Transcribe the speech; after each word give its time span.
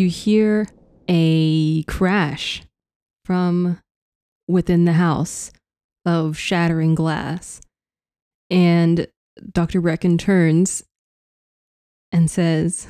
you 0.00 0.08
hear 0.08 0.66
a 1.08 1.82
crash 1.84 2.62
from 3.24 3.78
within 4.48 4.86
the 4.86 4.94
house 4.94 5.52
of 6.04 6.36
shattering 6.36 6.94
glass. 6.94 7.60
And 8.48 9.06
Dr. 9.52 9.80
Brecken 9.80 10.18
turns 10.18 10.82
and 12.10 12.30
says, 12.30 12.88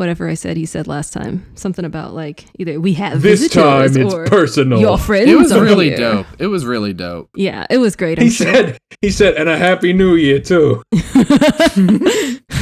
whatever 0.00 0.28
I 0.28 0.34
said 0.34 0.56
he 0.56 0.66
said 0.66 0.88
last 0.88 1.12
time. 1.12 1.46
Something 1.54 1.84
about 1.84 2.12
like 2.14 2.46
either 2.58 2.80
we 2.80 2.94
have 2.94 3.22
This 3.22 3.48
time 3.50 3.82
visitors 3.82 3.96
it's 4.06 4.14
or 4.14 4.26
personal. 4.26 4.80
your 4.80 4.98
friends. 4.98 5.30
It 5.30 5.36
was 5.36 5.52
are 5.52 5.62
really 5.62 5.90
here." 5.90 5.98
dope. 5.98 6.26
It 6.40 6.48
was 6.48 6.64
really 6.66 6.92
dope. 6.92 7.30
Yeah, 7.36 7.66
it 7.70 7.78
was 7.78 7.94
great. 7.94 8.18
I'm 8.18 8.24
He 8.24 8.30
sure. 8.30 8.52
said, 8.52 8.78
he 9.00 9.10
said, 9.10 9.34
and 9.36 9.48
a 9.48 9.56
happy 9.56 9.92
new 9.92 10.16
year 10.16 10.40
too. 10.40 10.82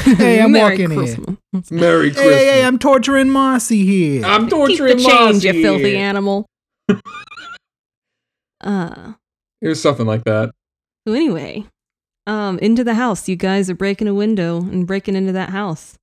Hey, 0.08 0.40
I'm 0.40 0.52
Merry 0.52 0.70
walking 0.70 0.90
in. 0.92 0.96
Christmas. 0.98 1.70
Merry 1.70 2.08
Hey, 2.08 2.14
Christmas. 2.14 2.34
hey, 2.36 2.46
hey, 2.46 2.64
I'm 2.64 2.78
torturing 2.78 3.28
Mossy 3.30 3.84
here. 3.84 4.24
I'm 4.24 4.48
torturing 4.48 4.96
Keep 4.96 5.06
torturing 5.06 5.34
the 5.34 5.40
change, 5.40 5.44
you 5.56 5.62
filthy 5.62 5.90
here. 5.90 5.98
animal. 5.98 6.46
uh 8.62 9.12
It 9.60 9.68
was 9.68 9.82
something 9.82 10.06
like 10.06 10.24
that. 10.24 10.50
so 11.06 11.12
anyway, 11.14 11.64
um, 12.26 12.58
into 12.60 12.84
the 12.84 12.94
house. 12.94 13.28
You 13.28 13.36
guys 13.36 13.68
are 13.70 13.74
breaking 13.74 14.08
a 14.08 14.14
window 14.14 14.58
and 14.58 14.86
breaking 14.86 15.14
into 15.14 15.32
that 15.32 15.50
house. 15.50 15.96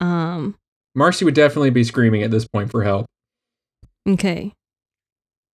Um, 0.00 0.54
Marcy 0.94 1.24
would 1.24 1.34
definitely 1.34 1.70
be 1.70 1.84
screaming 1.84 2.22
at 2.22 2.30
this 2.30 2.46
point 2.46 2.70
for 2.70 2.82
help. 2.84 3.06
okay. 4.08 4.52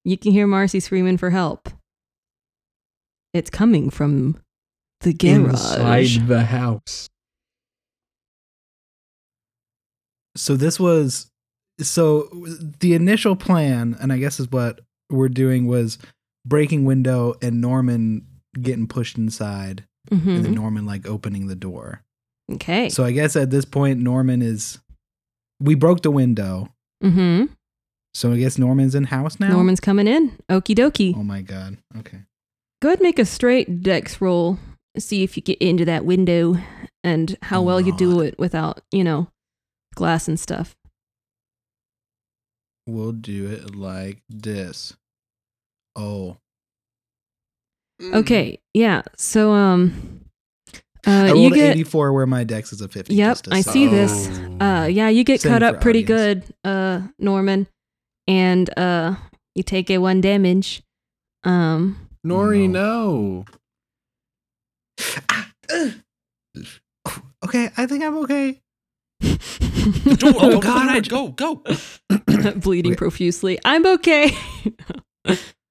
You 0.04 0.18
can 0.18 0.32
hear 0.32 0.46
Marcy 0.46 0.80
screaming 0.80 1.16
for 1.16 1.30
help. 1.30 1.68
It's 3.32 3.48
coming 3.50 3.88
from 3.90 4.36
the 5.00 5.12
garage. 5.14 5.48
Inside 6.16 6.28
the 6.28 6.44
house. 6.44 7.08
so 10.36 10.56
this 10.56 10.78
was 10.80 11.30
so 11.80 12.28
the 12.80 12.94
initial 12.94 13.34
plan, 13.36 13.96
and 14.00 14.12
I 14.12 14.18
guess 14.18 14.38
is 14.38 14.50
what 14.50 14.80
we're 15.10 15.28
doing 15.28 15.66
was 15.66 15.98
breaking 16.46 16.84
window 16.84 17.34
and 17.42 17.60
Norman 17.60 18.26
getting 18.60 18.86
pushed 18.86 19.16
inside, 19.18 19.84
and 20.10 20.20
Mhm. 20.22 20.42
then 20.42 20.54
Norman 20.54 20.86
like 20.86 21.06
opening 21.06 21.46
the 21.48 21.56
door. 21.56 22.03
Okay. 22.52 22.88
So 22.88 23.04
I 23.04 23.12
guess 23.12 23.36
at 23.36 23.50
this 23.50 23.64
point 23.64 24.00
Norman 24.00 24.42
is 24.42 24.78
we 25.60 25.74
broke 25.74 26.02
the 26.02 26.10
window. 26.10 26.68
mm-hmm. 27.02 27.46
So 28.12 28.30
I 28.30 28.36
guess 28.38 28.58
Norman's 28.58 28.94
in 28.94 29.04
house 29.04 29.40
now. 29.40 29.48
Norman's 29.48 29.80
coming 29.80 30.06
in. 30.06 30.36
Okie 30.48 30.76
dokie. 30.76 31.14
Oh 31.16 31.24
my 31.24 31.42
god. 31.42 31.78
Okay. 31.98 32.18
Go 32.80 32.88
ahead 32.88 33.00
and 33.00 33.06
make 33.06 33.18
a 33.18 33.24
straight 33.24 33.82
dex 33.82 34.20
roll. 34.20 34.58
See 34.96 35.24
if 35.24 35.36
you 35.36 35.42
get 35.42 35.58
into 35.58 35.84
that 35.86 36.04
window 36.04 36.56
and 37.02 37.36
how 37.42 37.58
Oh, 37.58 37.62
well 37.62 37.80
you 37.80 37.96
do 37.96 38.20
it 38.20 38.38
without, 38.38 38.82
you 38.92 39.02
know, 39.02 39.28
glass 39.96 40.28
and 40.28 40.38
stuff. 40.38 40.76
We'll 42.86 43.12
do 43.12 43.48
it 43.50 43.74
like 43.74 44.22
this. 44.28 44.94
Oh. 45.96 46.36
Okay, 48.12 48.60
yeah. 48.74 49.02
So 49.16 49.52
um 49.52 50.13
I 51.06 51.28
uh 51.30 51.32
rolled 51.34 51.42
you 51.44 51.54
get 51.54 51.70
84 51.72 52.12
where 52.12 52.26
my 52.26 52.44
dex 52.44 52.72
is 52.72 52.80
a 52.80 52.88
50. 52.88 53.14
Yep, 53.14 53.30
just 53.32 53.44
to 53.44 53.54
I 53.54 53.60
say. 53.60 53.70
see 53.72 53.86
this. 53.88 54.28
Oh. 54.60 54.64
uh 54.66 54.84
yeah, 54.86 55.08
you 55.08 55.24
get 55.24 55.40
Same 55.40 55.52
cut 55.52 55.62
up 55.62 55.80
pretty 55.80 56.02
audience. 56.04 56.46
good, 56.46 56.70
uh 56.70 57.00
Norman. 57.18 57.66
And 58.26 58.76
uh 58.78 59.16
you 59.54 59.62
take 59.62 59.90
a 59.90 59.98
one 59.98 60.20
damage. 60.20 60.82
Um 61.44 62.08
Nori, 62.26 62.68
No. 62.68 63.44
no. 64.98 65.14
Ah. 65.28 65.50
Okay, 67.44 67.70
I 67.76 67.86
think 67.86 68.02
I'm 68.02 68.16
okay. 68.18 68.60
Oh, 70.22 70.60
God. 70.60 71.08
go, 71.10 71.28
go, 71.28 71.56
go. 71.56 72.52
bleeding 72.56 72.92
Okay. 72.92 72.96
profusely. 72.96 73.58
I'm 73.64 73.84
okay. 73.86 74.30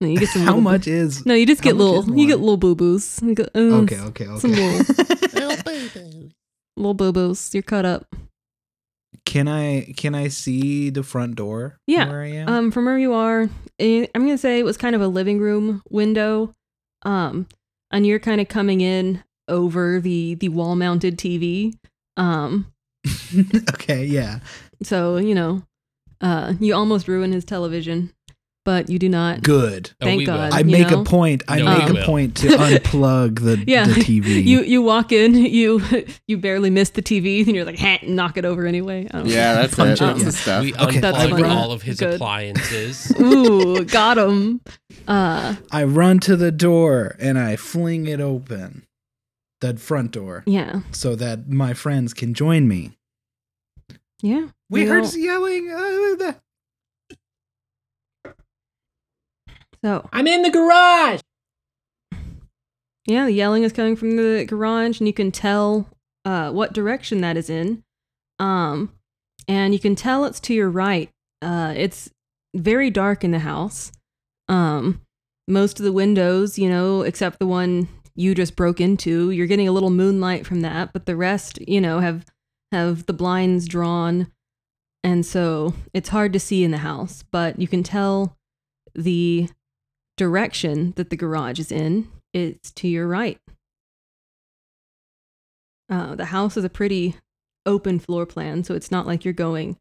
no, 0.00 0.08
you 0.08 0.18
get 0.18 0.28
some 0.28 0.42
How 0.46 0.48
little- 0.56 0.60
much 0.62 0.86
is 0.86 1.24
No, 1.26 1.34
you 1.34 1.46
just 1.46 1.62
get 1.62 1.76
little 1.76 2.04
you 2.16 2.26
get 2.26 2.38
little 2.40 2.56
boo 2.56 2.74
boos. 2.74 3.20
Okay, 3.22 3.44
okay, 3.54 4.24
some 4.38 4.52
okay. 4.52 6.30
Little 6.76 6.94
boo 6.94 7.12
boos. 7.12 7.52
You're 7.54 7.62
cut 7.62 7.84
up. 7.84 8.06
can 9.24 9.48
I 9.48 9.92
can 9.96 10.14
I 10.14 10.28
see 10.28 10.90
the 10.90 11.02
front 11.02 11.36
door? 11.36 11.78
Yeah, 11.86 12.08
Where 12.08 12.22
I 12.22 12.28
am? 12.28 12.48
Um, 12.48 12.70
from 12.70 12.84
where 12.86 12.98
you 12.98 13.12
are, 13.14 13.48
eh, 13.78 14.06
I'm 14.14 14.22
gonna 14.22 14.38
say 14.38 14.58
it 14.58 14.64
was 14.64 14.76
kind 14.76 14.94
of 14.94 15.02
a 15.02 15.08
living 15.08 15.38
room 15.38 15.82
window. 15.90 16.52
Um, 17.02 17.46
and 17.90 18.06
you're 18.06 18.18
kind 18.18 18.40
of 18.40 18.48
coming 18.48 18.80
in 18.80 19.22
over 19.48 20.00
the 20.00 20.34
the 20.34 20.48
wall 20.48 20.76
mounted 20.76 21.16
TV. 21.18 21.74
Um, 22.16 22.72
okay, 23.74 24.04
yeah. 24.04 24.40
so 24.82 25.16
you 25.16 25.34
know, 25.34 25.62
uh, 26.20 26.54
you 26.60 26.74
almost 26.74 27.08
ruin 27.08 27.32
his 27.32 27.44
television, 27.44 28.12
but 28.68 28.90
you 28.90 28.98
do 28.98 29.08
not. 29.08 29.42
Good. 29.42 29.92
Oh, 30.02 30.04
Thank 30.04 30.18
we 30.18 30.26
will. 30.26 30.34
God. 30.36 30.52
I 30.52 30.62
make 30.62 30.90
know? 30.90 31.00
a 31.00 31.04
point. 31.04 31.42
I 31.48 31.60
No, 31.60 31.78
make 31.78 31.88
a 31.88 31.92
will. 31.94 32.04
point 32.04 32.36
to 32.38 32.48
unplug 32.66 33.40
the, 33.40 33.64
Yeah, 33.66 33.86
the 33.86 33.94
TV. 33.94 34.44
You 34.52 34.60
you 34.62 34.82
walk 34.82 35.10
in, 35.10 35.34
you 35.60 35.80
you 36.26 36.36
barely 36.36 36.68
miss 36.68 36.90
the 36.90 37.00
TV, 37.00 37.46
and 37.46 37.56
you're 37.56 37.64
like, 37.64 37.78
"Ha, 37.78 38.00
knock 38.02 38.36
it 38.36 38.44
over 38.44 38.66
anyway." 38.66 39.08
I 39.10 39.22
know. 39.22 39.24
Yeah, 39.24 39.54
that's 39.54 39.74
Punch 39.74 40.02
it. 40.02 40.04
it, 40.04 40.06
That's 40.06 40.18
yeah. 40.18 40.24
the 40.26 40.32
stuff. 40.32 40.62
We 40.64 40.74
Okay, 40.74 41.00
That's 41.00 41.32
all 41.44 41.72
of 41.72 41.80
his 41.82 41.98
Good. 41.98 42.14
appliances. 42.16 43.10
Ooh, 43.18 43.84
got 43.84 44.18
him. 44.18 44.60
Uh, 45.06 45.56
I 45.72 45.84
run 45.84 46.18
to 46.20 46.36
the 46.36 46.52
door 46.52 47.16
and 47.18 47.38
I 47.38 47.56
fling 47.56 48.06
it 48.06 48.20
open. 48.20 48.84
The 49.62 49.76
front 49.78 50.12
door. 50.12 50.44
yeah, 50.46 50.80
So 50.92 51.16
that 51.16 51.48
my 51.48 51.72
friends 51.74 52.12
can 52.14 52.32
join 52.34 52.68
me. 52.68 52.92
yeah. 54.22 54.48
We 54.70 54.82
You 54.82 54.88
heard 54.88 55.04
know, 55.04 55.10
yelling. 55.16 55.70
Uh, 55.70 56.14
the- 56.22 56.36
so. 59.88 60.06
I'm 60.12 60.26
in 60.26 60.42
the 60.42 60.50
garage. 60.50 61.20
Yeah, 63.06 63.24
the 63.24 63.32
yelling 63.32 63.62
is 63.62 63.72
coming 63.72 63.96
from 63.96 64.16
the 64.16 64.44
garage, 64.46 65.00
and 65.00 65.06
you 65.06 65.14
can 65.14 65.32
tell 65.32 65.88
uh, 66.26 66.50
what 66.50 66.74
direction 66.74 67.22
that 67.22 67.38
is 67.38 67.48
in. 67.48 67.82
Um, 68.38 68.92
and 69.48 69.72
you 69.72 69.80
can 69.80 69.94
tell 69.94 70.26
it's 70.26 70.40
to 70.40 70.52
your 70.52 70.68
right. 70.68 71.08
Uh, 71.40 71.72
it's 71.74 72.10
very 72.54 72.90
dark 72.90 73.24
in 73.24 73.30
the 73.30 73.38
house. 73.38 73.92
Um, 74.46 75.00
most 75.46 75.78
of 75.78 75.86
the 75.86 75.92
windows, 75.92 76.58
you 76.58 76.68
know, 76.68 77.00
except 77.00 77.38
the 77.38 77.46
one 77.46 77.88
you 78.14 78.34
just 78.34 78.56
broke 78.56 78.82
into, 78.82 79.30
you're 79.30 79.46
getting 79.46 79.68
a 79.68 79.72
little 79.72 79.88
moonlight 79.88 80.46
from 80.46 80.60
that, 80.60 80.92
but 80.92 81.06
the 81.06 81.16
rest, 81.16 81.58
you 81.66 81.80
know, 81.80 82.00
have 82.00 82.26
have 82.72 83.06
the 83.06 83.14
blinds 83.14 83.66
drawn, 83.66 84.30
and 85.02 85.24
so 85.24 85.72
it's 85.94 86.10
hard 86.10 86.34
to 86.34 86.40
see 86.40 86.62
in 86.62 86.72
the 86.72 86.78
house. 86.78 87.24
But 87.32 87.58
you 87.58 87.66
can 87.66 87.82
tell 87.82 88.36
the 88.94 89.48
direction 90.18 90.92
that 90.96 91.08
the 91.08 91.16
garage 91.16 91.58
is 91.58 91.72
in 91.72 92.08
it's 92.34 92.70
to 92.72 92.86
your 92.88 93.06
right. 93.08 93.40
Uh, 95.90 96.14
the 96.14 96.26
house 96.26 96.58
is 96.58 96.64
a 96.64 96.68
pretty 96.68 97.16
open 97.64 97.98
floor 97.98 98.26
plan, 98.26 98.62
so 98.64 98.74
it's 98.74 98.90
not 98.90 99.06
like 99.06 99.24
you're 99.24 99.32
going 99.32 99.78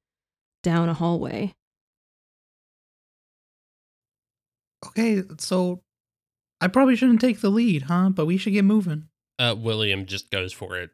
down 0.64 0.88
a 0.88 0.94
hallway. 0.94 1.54
okay, 4.86 5.24
so 5.40 5.82
I 6.62 6.68
probably 6.68 6.96
shouldn't 6.96 7.22
take 7.22 7.42
the 7.42 7.50
lead, 7.50 7.84
huh? 7.84 8.10
But 8.10 8.26
we 8.26 8.38
should 8.38 8.54
get 8.54 8.64
moving. 8.66 9.10
Uh, 9.40 9.56
William 9.58 10.06
just 10.06 10.32
goes 10.32 10.54
for 10.54 10.78
it 10.78 10.92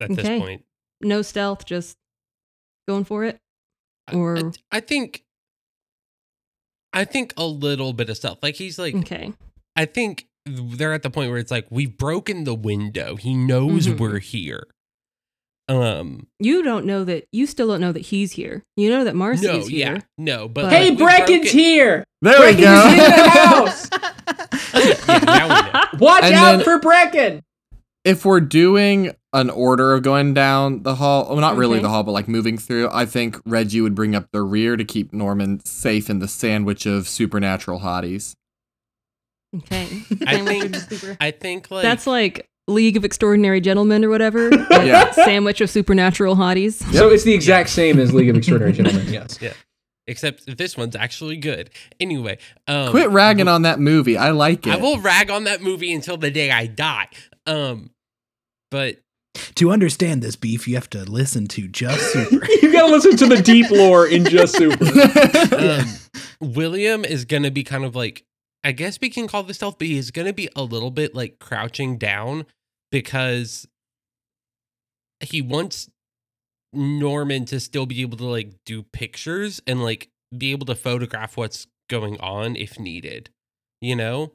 at 0.00 0.10
Okay. 0.10 0.22
this 0.22 0.40
point. 0.40 0.64
No 1.00 1.22
stealth, 1.22 1.64
just 1.64 1.96
going 2.88 3.04
for 3.04 3.24
it. 3.24 3.38
I- 4.08 4.14
Or- 4.16 4.36
I, 4.38 4.52
I 4.72 4.80
think, 4.80 5.24
I 6.92 7.04
think 7.04 7.32
a 7.36 7.44
little 7.46 7.92
bit 7.92 8.10
of 8.10 8.16
stuff. 8.16 8.38
Like 8.42 8.56
he's 8.56 8.78
like, 8.78 8.94
Okay. 8.94 9.32
I 9.76 9.84
think 9.84 10.26
they're 10.46 10.92
at 10.92 11.02
the 11.02 11.10
point 11.10 11.30
where 11.30 11.38
it's 11.38 11.50
like 11.50 11.66
we've 11.70 11.96
broken 11.96 12.44
the 12.44 12.54
window. 12.54 13.16
He 13.16 13.34
knows 13.34 13.86
Mhm. 13.86 13.98
we're 13.98 14.18
here. 14.18 14.66
Um, 15.68 16.26
You 16.40 16.64
don't 16.64 16.84
know 16.84 17.04
that, 17.04 17.28
you 17.30 17.46
still 17.46 17.68
don't 17.68 17.80
know 17.80 17.92
that 17.92 18.00
he's 18.00 18.32
here. 18.32 18.64
You 18.76 18.90
know 18.90 19.04
that 19.04 19.14
Marcy 19.14 19.46
no, 19.46 19.58
is 19.58 19.70
yeah, 19.70 19.86
here. 19.92 20.02
no, 20.18 20.48
but 20.48 20.62
But- 20.62 20.72
Hey, 20.72 20.90
we 20.90 20.96
Brecken's 20.96 21.50
here. 21.52 22.02
There 22.22 22.32
we 22.40 22.54
Brecken's 22.56 22.92
in 22.92 22.98
the 22.98 23.06
go. 23.06 23.30
house. 23.38 23.90
Yeah, 24.74 25.18
now 25.24 25.88
we. 25.92 25.98
Watch 25.98 26.24
And 26.24 26.34
out 26.34 26.56
then- 26.56 26.64
for 26.64 26.80
Brecken. 26.80 27.42
if 28.04 28.24
we're 28.24 28.40
doing 28.40 29.12
an 29.32 29.48
order 29.50 29.92
of 29.94 30.02
going 30.02 30.34
down 30.34 30.82
the 30.82 30.96
hall, 30.96 31.26
well, 31.28 31.38
not 31.38 31.56
really 31.56 31.78
the 31.78 31.88
hall, 31.88 32.02
but 32.02 32.12
like 32.12 32.26
moving 32.28 32.58
through, 32.58 32.88
I 32.92 33.06
think 33.06 33.40
Reggie 33.46 33.80
would 33.80 33.94
bring 33.94 34.14
up 34.16 34.26
the 34.32 34.42
rear 34.42 34.76
to 34.76 34.84
keep 34.84 35.12
Norman 35.12 35.64
safe 35.64 36.10
in 36.10 36.18
the 36.18 36.26
sandwich 36.28 36.84
of 36.86 37.06
supernatural 37.08 37.80
hotties. 37.80 38.34
Okay. 39.56 40.02
I 40.26 40.42
think- 40.44 40.64
of 40.64 40.72
the 40.72 40.96
super- 40.96 41.16
I 41.20 41.30
think 41.30 41.70
like 41.70 41.82
That's 41.82 42.06
like 42.06 42.48
League 42.68 42.96
of 42.96 43.04
Extraordinary 43.04 43.60
Gentlemen 43.60 44.04
or 44.04 44.08
whatever. 44.10 44.50
Yeah. 44.80 45.10
Sandwich 45.12 45.60
of 45.60 45.68
supernatural 45.70 46.36
hotties. 46.36 46.82
So 46.94 47.10
it's 47.10 47.22
the 47.24 47.34
exact 47.34 47.68
same 47.68 47.98
as 47.98 48.14
League 48.14 48.30
of 48.30 48.36
Extraordinary 48.36 48.72
Gentlemen. 48.76 49.12
Yes. 49.12 49.38
Yeah. 49.40 49.52
Except 50.06 50.56
this 50.56 50.76
one's 50.76 50.96
actually 50.96 51.36
good. 51.36 51.70
Anyway, 52.00 52.38
um, 52.66 52.90
Quit 52.90 53.10
ragging 53.10 53.46
on 53.46 53.62
that 53.62 53.78
movie. 53.78 54.16
I 54.16 54.30
like 54.30 54.66
it. 54.66 54.72
I 54.72 54.76
will 54.76 54.98
rag 55.00 55.30
on 55.30 55.44
that 55.44 55.60
movie 55.62 55.92
until 55.92 56.16
the 56.16 56.30
day 56.30 56.50
I 56.50 56.66
die. 56.66 57.08
Um, 57.46 57.90
but 58.70 58.96
To 59.34 59.70
understand 59.70 60.22
this 60.22 60.36
beef, 60.36 60.66
you 60.66 60.74
have 60.74 60.90
to 60.90 61.04
listen 61.04 61.46
to 61.48 61.68
Just 61.68 62.00
Super. 62.12 62.44
you 62.62 62.72
gotta 62.72 62.90
listen 62.92 63.16
to 63.18 63.26
the 63.26 63.40
deep 63.42 63.70
lore 63.70 64.06
in 64.06 64.24
Just 64.24 64.56
Super. 64.56 64.84
Um, 65.56 65.86
William 66.40 67.04
is 67.04 67.24
going 67.24 67.42
to 67.42 67.50
be 67.50 67.62
kind 67.62 67.84
of 67.84 67.94
like, 67.94 68.24
I 68.64 68.72
guess 68.72 68.98
we 69.00 69.10
can 69.10 69.28
call 69.28 69.42
this 69.42 69.56
stealth, 69.58 69.78
but 69.78 69.86
he's 69.88 70.10
going 70.10 70.26
to 70.26 70.32
be 70.32 70.48
a 70.56 70.62
little 70.62 70.90
bit 70.90 71.14
like 71.14 71.38
crouching 71.38 71.98
down 71.98 72.46
because 72.90 73.66
he 75.20 75.42
wants 75.42 75.90
Norman 76.72 77.44
to 77.46 77.60
still 77.60 77.86
be 77.86 78.00
able 78.00 78.16
to 78.18 78.24
like 78.26 78.52
do 78.64 78.82
pictures 78.82 79.60
and 79.66 79.82
like 79.82 80.08
be 80.36 80.50
able 80.52 80.66
to 80.66 80.74
photograph 80.74 81.36
what's 81.36 81.66
going 81.90 82.18
on 82.20 82.56
if 82.56 82.78
needed, 82.78 83.28
you 83.80 83.94
know? 83.94 84.32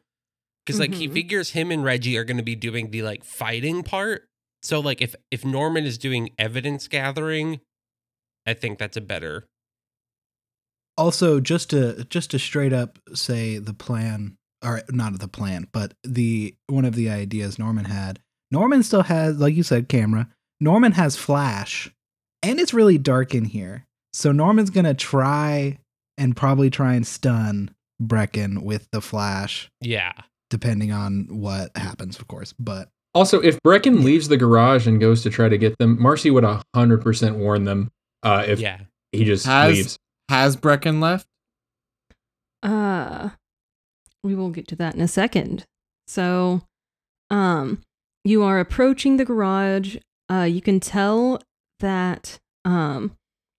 Because 0.65 0.79
like 0.79 0.93
he 0.93 1.07
Mhm. 1.07 1.13
figures 1.13 1.49
him 1.51 1.71
and 1.71 1.83
Reggie 1.83 2.17
are 2.17 2.23
going 2.23 2.37
to 2.37 2.43
be 2.43 2.55
doing 2.55 2.91
the 2.91 3.01
like 3.01 3.23
fighting 3.23 3.81
part. 3.83 4.27
So 4.65 4.81
like 4.81 5.01
if 5.01 5.15
if 5.31 5.45
Norman 5.45 5.85
is 5.85 5.97
doing 5.97 6.31
evidence 6.37 6.87
gathering, 6.87 7.61
I 8.45 8.53
think 8.53 8.79
that's 8.79 8.97
a 8.97 9.01
better 9.01 9.45
also, 10.97 11.39
just 11.39 11.71
to 11.71 12.05
just 12.05 12.31
to 12.31 12.39
straight 12.39 12.73
up 12.73 12.99
say 13.13 13.57
the 13.57 13.73
plan, 13.73 14.37
or 14.63 14.81
not 14.89 15.17
the 15.19 15.27
plan, 15.27 15.67
but 15.71 15.93
the 16.03 16.55
one 16.67 16.85
of 16.85 16.95
the 16.95 17.09
ideas 17.09 17.59
Norman 17.59 17.85
had. 17.85 18.19
Norman 18.51 18.83
still 18.83 19.03
has, 19.03 19.37
like 19.37 19.55
you 19.55 19.63
said, 19.63 19.89
camera. 19.89 20.29
Norman 20.59 20.93
has 20.93 21.17
flash, 21.17 21.91
and 22.41 22.59
it's 22.59 22.73
really 22.73 22.97
dark 22.97 23.35
in 23.35 23.45
here. 23.45 23.85
So 24.13 24.31
Norman's 24.31 24.69
gonna 24.69 24.93
try 24.93 25.79
and 26.17 26.35
probably 26.35 26.69
try 26.69 26.93
and 26.93 27.05
stun 27.05 27.71
Brecken 28.01 28.63
with 28.63 28.89
the 28.91 29.01
flash, 29.01 29.69
yeah. 29.81 30.13
depending 30.49 30.91
on 30.91 31.27
what 31.29 31.75
happens, 31.75 32.19
of 32.19 32.27
course. 32.27 32.53
But 32.57 32.89
Also, 33.15 33.39
if 33.39 33.57
Brecken 33.63 34.03
leaves 34.03 34.27
the 34.27 34.37
garage 34.37 34.85
and 34.85 34.99
goes 34.99 35.23
to 35.23 35.29
try 35.29 35.49
to 35.49 35.57
get 35.57 35.77
them, 35.79 35.99
Marcy 35.99 36.29
would 36.29 36.43
hundred 36.75 37.01
percent 37.01 37.37
warn 37.37 37.63
them. 37.63 37.89
Uh, 38.21 38.43
if 38.47 38.59
yeah. 38.59 38.81
he 39.11 39.23
just 39.23 39.45
Has- 39.45 39.73
leaves. 39.75 39.97
Has 40.29 40.57
Brecken 40.57 41.01
left? 41.01 41.27
Uh 42.63 43.29
we 44.23 44.33
will 44.33 44.49
get 44.49 44.67
to 44.69 44.75
that 44.77 44.95
in 44.95 45.01
a 45.01 45.07
second. 45.07 45.65
So 46.07 46.61
um 47.29 47.81
you 48.23 48.41
are 48.41 48.59
approaching 48.59 49.17
the 49.17 49.25
garage. 49.25 49.97
Uh 50.31 50.47
you 50.49 50.61
can 50.61 50.79
tell 50.79 51.41
that 51.79 52.39
um 52.63 53.15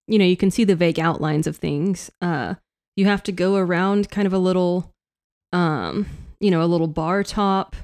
you 0.08 0.18
know, 0.18 0.24
you 0.24 0.36
can 0.36 0.50
see 0.50 0.64
the 0.64 0.74
vague 0.74 0.98
outlines 0.98 1.46
of 1.46 1.56
things. 1.56 2.10
Uh 2.20 2.54
you 2.96 3.04
have 3.06 3.22
to 3.24 3.32
go 3.32 3.54
around 3.56 4.10
kind 4.10 4.26
of 4.26 4.32
a 4.32 4.38
little 4.38 4.90
um 5.52 6.06
you 6.40 6.50
know, 6.50 6.62
a 6.62 6.66
little 6.66 6.88
bar 6.88 7.22
top 7.22 7.76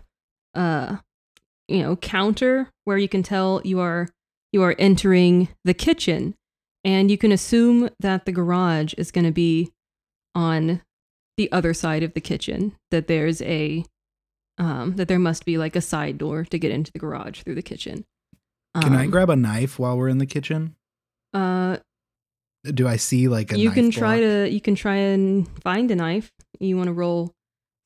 uh 0.57 0.97
you 1.73 1.83
know, 1.83 1.97
counter 1.97 2.69
where 2.85 2.99
you 2.99 3.09
can 3.09 3.23
tell 3.23 3.61
you 3.65 3.81
are 3.81 4.09
you 4.53 4.63
are 4.63 4.75
entering 4.79 5.49
the 5.65 5.75
kitchen 5.75 6.35
and 6.85 7.11
you 7.11 7.17
can 7.17 7.33
assume 7.33 7.89
that 8.01 8.27
the 8.27 8.33
garage 8.33 8.93
is 8.99 9.11
going 9.11 9.25
to 9.25 9.33
be 9.33 9.71
on 10.35 10.83
the 11.39 11.51
other 11.53 11.73
side 11.73 12.03
of 12.03 12.13
the 12.15 12.21
kitchen 12.21 12.75
that 12.91 13.07
there's 13.07 13.41
a 13.43 13.85
um 14.59 14.97
that 14.97 15.09
there 15.09 15.19
must 15.19 15.45
be 15.47 15.57
like 15.57 15.75
a 15.77 15.81
side 15.81 16.19
door 16.19 16.45
to 16.45 16.59
get 16.59 16.71
into 16.71 16.93
the 16.93 16.99
garage 16.99 17.41
through 17.43 17.55
the 17.55 17.63
kitchen 17.63 18.05
can 18.81 18.95
I 18.95 19.05
Um, 19.05 19.11
grab 19.11 19.31
a 19.31 19.37
knife 19.37 19.79
while 19.79 19.97
we're 19.99 20.09
in 20.09 20.19
the 20.19 20.27
kitchen? 20.27 20.77
uh 21.35 21.77
Do 22.65 22.87
I 22.89 22.97
see 22.97 23.29
like 23.29 23.53
a 23.53 23.59
you 23.59 23.69
knife 23.69 23.75
can 23.75 23.91
try 23.91 24.17
block? 24.19 24.29
to 24.29 24.51
you 24.51 24.61
can 24.61 24.75
try 24.75 24.97
and 24.97 25.49
find 25.63 25.91
a 25.91 25.97
knife 25.97 26.31
you 26.61 26.77
want 26.77 26.89
to 26.89 26.93
roll 26.93 27.33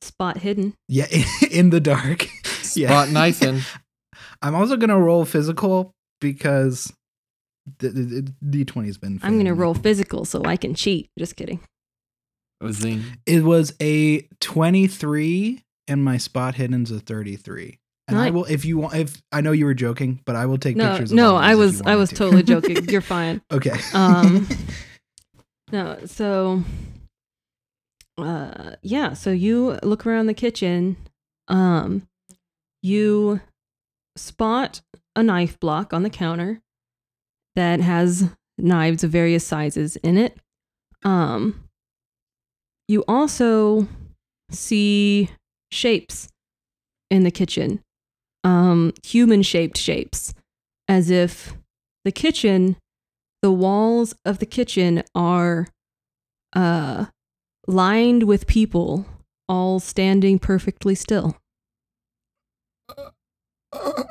spot 0.02 0.38
hidden 0.38 0.74
Yeah, 0.88 1.06
in 1.50 1.70
the 1.70 1.80
dark. 1.80 2.26
Yeah. 2.82 2.88
Spot 2.88 3.10
knifing. 3.10 3.60
I'm 4.42 4.54
also 4.54 4.76
gonna 4.76 4.98
roll 4.98 5.24
physical 5.24 5.92
because 6.20 6.92
the, 7.78 7.88
the, 7.88 8.64
D20 8.64 8.86
has 8.86 8.98
been. 8.98 9.18
i'm 9.22 9.38
gonna 9.38 9.52
me. 9.52 9.58
roll 9.58 9.74
physical 9.74 10.24
so 10.24 10.44
i 10.44 10.56
can 10.56 10.72
cheat 10.74 11.10
just 11.18 11.34
kidding 11.34 11.60
Zing. 12.70 13.04
It 13.26 13.44
was 13.44 13.74
a 13.80 14.22
23, 14.40 15.62
and 15.88 16.04
my 16.04 16.16
spot 16.16 16.54
hidden's 16.54 16.90
a 16.90 17.00
33. 17.00 17.78
And 18.08 18.18
I 18.18 18.30
will, 18.30 18.44
if 18.44 18.64
you 18.64 18.78
want, 18.78 18.94
if 18.94 19.20
I 19.32 19.40
know 19.40 19.50
you 19.50 19.64
were 19.64 19.74
joking, 19.74 20.20
but 20.24 20.36
I 20.36 20.46
will 20.46 20.58
take 20.58 20.76
no 20.76 20.90
pictures. 20.90 21.10
Of 21.10 21.16
no 21.16 21.34
i 21.34 21.56
was 21.56 21.82
i 21.82 21.96
was 21.96 22.10
to. 22.10 22.14
totally 22.14 22.44
joking 22.44 22.84
you're 22.88 23.00
fine 23.00 23.42
okay. 23.50 23.76
Um, 23.94 24.46
no, 25.72 25.98
so 26.06 26.62
uh 28.16 28.76
yeah, 28.82 29.12
so 29.12 29.30
you 29.32 29.78
look 29.82 30.06
around 30.06 30.26
the 30.26 30.34
kitchen, 30.34 30.96
um 31.48 32.06
you 32.86 33.40
spot 34.16 34.80
a 35.14 35.22
knife 35.22 35.58
block 35.58 35.92
on 35.92 36.02
the 36.02 36.10
counter 36.10 36.60
that 37.56 37.80
has 37.80 38.30
knives 38.56 39.02
of 39.02 39.10
various 39.10 39.44
sizes 39.44 39.96
in 39.96 40.16
it. 40.16 40.38
Um 41.02 41.68
you 42.88 43.04
also 43.08 43.88
see 44.50 45.30
shapes 45.70 46.28
in 47.10 47.24
the 47.24 47.30
kitchen. 47.30 47.82
Um 48.44 48.92
human 49.04 49.42
shaped 49.42 49.76
shapes 49.76 50.32
as 50.88 51.10
if 51.10 51.54
the 52.04 52.12
kitchen 52.12 52.76
the 53.42 53.50
walls 53.50 54.14
of 54.24 54.38
the 54.38 54.46
kitchen 54.46 55.02
are 55.14 55.66
uh 56.54 57.06
lined 57.66 58.22
with 58.22 58.46
people 58.46 59.04
all 59.48 59.80
standing 59.80 60.38
perfectly 60.38 60.94
still 60.94 61.36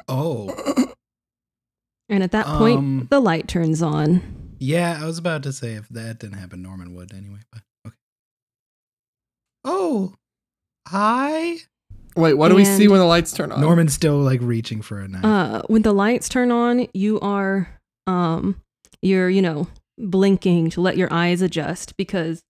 oh, 0.08 0.50
and 2.10 2.24
at 2.24 2.32
that 2.32 2.46
point 2.46 2.78
Um, 2.80 3.08
the 3.10 3.20
light 3.20 3.48
turns 3.48 3.82
on 3.82 4.22
yeah. 4.58 5.00
I 5.02 5.06
was 5.06 5.18
about 5.18 5.44
to 5.44 5.52
say 5.54 5.74
if 5.74 5.90
that 5.90 6.20
didn't 6.20 6.38
happen, 6.38 6.62
Norman 6.62 6.96
would 6.96 7.14
anyway. 7.14 7.40
But 7.52 7.62
okay. 7.88 7.96
Oh, 9.66 10.14
hi. 10.88 11.56
Wait, 12.16 12.36
what 12.36 12.48
do 12.48 12.56
we 12.56 12.64
see 12.64 12.88
when 12.88 13.00
the 13.00 13.06
lights 13.06 13.34
turn 13.34 13.52
on? 13.52 13.60
Norman's 13.60 13.94
still 13.94 14.18
like 14.18 14.40
reaching 14.42 14.82
for 14.82 15.00
a 15.02 15.08
knife. 15.10 15.26
uh 15.26 15.62
when 15.68 15.82
the 15.82 15.92
lights 15.94 16.30
turn 16.30 16.52
on 16.52 16.88
you 16.94 17.20
are 17.20 17.68
um 18.08 18.62
you're 19.02 19.30
you 19.30 19.42
know 19.42 19.68
blinking 19.98 20.70
to 20.70 20.82
let 20.82 20.96
your 20.96 21.12
eyes 21.12 21.42
adjust 21.42 21.98
because 21.98 22.42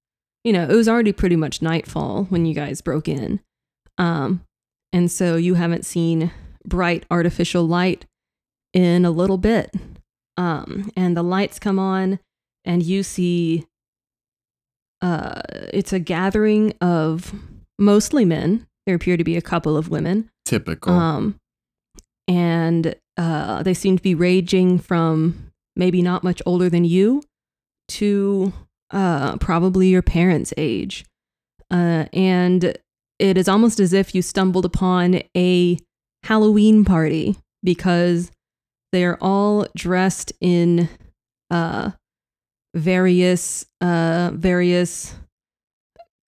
you 0.43 0.53
know 0.53 0.63
it 0.69 0.75
was 0.75 0.87
already 0.87 1.11
pretty 1.11 1.35
much 1.35 1.61
nightfall 1.63 2.25
when 2.25 2.45
you 2.45 2.53
guys 2.53 2.81
broke 2.81 3.07
in 3.07 3.39
um 3.97 4.41
and 4.95 5.11
so 5.11 5.35
you 5.35 5.53
haven't 5.55 5.85
seen 5.85 6.31
bright 6.65 7.05
artificial 7.11 7.67
light 7.67 8.05
in 8.73 9.05
a 9.05 9.11
little 9.11 9.37
bit 9.37 9.73
um 10.37 10.89
and 10.95 11.15
the 11.15 11.23
lights 11.23 11.59
come 11.59 11.77
on 11.77 12.19
and 12.63 12.81
you 12.83 13.03
see 13.03 13.65
uh 15.01 15.41
it's 15.73 15.93
a 15.93 15.99
gathering 15.99 16.73
of 16.81 17.33
mostly 17.77 18.25
men 18.25 18.65
there 18.85 18.95
appear 18.95 19.17
to 19.17 19.23
be 19.23 19.35
a 19.37 19.41
couple 19.41 19.75
of 19.77 19.89
women 19.89 20.29
Typical. 20.45 20.93
um, 20.93 21.35
and 22.27 22.95
uh, 23.17 23.63
they 23.63 23.73
seem 23.73 23.97
to 23.97 24.03
be 24.03 24.15
raging 24.15 24.77
from 24.77 25.51
maybe 25.75 26.01
not 26.01 26.23
much 26.23 26.41
older 26.45 26.69
than 26.69 26.85
you 26.85 27.23
to 27.87 28.53
uh, 28.91 29.37
probably 29.37 29.87
your 29.87 30.01
parents' 30.01 30.53
age. 30.57 31.05
Uh, 31.71 32.05
and 32.13 32.77
it 33.19 33.37
is 33.37 33.47
almost 33.47 33.79
as 33.79 33.93
if 33.93 34.13
you 34.13 34.21
stumbled 34.21 34.65
upon 34.65 35.21
a 35.35 35.77
Halloween 36.23 36.83
party 36.85 37.37
because 37.63 38.31
they 38.91 39.03
are 39.05 39.17
all 39.21 39.65
dressed 39.75 40.33
in 40.41 40.89
uh, 41.51 41.91
various 42.73 43.65
uh, 43.81 44.31
various 44.33 45.15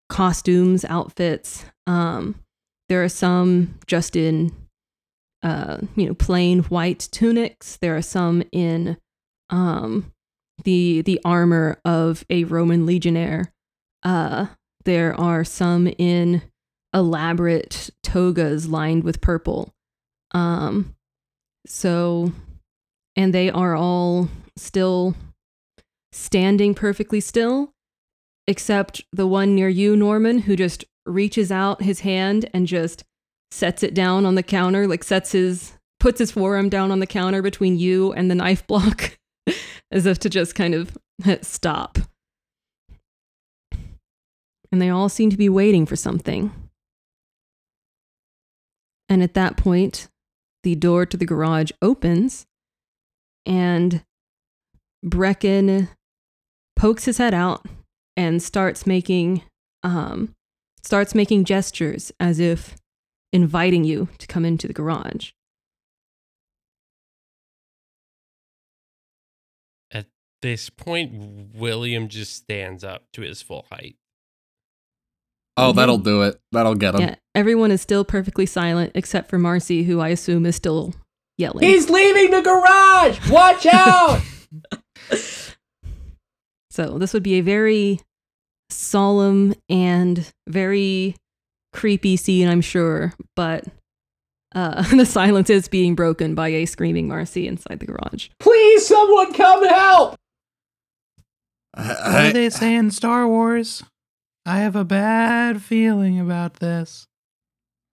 costumes, 0.09 0.85
outfits. 0.85 1.65
Um, 1.85 2.35
there 2.89 3.03
are 3.03 3.09
some 3.09 3.77
just 3.87 4.15
in 4.15 4.51
uh, 5.43 5.77
you 5.95 6.07
know, 6.07 6.13
plain 6.13 6.63
white 6.63 7.07
tunics. 7.11 7.77
There 7.77 7.95
are 7.95 8.01
some 8.01 8.43
in 8.51 8.97
um, 9.49 10.11
the 10.63 11.01
the 11.01 11.19
armor 11.23 11.79
of 11.85 12.25
a 12.29 12.43
Roman 12.45 12.85
legionnaire. 12.85 13.53
Uh, 14.03 14.47
there 14.85 15.13
are 15.19 15.43
some 15.43 15.87
in 15.97 16.41
elaborate 16.97 17.91
togas 18.03 18.67
lined 18.67 19.03
with 19.03 19.21
purple. 19.21 19.73
Um, 20.31 20.95
so, 21.65 22.31
and 23.15 23.33
they 23.33 23.49
are 23.49 23.75
all 23.75 24.29
still 24.57 25.15
standing 26.11 26.73
perfectly 26.73 27.19
still, 27.19 27.71
except 28.47 29.03
the 29.13 29.27
one 29.27 29.53
near 29.55 29.69
you, 29.69 29.95
Norman, 29.95 30.39
who 30.39 30.55
just 30.55 30.83
reaches 31.05 31.51
out 31.51 31.83
his 31.83 32.01
hand 32.01 32.49
and 32.53 32.67
just 32.67 33.03
sets 33.51 33.83
it 33.83 33.93
down 33.93 34.25
on 34.25 34.35
the 34.35 34.43
counter, 34.43 34.87
like 34.87 35.03
sets 35.03 35.31
his 35.31 35.73
puts 35.99 36.19
his 36.19 36.31
forearm 36.31 36.69
down 36.69 36.91
on 36.91 36.99
the 36.99 37.07
counter 37.07 37.41
between 37.41 37.77
you 37.77 38.11
and 38.13 38.29
the 38.29 38.35
knife 38.35 38.65
block, 38.67 39.17
as 39.91 40.05
if 40.05 40.19
to 40.19 40.29
just 40.29 40.55
kind 40.55 40.73
of 40.73 40.97
stop. 41.41 41.99
And 44.71 44.81
they 44.81 44.89
all 44.89 45.09
seem 45.09 45.29
to 45.29 45.37
be 45.37 45.49
waiting 45.49 45.85
for 45.85 45.95
something. 45.95 46.51
And 49.09 49.23
at 49.23 49.33
that 49.35 49.57
point, 49.57 50.09
the 50.63 50.75
door 50.75 51.05
to 51.05 51.15
the 51.17 51.25
garage 51.25 51.71
opens, 51.81 52.45
and 53.45 54.03
Brecken 55.05 55.89
pokes 56.75 57.05
his 57.05 57.17
head 57.17 57.33
out 57.33 57.65
and 58.15 58.41
starts 58.41 58.85
making 58.85 59.43
um 59.83 60.33
starts 60.83 61.15
making 61.15 61.45
gestures 61.45 62.11
as 62.19 62.39
if 62.39 62.75
inviting 63.33 63.83
you 63.83 64.07
to 64.17 64.27
come 64.27 64.45
into 64.45 64.67
the 64.67 64.73
garage. 64.73 65.31
At 69.91 70.07
this 70.41 70.69
point, 70.69 71.53
William 71.55 72.07
just 72.07 72.33
stands 72.33 72.83
up 72.83 73.05
to 73.13 73.21
his 73.21 73.41
full 73.41 73.65
height. 73.71 73.95
Oh, 75.57 75.71
Mhm. 75.71 75.75
that'll 75.75 75.97
do 75.97 76.21
it. 76.21 76.39
That'll 76.51 76.75
get 76.75 76.95
him. 76.95 77.01
Yeah, 77.01 77.15
everyone 77.35 77.71
is 77.71 77.81
still 77.81 78.05
perfectly 78.05 78.45
silent 78.45 78.91
except 78.95 79.29
for 79.29 79.37
Marcy, 79.39 79.83
who 79.83 79.99
I 79.99 80.09
assume 80.09 80.45
is 80.45 80.55
still 80.55 80.93
yelling. 81.37 81.65
He's 81.67 81.89
leaving 81.89 82.31
the 82.31 82.41
garage. 82.41 83.29
Watch 83.29 83.65
out. 83.73 84.21
So 86.69 86.97
this 86.99 87.13
would 87.13 87.23
be 87.23 87.35
a 87.35 87.41
very 87.41 87.99
solemn 88.69 89.55
and 89.69 90.31
very 90.47 91.15
creepy 91.73 92.17
scene, 92.17 92.47
I'm 92.47 92.61
sure. 92.61 93.13
But 93.35 93.65
uh, 94.53 94.83
the 94.95 95.05
silence 95.05 95.49
is 95.49 95.67
being 95.67 95.95
broken 95.95 96.35
by 96.35 96.49
a 96.49 96.65
screaming 96.65 97.07
Marcy 97.07 97.47
inside 97.47 97.79
the 97.79 97.87
garage. 97.87 98.29
Please, 98.39 98.85
someone 98.87 99.33
come 99.33 99.65
help. 99.65 100.15
What 101.73 101.83
do 101.83 101.93
I- 102.03 102.31
they 102.31 102.49
saying, 102.49 102.91
Star 102.91 103.27
Wars? 103.27 103.83
I 104.47 104.59
have 104.59 104.75
a 104.77 104.85
bad 104.85 105.61
feeling 105.61 106.19
about 106.19 106.55
this. 106.55 107.05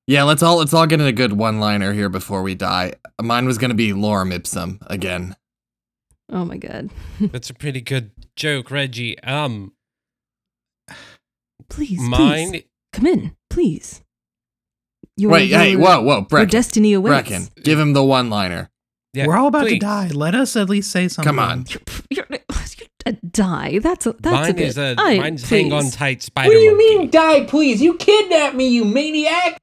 yeah, 0.06 0.23
let's 0.23 0.42
all 0.42 0.58
let's 0.58 0.73
all 0.73 0.87
get 0.87 1.00
in 1.00 1.06
a 1.06 1.12
good 1.12 1.32
one-liner 1.32 1.92
here 1.92 2.08
before 2.08 2.42
we 2.42 2.54
die. 2.54 2.92
Mine 3.20 3.46
was 3.46 3.58
gonna 3.58 3.75
be 3.75 3.90
Lorem 3.92 4.32
Ipsum 4.32 4.78
again. 4.87 5.34
Oh 6.30 6.44
my 6.44 6.56
god! 6.56 6.90
That's 7.20 7.50
a 7.50 7.54
pretty 7.54 7.80
good 7.80 8.12
joke, 8.37 8.70
Reggie. 8.70 9.18
Um, 9.23 9.73
Please, 11.70 12.00
mine. 12.00 12.50
please 12.50 12.64
come 12.92 13.06
in, 13.06 13.37
please. 13.50 14.02
Your, 15.16 15.30
Wait, 15.32 15.50
hey, 15.50 15.73
your- 15.73 15.80
whoa, 15.80 16.00
whoa, 16.02 16.16
Your 16.16 16.25
Brecken, 16.26 16.50
destiny 16.50 16.92
awaits. 16.92 17.28
Brecken, 17.30 17.62
give 17.64 17.78
him 17.78 17.92
the 17.94 18.04
one-liner. 18.04 18.70
Yeah, 19.12 19.26
We're 19.26 19.37
all 19.37 19.46
about 19.49 19.68
to 19.68 19.78
die. 19.78 20.08
Let 20.08 20.34
us 20.34 20.56
at 20.56 20.68
least 20.68 20.90
say 20.90 21.06
something. 21.08 21.28
Come 21.28 21.38
on. 21.38 21.64
You're, 21.68 21.80
you're, 22.11 22.26
you're 22.30 22.38
a 22.50 22.63
die. 23.34 23.78
That's 23.80 24.06
a 24.06 24.12
that's 24.14 24.26
a 24.26 24.30
Mine 24.30 24.56
bit. 24.56 24.66
is 24.68 24.78
a 24.78 24.94
I- 24.96 25.18
mine's 25.18 25.48
hang 25.48 25.72
on 25.72 25.90
tight 25.90 26.22
spider. 26.22 26.48
What 26.48 26.54
do 26.54 26.60
you 26.60 26.70
monkey. 26.76 26.98
mean, 26.98 27.10
die, 27.10 27.44
please? 27.44 27.82
You 27.82 27.96
kidnapped 27.98 28.56
me, 28.56 28.68
you 28.68 28.84
maniac. 28.86 29.58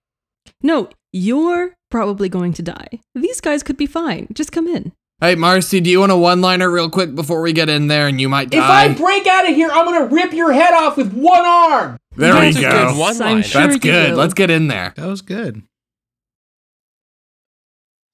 No, 0.61 0.89
you're 1.11 1.73
probably 1.89 2.29
going 2.29 2.53
to 2.53 2.61
die. 2.61 2.87
These 3.15 3.41
guys 3.41 3.63
could 3.63 3.77
be 3.77 3.87
fine. 3.87 4.27
Just 4.33 4.51
come 4.51 4.67
in. 4.67 4.91
Hey, 5.19 5.35
Marcy, 5.35 5.79
do 5.79 5.89
you 5.89 5.99
want 5.99 6.11
a 6.11 6.17
one-liner 6.17 6.69
real 6.71 6.89
quick 6.89 7.13
before 7.13 7.41
we 7.41 7.53
get 7.53 7.69
in 7.69 7.87
there 7.87 8.07
and 8.07 8.19
you 8.19 8.27
might 8.27 8.49
die? 8.49 8.85
If? 8.85 8.91
I 8.91 8.93
break 8.99 9.27
out 9.27 9.47
of 9.47 9.55
here, 9.55 9.69
I'm 9.71 9.85
gonna 9.85 10.05
rip 10.05 10.33
your 10.33 10.51
head 10.51 10.73
off 10.73 10.97
with 10.97 11.13
one 11.13 11.45
arm. 11.45 11.97
there 12.15 12.33
That's 12.33 12.57
we 12.57 12.65
a 12.65 12.71
go. 12.71 12.87
good 12.87 12.97
one 12.99 13.13
I'm 13.21 13.33
line. 13.35 13.43
sure 13.43 13.61
That's 13.67 13.77
good. 13.77 14.11
will. 14.11 14.17
Let's 14.17 14.33
get 14.33 14.49
in 14.49 14.67
there. 14.67 14.93
That 14.95 15.05
was 15.05 15.21
good. 15.21 15.61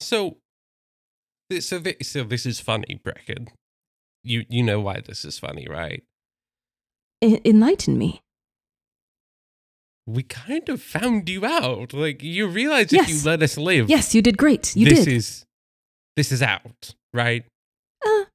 So, 0.02 0.38
so, 1.50 1.82
so 2.02 2.24
this 2.24 2.46
is 2.46 2.60
funny, 2.60 3.00
Brecken. 3.04 3.48
You 4.28 4.46
you 4.50 4.64
know 4.64 4.80
why 4.80 5.00
this 5.00 5.24
is 5.26 5.40
funny, 5.40 5.68
right? 5.70 6.04
En- 7.22 7.40
enlighten 7.46 7.98
me. 7.98 8.22
We 10.06 10.24
kind 10.24 10.68
of 10.70 10.82
found 10.82 11.28
you 11.30 11.46
out. 11.46 11.94
Like 11.94 12.22
you 12.24 12.48
realize 12.48 12.94
if 12.94 13.10
you 13.10 13.20
let 13.26 13.42
us 13.44 13.58
live, 13.58 13.90
Yes, 13.90 14.14
you 14.16 14.22
did 14.22 14.38
great. 14.38 14.76
You 14.76 14.86
this 14.88 15.06
did. 15.06 15.14
is 15.14 15.46
this 16.16 16.32
is 16.32 16.42
out, 16.42 16.96
right? 17.14 17.46
uh, 18.06 18.26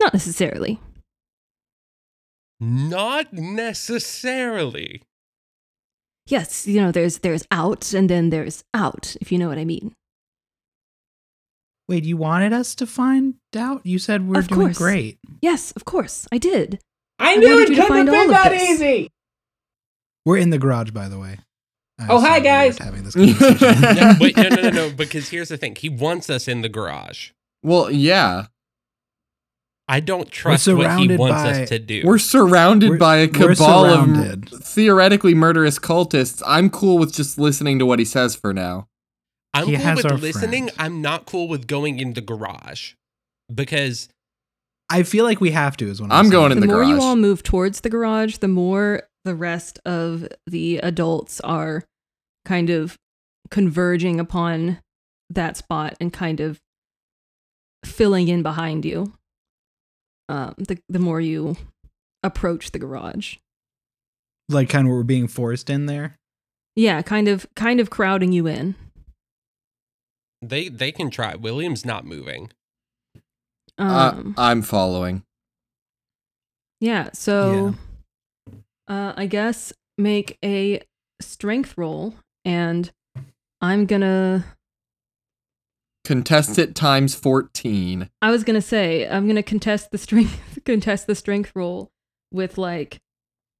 not 0.00 0.12
necessarily. 0.14 0.80
Not 2.60 3.32
necessarily. 3.32 5.02
Yes, 6.26 6.66
you 6.66 6.80
know, 6.80 6.92
there's 6.92 7.18
there's 7.18 7.46
out 7.50 7.92
and 7.94 8.08
then 8.08 8.30
there's 8.30 8.62
out, 8.74 9.16
if 9.20 9.32
you 9.32 9.38
know 9.38 9.48
what 9.48 9.58
I 9.58 9.64
mean. 9.64 9.94
Wait, 11.90 12.04
you 12.04 12.16
wanted 12.16 12.52
us 12.52 12.76
to 12.76 12.86
find 12.86 13.34
out? 13.56 13.84
You 13.84 13.98
said 13.98 14.28
we're 14.28 14.38
Of 14.38 14.46
doing 14.48 14.60
course. 14.68 14.78
great. 14.78 15.18
Yes, 15.42 15.72
of 15.72 15.84
course, 15.84 16.28
I 16.30 16.38
did. 16.38 16.78
I 17.18 17.32
I 17.32 17.36
knew 17.36 17.48
wanted 17.48 17.62
it 17.64 17.68
you 17.70 17.76
to 17.76 17.82
couldn't 17.82 18.06
have 18.06 18.06
find 18.06 18.06
been 18.06 18.14
all 18.14 18.24
of 18.36 18.44
that 18.44 18.50
this. 18.52 18.70
easy. 18.70 19.10
We're 20.24 20.36
in 20.38 20.50
the 20.50 20.58
garage, 20.58 20.92
by 20.92 21.08
the 21.08 21.18
way. 21.18 21.38
I 21.98 22.06
Oh, 22.08 22.20
hi, 22.20 22.36
assume 22.38 22.42
we 22.42 22.48
guys. 22.48 22.78
weren't 22.78 22.84
Having 22.94 23.04
this 23.04 23.14
conversation. 23.14 23.94
No, 23.96 24.14
wait, 24.20 24.36
no, 24.36 24.48
no, 24.48 24.62
no, 24.62 24.70
no. 24.70 24.90
Because 24.90 25.28
here's 25.30 25.48
the 25.48 25.56
thing: 25.56 25.74
he 25.74 25.88
wants 25.88 26.30
us 26.30 26.46
in 26.46 26.62
the 26.62 26.68
garage. 26.68 27.30
Well, 27.64 27.90
yeah. 27.90 28.46
I 29.88 29.98
don't 29.98 30.30
trust 30.30 30.68
what 30.68 31.00
he 31.00 31.16
wants 31.16 31.42
by- 31.42 31.62
us 31.62 31.68
to 31.70 31.80
do. 31.80 32.02
We're 32.04 32.18
surrounded 32.18 32.90
We're- 32.90 32.98
by 33.00 33.16
a 33.16 33.26
cabal 33.26 33.86
of 33.86 34.44
theoretically 34.62 35.34
murderous 35.34 35.80
cultists. 35.80 36.40
I'm 36.46 36.70
cool 36.70 36.98
with 36.98 37.12
just 37.12 37.36
listening 37.36 37.80
to 37.80 37.86
what 37.86 37.98
he 37.98 38.04
says 38.04 38.36
for 38.36 38.54
now. 38.54 38.86
I'm 39.52 39.66
He 39.66 39.76
cool 39.76 39.94
with 39.94 40.20
listening. 40.22 40.68
friend. 40.68 40.78
I'm 40.78 41.02
not 41.02 41.26
cool 41.26 41.48
with 41.48 41.66
going 41.66 41.98
in 41.98 42.12
the 42.14 42.20
garage 42.20 42.92
because 43.52 44.08
I 44.88 45.02
feel 45.02 45.24
like 45.24 45.40
we 45.40 45.50
have 45.50 45.76
to. 45.78 45.88
Is 45.88 46.00
what 46.00 46.12
I'm 46.12 46.26
I'm, 46.26 46.30
going 46.30 46.52
in 46.52 46.60
the 46.60 46.66
garage. 46.66 46.86
the 46.86 46.86
more 46.86 46.96
you 46.96 47.02
all 47.02 47.16
move 47.16 47.42
towards 47.42 47.80
the 47.80 47.90
garage, 47.90 48.36
the 48.38 48.48
more 48.48 49.02
the 49.24 49.34
rest 49.34 49.78
of 49.84 50.26
the 50.46 50.78
adults 50.78 51.40
are 51.40 51.84
kind 52.44 52.70
of 52.70 52.96
converging 53.50 54.18
upon 54.20 54.78
that 55.30 55.56
spot 55.56 55.94
and 56.00 56.12
kind 56.12 56.40
of 56.40 56.60
filling 57.84 58.28
in 58.28 58.42
behind 58.42 58.84
you. 58.84 59.12
Um, 60.28 60.54
the 60.58 60.78
the 60.88 60.98
more 61.00 61.20
you 61.20 61.56
approach 62.22 62.70
the 62.70 62.78
garage, 62.78 63.36
like 64.48 64.68
kind 64.68 64.86
of 64.86 64.92
we're 64.92 65.02
being 65.02 65.26
forced 65.26 65.68
in 65.68 65.86
there. 65.86 66.16
yeah, 66.76 67.02
kind 67.02 67.26
of 67.26 67.46
kind 67.56 67.80
of 67.80 67.90
crowding 67.90 68.32
you 68.32 68.46
in. 68.46 68.76
They 70.42 70.68
they 70.68 70.92
can 70.92 71.10
try. 71.10 71.34
William's 71.34 71.84
not 71.84 72.04
moving. 72.04 72.50
Um, 73.78 74.34
uh, 74.36 74.40
I'm 74.40 74.62
following. 74.62 75.22
Yeah. 76.80 77.10
So, 77.12 77.74
yeah. 78.48 78.54
Uh, 78.88 79.14
I 79.16 79.26
guess 79.26 79.72
make 79.98 80.38
a 80.44 80.82
strength 81.20 81.74
roll, 81.76 82.14
and 82.44 82.90
I'm 83.60 83.86
gonna 83.86 84.44
contest 86.04 86.58
it 86.58 86.74
times 86.74 87.14
14 87.14 88.08
i 88.22 88.30
was 88.30 88.42
gonna 88.42 88.62
say 88.62 89.06
i'm 89.08 89.26
gonna 89.28 89.42
contest 89.42 89.90
the 89.90 89.98
strength 89.98 90.58
contest 90.64 91.06
the 91.06 91.14
strength 91.14 91.52
roll 91.54 91.90
with 92.32 92.56
like 92.56 92.98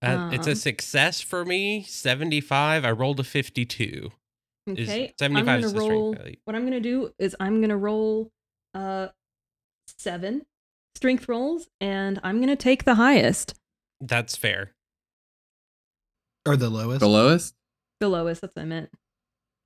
uh, 0.02 0.08
um, 0.08 0.32
it's 0.32 0.46
a 0.46 0.52
um, 0.52 0.56
success 0.56 1.20
for 1.20 1.44
me 1.44 1.82
75 1.82 2.84
i 2.84 2.90
rolled 2.90 3.20
a 3.20 3.24
52 3.24 4.10
okay, 4.68 5.06
I'm 5.08 5.14
75 5.18 5.46
going 5.46 5.58
is 5.64 5.72
to 5.72 5.74
the 5.74 5.80
strength 5.80 5.90
roll 5.90 6.14
value. 6.14 6.36
What 6.44 6.56
I'm 6.56 6.62
going 6.62 6.72
to 6.72 6.80
do 6.80 7.12
is 7.18 7.34
I'm 7.40 7.58
going 7.60 7.70
to 7.70 7.76
roll 7.76 8.30
uh 8.74 9.08
7 9.98 10.42
strength 10.94 11.28
rolls 11.28 11.68
and 11.80 12.20
I'm 12.22 12.36
going 12.38 12.48
to 12.48 12.56
take 12.56 12.84
the 12.84 12.94
highest. 12.96 13.54
That's 14.00 14.36
fair. 14.36 14.72
Or 16.46 16.56
the 16.56 16.70
lowest. 16.70 17.00
The 17.00 17.08
lowest? 17.08 17.54
The 18.00 18.08
lowest, 18.08 18.40
that's 18.40 18.56
what 18.56 18.62
I 18.62 18.66
meant. 18.66 18.90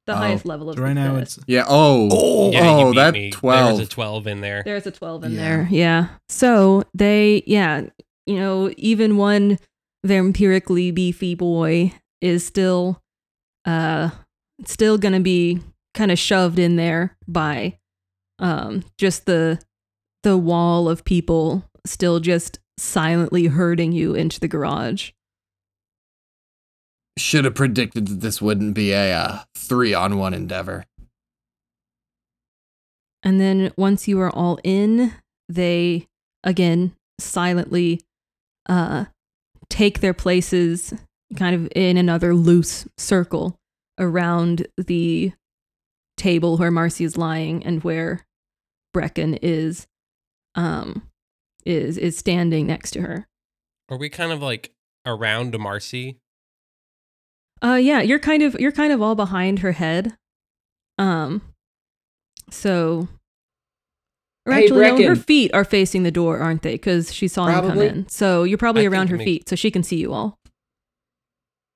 The 0.06 0.12
Oh, 0.12 0.16
highest 0.16 0.44
level 0.44 0.68
of 0.68 0.76
So 0.76 0.82
right 0.82 0.92
now 0.92 1.16
it's 1.16 1.38
Yeah. 1.46 1.64
Oh. 1.66 2.08
Oh. 2.12 2.50
Yeah, 2.52 2.60
oh, 2.68 2.92
that 2.94 3.14
me. 3.14 3.30
12. 3.30 3.76
There's 3.76 3.88
a 3.88 3.90
twelve 3.90 4.26
in 4.26 4.40
there. 4.42 4.62
There's 4.64 4.86
a 4.86 4.90
12 4.90 5.24
in 5.24 5.32
Yeah. 5.32 5.40
there. 5.40 5.68
Yeah. 5.70 6.08
So 6.28 6.84
they, 6.92 7.42
yeah, 7.46 7.86
you 8.26 8.36
know, 8.36 8.72
even 8.76 9.16
one 9.16 9.58
vampirically 10.06 10.92
beefy 10.94 11.34
boy 11.34 11.92
is 12.20 12.44
still, 12.44 13.00
uh, 13.64 14.10
still 14.64 14.98
gonna 14.98 15.20
be 15.20 15.60
kind 15.94 16.10
of 16.10 16.18
shoved 16.18 16.58
in 16.58 16.76
there 16.76 17.16
by, 17.26 17.78
um, 18.38 18.84
just 18.98 19.26
the, 19.26 19.60
the 20.22 20.36
wall 20.36 20.88
of 20.88 21.04
people 21.04 21.64
still 21.86 22.20
just 22.20 22.58
silently 22.78 23.46
herding 23.46 23.92
you 23.92 24.14
into 24.14 24.40
the 24.40 24.48
garage. 24.48 25.10
Should 27.16 27.44
have 27.44 27.54
predicted 27.54 28.08
that 28.08 28.20
this 28.20 28.42
wouldn't 28.42 28.74
be 28.74 28.92
a 28.92 29.12
uh, 29.12 29.38
three 29.56 29.94
on 29.94 30.18
one 30.18 30.34
endeavor. 30.34 30.84
And 33.22 33.40
then 33.40 33.72
once 33.76 34.08
you 34.08 34.20
are 34.20 34.34
all 34.34 34.58
in, 34.64 35.14
they 35.48 36.08
again 36.42 36.94
silently 37.20 38.00
uh, 38.68 39.06
take 39.70 40.00
their 40.00 40.14
places 40.14 40.92
kind 41.36 41.54
of 41.54 41.68
in 41.74 41.96
another 41.96 42.34
loose 42.34 42.86
circle 42.98 43.56
around 43.98 44.66
the 44.76 45.32
table 46.16 46.56
where 46.56 46.70
Marcy 46.70 47.04
is 47.04 47.16
lying 47.16 47.64
and 47.64 47.82
where 47.84 48.24
Brecken 48.94 49.38
is 49.42 49.86
um 50.54 51.08
is 51.66 51.98
is 51.98 52.16
standing 52.16 52.66
next 52.66 52.92
to 52.92 53.00
her. 53.00 53.26
Are 53.88 53.96
we 53.96 54.08
kind 54.08 54.30
of 54.32 54.40
like 54.40 54.72
around 55.04 55.58
Marcy? 55.58 56.18
Uh 57.62 57.74
yeah, 57.74 58.00
you're 58.00 58.18
kind 58.18 58.42
of 58.42 58.54
you're 58.60 58.72
kind 58.72 58.92
of 58.92 59.02
all 59.02 59.14
behind 59.14 59.60
her 59.60 59.72
head. 59.72 60.16
Um 60.98 61.42
so 62.50 63.08
Or 64.46 64.52
Hey, 64.52 64.64
actually, 64.64 65.02
no, 65.02 65.08
her 65.08 65.16
feet 65.16 65.52
are 65.54 65.64
facing 65.64 66.02
the 66.02 66.10
door, 66.10 66.38
aren't 66.38 66.62
they? 66.62 66.74
Because 66.74 67.12
she 67.12 67.26
saw 67.26 67.46
him 67.46 67.68
come 67.70 67.80
in. 67.80 68.08
So 68.08 68.44
you're 68.44 68.58
probably 68.58 68.84
I 68.84 68.90
around 68.90 69.08
her 69.08 69.16
it 69.16 69.24
feet, 69.24 69.48
so 69.48 69.56
she 69.56 69.70
can 69.70 69.82
see 69.82 69.96
you 69.96 70.12
all. 70.12 70.38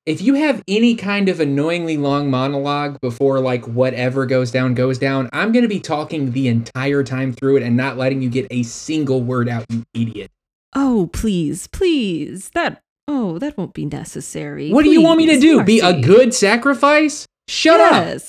If 0.08 0.22
you 0.22 0.32
have 0.36 0.62
any 0.66 0.94
kind 0.94 1.28
of 1.28 1.38
annoyingly 1.38 1.98
long 1.98 2.30
monologue 2.30 2.98
before 3.02 3.40
like 3.40 3.66
whatever 3.66 4.24
goes 4.24 4.50
down 4.50 4.72
goes 4.72 4.98
down, 4.98 5.28
I'm 5.34 5.52
gonna 5.52 5.68
be 5.68 5.80
talking 5.80 6.32
the 6.32 6.48
entire 6.48 7.04
time 7.04 7.34
through 7.34 7.58
it 7.58 7.62
and 7.62 7.76
not 7.76 7.98
letting 7.98 8.22
you 8.22 8.30
get 8.30 8.46
a 8.50 8.62
single 8.62 9.20
word 9.20 9.50
out, 9.50 9.66
you 9.68 9.84
idiot. 9.92 10.30
Oh, 10.74 11.10
please, 11.12 11.66
please. 11.66 12.48
That 12.54 12.80
oh, 13.06 13.38
that 13.38 13.58
won't 13.58 13.74
be 13.74 13.84
necessary. 13.84 14.70
What 14.72 14.84
do 14.84 14.90
you 14.90 15.02
want 15.02 15.18
me 15.18 15.26
to 15.26 15.32
Please, 15.32 15.42
do? 15.42 15.62
Be 15.62 15.80
a 15.80 16.00
good 16.00 16.32
sacrifice? 16.32 17.26
Shut 17.46 17.78
up, 17.78 18.22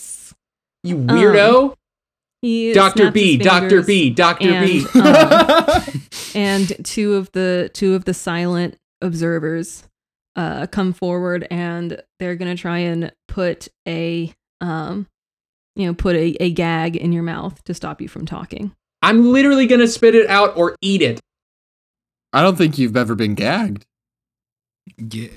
you 0.84 0.98
weirdo. 0.98 1.76
He 2.42 2.74
Dr. 2.74 3.10
B, 3.10 3.38
Dr. 3.38 3.84
B, 3.84 4.10
Dr. 4.10 4.60
B. 4.60 4.86
um, 4.96 5.82
and 6.36 6.86
two 6.86 7.16
of 7.16 7.32
the 7.32 7.72
two 7.74 7.96
of 7.96 8.04
the 8.04 8.14
silent 8.14 8.76
observers 9.02 9.86
uh 10.40 10.66
come 10.68 10.94
forward 10.94 11.46
and 11.52 12.02
they're 12.18 12.36
gonna 12.38 12.56
try 12.56 12.78
and 12.78 13.12
put 13.28 13.68
a 13.86 14.34
um 14.62 15.06
you 15.76 15.86
know 15.86 15.94
put 15.94 16.16
a, 16.16 16.36
a 16.42 16.50
gag 16.52 16.96
in 16.96 17.12
your 17.12 17.24
mouth 17.24 17.62
to 17.66 17.74
stop 17.74 18.00
you 18.02 18.08
from 18.08 18.26
talking 18.26 18.74
I'm 19.02 19.32
literally 19.32 19.68
gonna 19.68 19.88
spit 19.88 20.16
it 20.16 20.30
out 20.30 20.56
or 20.58 20.76
eat 20.82 21.02
it. 21.02 21.20
I 22.34 22.42
don't 22.42 22.58
think 22.58 22.78
you've 22.78 22.98
ever 22.98 23.16
been 23.16 23.34
gagged. 23.36 23.86
Yeah. 24.98 25.30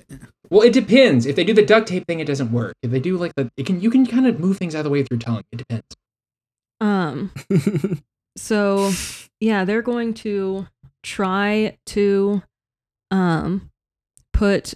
Well, 0.50 0.62
it 0.62 0.72
depends. 0.72 1.26
If 1.26 1.36
they 1.36 1.44
do 1.44 1.54
the 1.54 1.64
duct 1.64 1.86
tape 1.88 2.06
thing, 2.06 2.20
it 2.20 2.26
doesn't 2.26 2.52
work. 2.52 2.74
If 2.82 2.90
they 2.90 3.00
do 3.00 3.16
like 3.16 3.34
the, 3.36 3.50
it 3.56 3.66
can 3.66 3.80
you 3.80 3.90
can 3.90 4.04
kind 4.06 4.26
of 4.26 4.38
move 4.40 4.58
things 4.58 4.74
out 4.74 4.80
of 4.80 4.84
the 4.84 4.90
way 4.90 5.00
with 5.00 5.08
your 5.10 5.20
tongue. 5.20 5.42
It 5.52 5.56
depends. 5.58 5.96
um 6.80 7.32
so 8.36 8.90
yeah 9.40 9.64
they're 9.64 9.82
going 9.82 10.14
to 10.14 10.66
try 11.02 11.76
to 11.86 12.42
um 13.10 13.70
put 14.32 14.74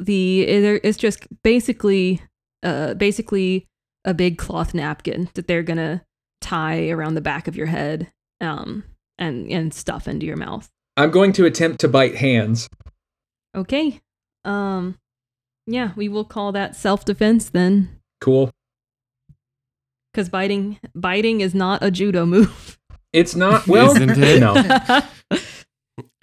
the 0.00 0.42
it's 0.42 0.96
just 0.98 1.26
basically 1.42 2.20
uh 2.62 2.94
basically 2.94 3.66
a 4.04 4.14
big 4.14 4.38
cloth 4.38 4.72
napkin 4.74 5.28
that 5.34 5.46
they're 5.46 5.62
gonna 5.62 6.02
tie 6.40 6.88
around 6.88 7.14
the 7.14 7.20
back 7.20 7.46
of 7.46 7.54
your 7.56 7.66
head 7.66 8.10
um 8.40 8.82
and 9.18 9.50
and 9.50 9.74
stuff 9.74 10.08
into 10.08 10.24
your 10.26 10.36
mouth 10.36 10.68
I'm 10.96 11.10
going 11.10 11.32
to 11.34 11.44
attempt 11.44 11.80
to 11.80 11.88
bite 11.88 12.16
hands. 12.16 12.68
okay 13.54 14.00
um 14.44 14.96
yeah 15.66 15.92
we 15.96 16.08
will 16.08 16.24
call 16.24 16.52
that 16.52 16.74
self-defense 16.74 17.50
then 17.50 18.00
Cool. 18.20 18.50
because 20.12 20.28
biting 20.30 20.78
biting 20.94 21.40
is 21.42 21.54
not 21.54 21.82
a 21.82 21.90
judo 21.90 22.24
move 22.26 22.78
It's 23.12 23.34
not 23.34 23.66
well. 23.66 23.90
Isn't 23.90 24.10
it? 24.22 24.38
No. 24.40 24.54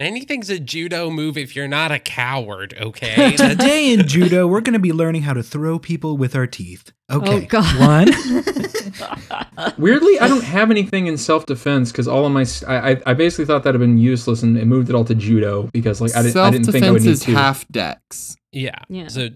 Anything's 0.00 0.50
a 0.50 0.58
judo 0.58 1.08
move 1.10 1.36
if 1.38 1.54
you're 1.54 1.68
not 1.68 1.92
a 1.92 1.98
coward, 2.00 2.74
okay? 2.80 3.32
Today 3.36 3.92
in 3.92 4.08
judo, 4.08 4.46
we're 4.46 4.60
going 4.60 4.72
to 4.72 4.78
be 4.80 4.92
learning 4.92 5.22
how 5.22 5.32
to 5.34 5.42
throw 5.42 5.78
people 5.78 6.16
with 6.16 6.34
our 6.34 6.46
teeth. 6.46 6.92
Okay. 7.10 7.44
Oh, 7.44 7.46
God. 7.46 7.78
One. 7.78 8.08
Weirdly, 9.78 10.18
I 10.20 10.26
don't 10.28 10.42
have 10.44 10.70
anything 10.70 11.06
in 11.06 11.16
self 11.16 11.46
defense 11.46 11.92
because 11.92 12.08
all 12.08 12.24
of 12.26 12.32
my 12.32 12.44
I 12.66 13.14
basically 13.14 13.44
thought 13.44 13.62
that 13.64 13.74
had 13.74 13.80
been 13.80 13.98
useless 13.98 14.42
and, 14.42 14.56
and 14.56 14.68
moved 14.68 14.88
it 14.88 14.94
all 14.94 15.04
to 15.04 15.14
judo 15.14 15.68
because 15.72 16.00
like 16.00 16.14
I 16.14 16.22
didn't 16.22 16.30
I 16.30 16.32
Self 16.32 16.52
didn't 16.52 16.72
think 16.72 16.84
I 16.84 16.90
would 16.90 17.02
defense 17.02 17.20
is 17.28 17.34
half 17.34 17.68
dex. 17.68 18.36
yeah. 18.52 18.78
Yeah. 18.88 19.08
So 19.08 19.28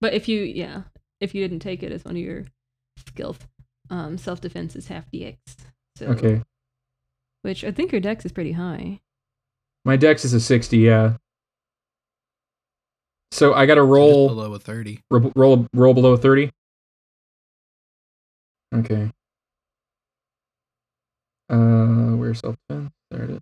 But 0.00 0.14
if 0.14 0.28
you, 0.28 0.42
yeah, 0.42 0.82
if 1.20 1.34
you 1.34 1.42
didn't 1.46 1.60
take 1.60 1.82
it 1.82 1.92
as 1.92 2.04
one 2.04 2.16
of 2.16 2.22
your 2.22 2.46
skills, 3.08 3.38
um, 3.90 4.18
self 4.18 4.40
defense 4.40 4.76
is 4.76 4.88
half 4.88 5.10
DX. 5.10 5.36
So, 5.96 6.06
Okay, 6.06 6.42
Which 7.42 7.64
I 7.64 7.70
think 7.70 7.92
your 7.92 8.00
dex 8.00 8.24
is 8.24 8.32
pretty 8.32 8.52
high. 8.52 9.00
My 9.84 9.96
dex 9.96 10.24
is 10.24 10.32
a 10.34 10.40
sixty. 10.40 10.78
Yeah. 10.78 11.14
So 13.32 13.54
I 13.54 13.66
got 13.66 13.76
to 13.76 13.82
Just 13.82 13.88
roll 13.90 14.28
below 14.28 14.54
a 14.54 14.58
30. 14.58 15.00
ro- 15.10 15.32
roll 15.36 15.66
roll 15.72 15.94
below 15.94 16.16
thirty. 16.16 16.50
Okay. 18.74 19.10
Uh, 21.48 22.14
where's 22.16 22.40
self 22.40 22.56
defense? 22.68 22.90
There 23.10 23.22
it 23.24 23.30
is. 23.30 23.40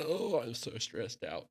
Oh, 0.00 0.40
I'm 0.42 0.54
so 0.54 0.72
stressed 0.78 1.22
out. 1.24 1.46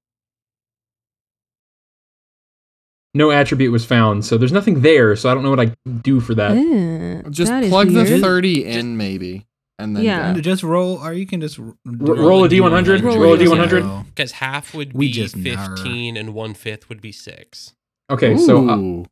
No 3.13 3.30
attribute 3.32 3.71
was 3.74 3.84
found, 3.86 4.24
so 4.26 4.38
there's 4.38 4.52
nothing 4.54 4.82
there. 4.82 5.15
So 5.17 5.30
I 5.30 5.34
don't 5.34 5.43
know 5.43 5.50
what 5.50 5.60
I 5.60 5.76
do 6.02 6.21
for 6.21 6.34
that. 6.36 7.26
Just 7.30 7.52
that 7.52 7.63
is 7.63 7.69
plug 7.69 7.89
the 7.89 8.04
weird. 8.04 8.21
30 8.21 8.65
in, 8.65 8.95
maybe. 8.97 9.45
And 9.82 9.96
then 9.96 10.04
Yeah. 10.04 10.34
go. 10.34 10.41
Just 10.41 10.63
roll, 10.63 10.98
or 10.98 11.13
you 11.13 11.26
can 11.26 11.41
just 11.41 11.60
r- 11.60 11.74
roll 11.86 12.44
a 12.46 12.50
D100, 12.50 13.02
roll 13.04 13.34
a 13.34 13.38
D100. 13.38 13.84
Oh. 13.84 14.06
Because 14.08 14.34
half 14.34 14.74
would 14.74 14.94
We 14.94 15.08
be 15.08 15.12
just 15.13 15.36
nar. 15.36 15.76
15 15.78 16.15
and 16.17 16.34
one 16.34 16.54
fifth 16.54 16.88
would 16.89 17.02
be 17.02 17.12
six. 17.12 17.74
Okay, 18.10 18.38
so 18.38 18.70
uh, 18.70 19.04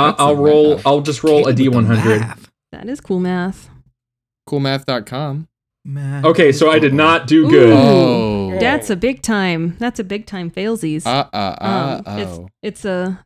I- 0.00 0.06
That's 0.10 0.20
a 0.20 0.22
I'll 0.22 0.36
roll. 0.36 0.74
math. 0.76 0.86
I'll 0.86 1.00
just 1.00 1.22
roll 1.24 1.46
a 1.48 1.54
Kid 1.54 1.68
with 1.74 1.86
the 1.88 1.94
D100. 1.94 2.20
math. 2.20 2.50
That 2.72 2.88
is 2.88 3.00
cool 3.00 3.20
math. 3.20 3.70
coolmath.com. 4.48 5.48
Math 5.84 6.24
Okay, 6.24 6.48
is 6.48 6.58
so 6.58 6.70
I 6.70 6.78
did 6.80 6.94
not 6.94 7.26
do 7.28 7.46
Ooh. 7.46 7.50
good. 7.50 7.70
Oh. 7.72 8.58
That's 8.58 8.90
a 8.90 8.96
big 8.96 9.22
time. 9.22 9.76
That's 9.78 10.00
a 10.00 10.04
big 10.04 10.26
time 10.26 10.50
failsies. 10.50 11.06
Uh 11.06 11.26
uh 11.32 11.36
uh 11.60 12.02
um, 12.06 12.18
it's 12.18 12.30
oh. 12.32 12.48
it's 12.62 12.84
a 12.84 13.24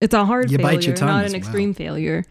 it's 0.00 0.14
a 0.14 0.24
hard 0.24 0.50
You 0.50 0.58
failure, 0.58 0.76
bite 0.76 0.86
your 0.86 0.96
tongue 0.96 1.08
not 1.08 1.24
as 1.24 1.32
an 1.32 1.40
well. 1.40 1.46
extreme 1.46 1.74
failure. 1.74 2.24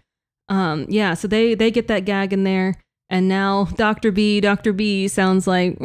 Um, 0.49 0.85
yeah, 0.89 1.13
so 1.13 1.27
they 1.27 1.53
they 1.55 1.69
get 1.71 1.87
that 1.87 2.05
gag 2.05 2.33
in 2.33 2.43
there, 2.43 2.75
and 3.09 3.27
now 3.27 3.65
Doctor 3.75 4.11
B, 4.11 4.41
Doctor 4.41 4.73
B 4.73 5.07
sounds 5.07 5.47
like. 5.47 5.77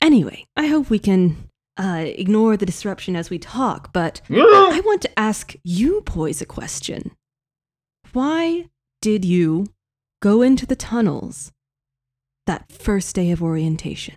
Anyway, 0.00 0.44
I 0.56 0.66
hope 0.66 0.90
we 0.90 0.98
can 0.98 1.36
uh, 1.76 2.04
ignore 2.04 2.56
the 2.56 2.66
disruption 2.66 3.16
as 3.16 3.30
we 3.30 3.38
talk, 3.38 3.92
but 3.92 4.20
I 4.30 4.82
want 4.84 5.02
to 5.02 5.18
ask 5.18 5.54
you, 5.62 6.00
Poise, 6.02 6.42
a 6.42 6.46
question. 6.46 7.12
Why 8.12 8.68
did 9.00 9.24
you 9.24 9.66
go 10.20 10.42
into 10.42 10.66
the 10.66 10.76
tunnels 10.76 11.52
that 12.46 12.70
first 12.70 13.14
day 13.14 13.30
of 13.30 13.42
orientation? 13.42 14.16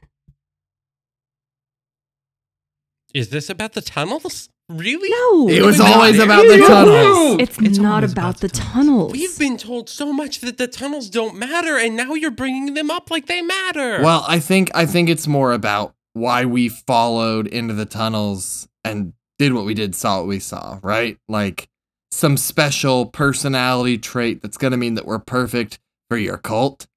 Is 3.13 3.29
this 3.29 3.49
about 3.49 3.73
the 3.73 3.81
tunnels? 3.81 4.49
Really? 4.69 5.09
No, 5.09 5.47
It 5.47 5.63
was 5.63 5.79
always 5.79 6.17
about 6.17 6.41
the 6.41 6.57
tunnels. 6.57 7.39
It's, 7.39 7.57
It's 7.59 7.77
not 7.77 8.03
about, 8.03 8.11
about 8.11 8.37
the 8.37 8.47
the 8.47 8.53
tunnels. 8.53 9.11
We've 9.11 9.37
been 9.37 9.57
told 9.57 9.89
so 9.89 10.11
much 10.11 10.39
that 10.39 10.57
the 10.57 10.67
tunnels 10.67 11.09
don't 11.09 11.35
matter, 11.35 11.77
and 11.77 11.95
now 11.95 12.13
you're 12.13 12.31
bringing 12.31 12.73
them 12.73 12.89
up 12.89 13.11
like 13.11 13.27
they 13.27 13.41
matter. 13.41 14.01
Well, 14.01 14.25
I 14.27 14.39
think 14.39 14.71
I 14.73 14.85
think 14.87 15.09
it's 15.09 15.27
more 15.27 15.53
about 15.53 15.93
why 16.13 16.45
we 16.45 16.69
followed 16.69 17.45
into 17.47 17.73
the 17.75 17.85
tunnels 17.85 18.67
and 18.83 19.13
did 19.37 19.53
what 19.53 19.65
we 19.65 19.73
did, 19.73 19.93
saw 19.93 20.19
what 20.19 20.27
we 20.27 20.39
saw, 20.39 20.79
right? 20.81 21.17
Like 21.27 21.67
some 22.11 22.37
special 22.37 23.05
personality 23.05 23.97
trait 23.97 24.41
that's 24.41 24.57
going 24.57 24.71
to 24.71 24.77
mean 24.77 24.95
that 24.95 25.05
we're 25.05 25.19
perfect 25.19 25.79
for 26.09 26.17
your 26.17 26.37
cult 26.37 26.87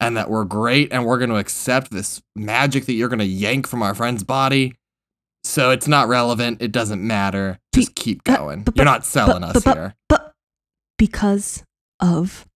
and 0.00 0.16
that 0.16 0.30
we're 0.30 0.44
great 0.44 0.92
and 0.92 1.04
we're 1.04 1.18
going 1.18 1.30
to 1.30 1.36
accept 1.36 1.90
this 1.90 2.22
magic 2.34 2.86
that 2.86 2.94
you're 2.94 3.08
going 3.10 3.18
to 3.18 3.24
yank 3.24 3.68
from 3.68 3.82
our 3.82 3.94
friend's 3.94 4.24
body. 4.24 4.74
So 5.44 5.70
it's 5.70 5.88
not 5.88 6.08
relevant. 6.08 6.62
It 6.62 6.70
doesn't 6.72 7.04
matter. 7.06 7.58
Just 7.74 7.94
keep 7.94 8.22
but- 8.24 8.36
going. 8.38 8.62
but- 8.62 8.76
You're 8.76 8.84
not 8.84 9.04
selling 9.04 9.42
but- 9.42 9.56
us 9.56 9.64
but- 9.64 9.76
here. 9.76 9.94
but 10.08 10.32
because 10.98 11.64
of 12.00 12.46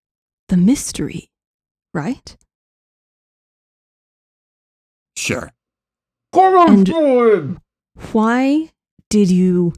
the 0.49 0.57
mystery, 0.57 1.31
right? 1.92 2.37
Sure. 5.16 5.51
And 6.33 7.59
why 8.12 8.70
did 9.09 9.31
you 9.31 9.72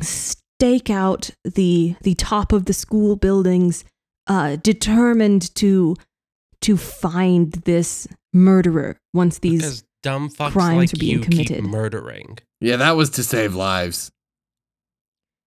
stake 0.00 0.88
out 0.90 1.30
the 1.44 1.96
the 2.02 2.14
top 2.14 2.52
of 2.52 2.66
the 2.66 2.72
school 2.72 3.16
buildings, 3.16 3.84
uh, 4.28 4.56
determined 4.56 5.52
to 5.56 5.96
to 6.62 6.76
find 6.76 7.52
this 7.52 8.06
murderer 8.32 8.98
once 9.12 9.38
these? 9.40 9.60
because 9.62 9.84
dumb 10.04 10.30
fucks 10.30 10.52
crimes 10.52 10.76
like 10.78 10.94
are 10.94 11.00
being 11.00 11.18
you 11.18 11.20
committed. 11.24 11.56
keep 11.56 11.64
murdering. 11.64 12.38
Yeah, 12.60 12.76
that 12.76 12.96
was 12.96 13.10
to 13.10 13.22
save 13.22 13.54
lives. 13.54 14.10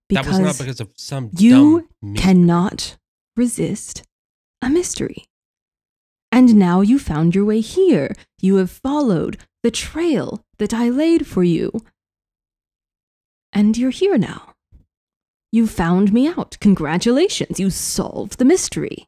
that 0.09 0.25
was 0.25 0.39
not 0.39 0.57
because 0.57 0.59
because 0.59 0.79
of 0.79 0.91
some 0.95 1.29
you 1.37 1.87
dumb 2.01 2.15
cannot 2.15 2.97
resist 3.35 4.03
a 4.61 4.69
mystery. 4.69 5.25
And 6.31 6.55
now 6.55 6.81
you 6.81 6.99
found 6.99 7.33
your 7.33 7.45
way 7.45 7.59
here. 7.61 8.13
You 8.39 8.57
have 8.57 8.69
followed 8.69 9.37
the 9.63 9.71
trail 9.71 10.43
that 10.59 10.73
I 10.73 10.89
laid 10.89 11.25
for 11.25 11.43
you. 11.43 11.71
And 13.51 13.75
you're 13.77 13.89
here 13.89 14.17
now. 14.17 14.53
You 15.51 15.65
found 15.65 16.13
me 16.13 16.27
out. 16.27 16.57
Congratulations. 16.61 17.59
You 17.59 17.71
solved 17.71 18.37
the 18.37 18.45
mystery. 18.45 19.07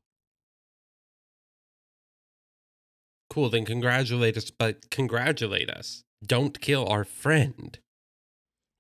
Cool, 3.29 3.49
then 3.49 3.65
congratulate 3.65 4.35
us, 4.35 4.49
but 4.49 4.89
congratulate 4.89 5.69
us. 5.69 6.03
Don't 6.25 6.59
kill 6.59 6.87
our 6.87 7.03
friend. 7.03 7.77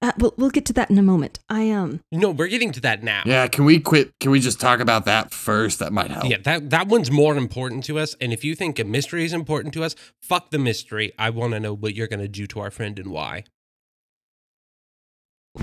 Uh, 0.03 0.11
we'll 0.17 0.33
we'll 0.35 0.49
get 0.49 0.65
to 0.65 0.73
that 0.73 0.89
in 0.89 0.97
a 0.97 1.03
moment. 1.03 1.39
I 1.47 1.69
um 1.69 2.01
No, 2.11 2.31
we're 2.31 2.47
getting 2.47 2.71
to 2.71 2.81
that 2.81 3.03
now. 3.03 3.21
Yeah, 3.25 3.47
can 3.47 3.65
we 3.65 3.79
quit? 3.79 4.11
Can 4.19 4.31
we 4.31 4.39
just 4.39 4.59
talk 4.59 4.79
about 4.79 5.05
that 5.05 5.31
first? 5.31 5.77
That 5.79 5.93
might 5.93 6.09
help. 6.09 6.25
Yeah, 6.29 6.37
that 6.43 6.71
that 6.71 6.87
one's 6.87 7.11
more 7.11 7.37
important 7.37 7.83
to 7.85 7.99
us. 7.99 8.15
And 8.19 8.33
if 8.33 8.43
you 8.43 8.55
think 8.55 8.79
a 8.79 8.83
mystery 8.83 9.25
is 9.25 9.33
important 9.33 9.73
to 9.75 9.83
us, 9.83 9.95
fuck 10.21 10.49
the 10.49 10.57
mystery. 10.57 11.11
I 11.19 11.29
want 11.29 11.53
to 11.53 11.59
know 11.59 11.73
what 11.73 11.93
you're 11.93 12.07
gonna 12.07 12.27
do 12.27 12.47
to 12.47 12.59
our 12.61 12.71
friend 12.71 12.97
and 12.97 13.09
why. 13.11 13.43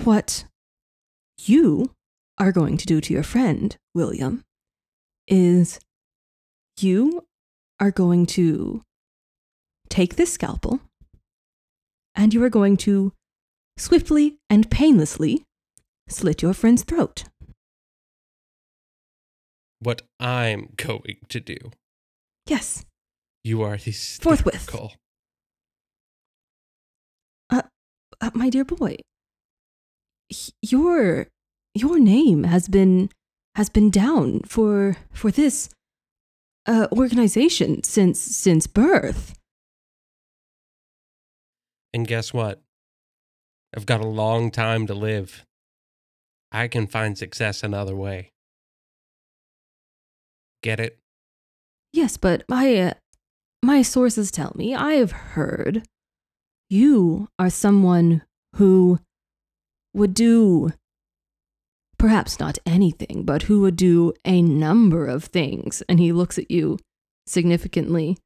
what 0.05 0.45
you 1.41 1.93
are 2.39 2.53
going 2.53 2.77
to 2.77 2.87
do 2.87 3.01
to 3.01 3.13
your 3.15 3.23
friend, 3.23 3.77
William, 3.95 4.45
is 5.27 5.81
you 6.79 7.25
are 7.81 7.91
going 7.91 8.27
to 8.27 8.83
take 9.89 10.17
this 10.17 10.33
scalpel 10.33 10.81
and 12.15 12.35
you 12.35 12.43
are 12.43 12.51
going 12.51 12.77
to 12.77 13.13
swiftly 13.79 14.37
and 14.51 14.71
painlessly 14.71 15.45
slit 16.09 16.43
your 16.43 16.53
friend's 16.55 16.83
throat. 16.85 17.25
What 19.81 20.03
I'm 20.19 20.71
going 20.77 21.19
to 21.29 21.41
do. 21.41 21.57
Yes, 22.47 22.85
You 23.45 23.63
are 23.63 23.79
Forthwith. 23.79 24.55
hysterical. 24.55 24.95
uh, 27.51 27.63
my 28.35 28.51
dear 28.51 28.65
boy, 28.65 28.97
your 30.63 31.29
your 31.75 31.99
name 32.01 32.43
has 32.45 32.67
been 32.69 33.11
has 33.55 33.69
been 33.69 33.91
down 33.91 34.41
for 34.41 34.97
for 35.13 35.31
this 35.31 35.69
uh, 36.67 36.89
organization 36.91 37.83
since 37.85 38.19
since 38.19 38.67
birth. 38.67 39.35
And 41.95 42.07
guess 42.07 42.33
what? 42.35 42.61
I've 43.77 43.87
got 43.87 44.01
a 44.01 44.07
long 44.07 44.51
time 44.51 44.87
to 44.87 44.95
live. 44.95 45.45
I 46.51 46.69
can 46.69 46.87
find 46.87 47.17
success 47.17 47.63
another 47.63 47.95
way. 47.95 48.33
Get 50.63 50.81
it? 50.81 50.99
Yes, 51.93 52.17
but 52.17 52.45
my 52.49 52.75
uh, 52.77 52.95
my 53.63 53.83
sources 53.83 54.31
tell 54.31 54.53
me 54.55 54.75
I 54.75 54.95
have 54.95 55.13
heard 55.13 55.87
you 56.71 57.29
are 57.39 57.51
someone 57.51 58.23
who 58.57 58.99
would 59.95 60.15
do 60.15 60.73
perhaps 61.99 62.39
not 62.39 62.59
anything, 62.65 63.25
but 63.25 63.43
who 63.43 63.61
would 63.63 63.77
do 63.77 64.13
a 64.25 64.41
number 64.41 65.07
of 65.07 65.25
things. 65.25 65.83
And 65.89 65.99
he 65.99 66.13
looks 66.13 66.39
at 66.39 66.51
you 66.51 66.79
significantly 67.27 68.17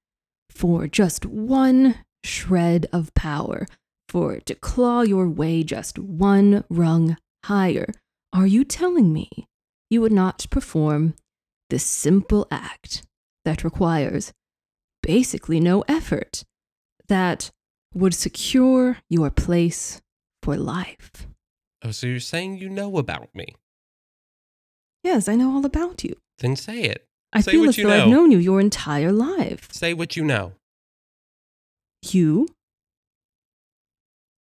for 0.50 0.87
just 0.87 1.24
one 1.24 1.96
shred 2.22 2.87
of 2.92 3.14
power, 3.14 3.66
for 4.12 4.40
to 4.40 4.55
claw 4.55 5.01
your 5.01 5.27
way 5.27 5.62
just 5.62 5.98
one 5.98 6.64
rung 6.68 7.16
higher. 7.46 7.87
Are 8.31 8.46
you 8.46 8.62
telling 8.62 9.11
me 9.11 9.31
you 9.88 10.03
would 10.03 10.12
not 10.12 10.46
perform 10.51 11.14
this 11.70 11.83
simple 11.85 12.46
act 12.51 13.03
that 13.46 13.64
requires 13.64 14.33
basically 15.03 15.61
no 15.61 15.81
effort 15.88 16.44
that 17.09 17.51
would 17.94 18.12
secure 18.12 18.98
your 19.09 19.31
place 19.31 20.03
for 20.42 20.57
life? 20.57 21.27
Oh, 21.83 21.90
so 21.90 22.07
you're 22.07 22.20
saying 22.20 22.59
you 22.59 22.68
know 22.68 22.98
about 22.98 23.35
me? 23.35 23.57
Yes, 25.03 25.27
I 25.27 25.37
know 25.37 25.55
all 25.55 25.64
about 25.64 26.05
you. 26.05 26.14
Then 26.38 26.55
say 26.55 26.83
it. 26.83 27.07
I 27.33 27.40
Say 27.40 27.53
feel 27.53 27.61
what 27.61 27.68
as 27.70 27.79
you 27.79 27.87
though 27.87 28.03
I've 28.03 28.09
known 28.09 28.31
you 28.31 28.38
your 28.38 28.61
entire 28.61 29.11
life. 29.11 29.72
Say 29.72 29.94
what 29.94 30.16
you 30.16 30.25
know. 30.25 30.53
You 32.03 32.46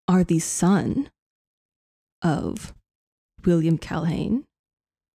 are 0.09 0.25
the 0.25 0.38
son 0.38 1.11
of 2.23 2.75
William 3.44 3.79
Calhane, 3.79 4.44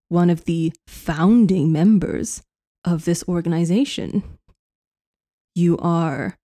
one 0.07 0.29
of 0.29 0.45
the 0.45 0.71
founding 0.87 1.71
members 1.71 2.41
of 2.85 3.05
this 3.05 3.23
organization. 3.27 4.23
You 5.55 5.77
are 5.79 6.37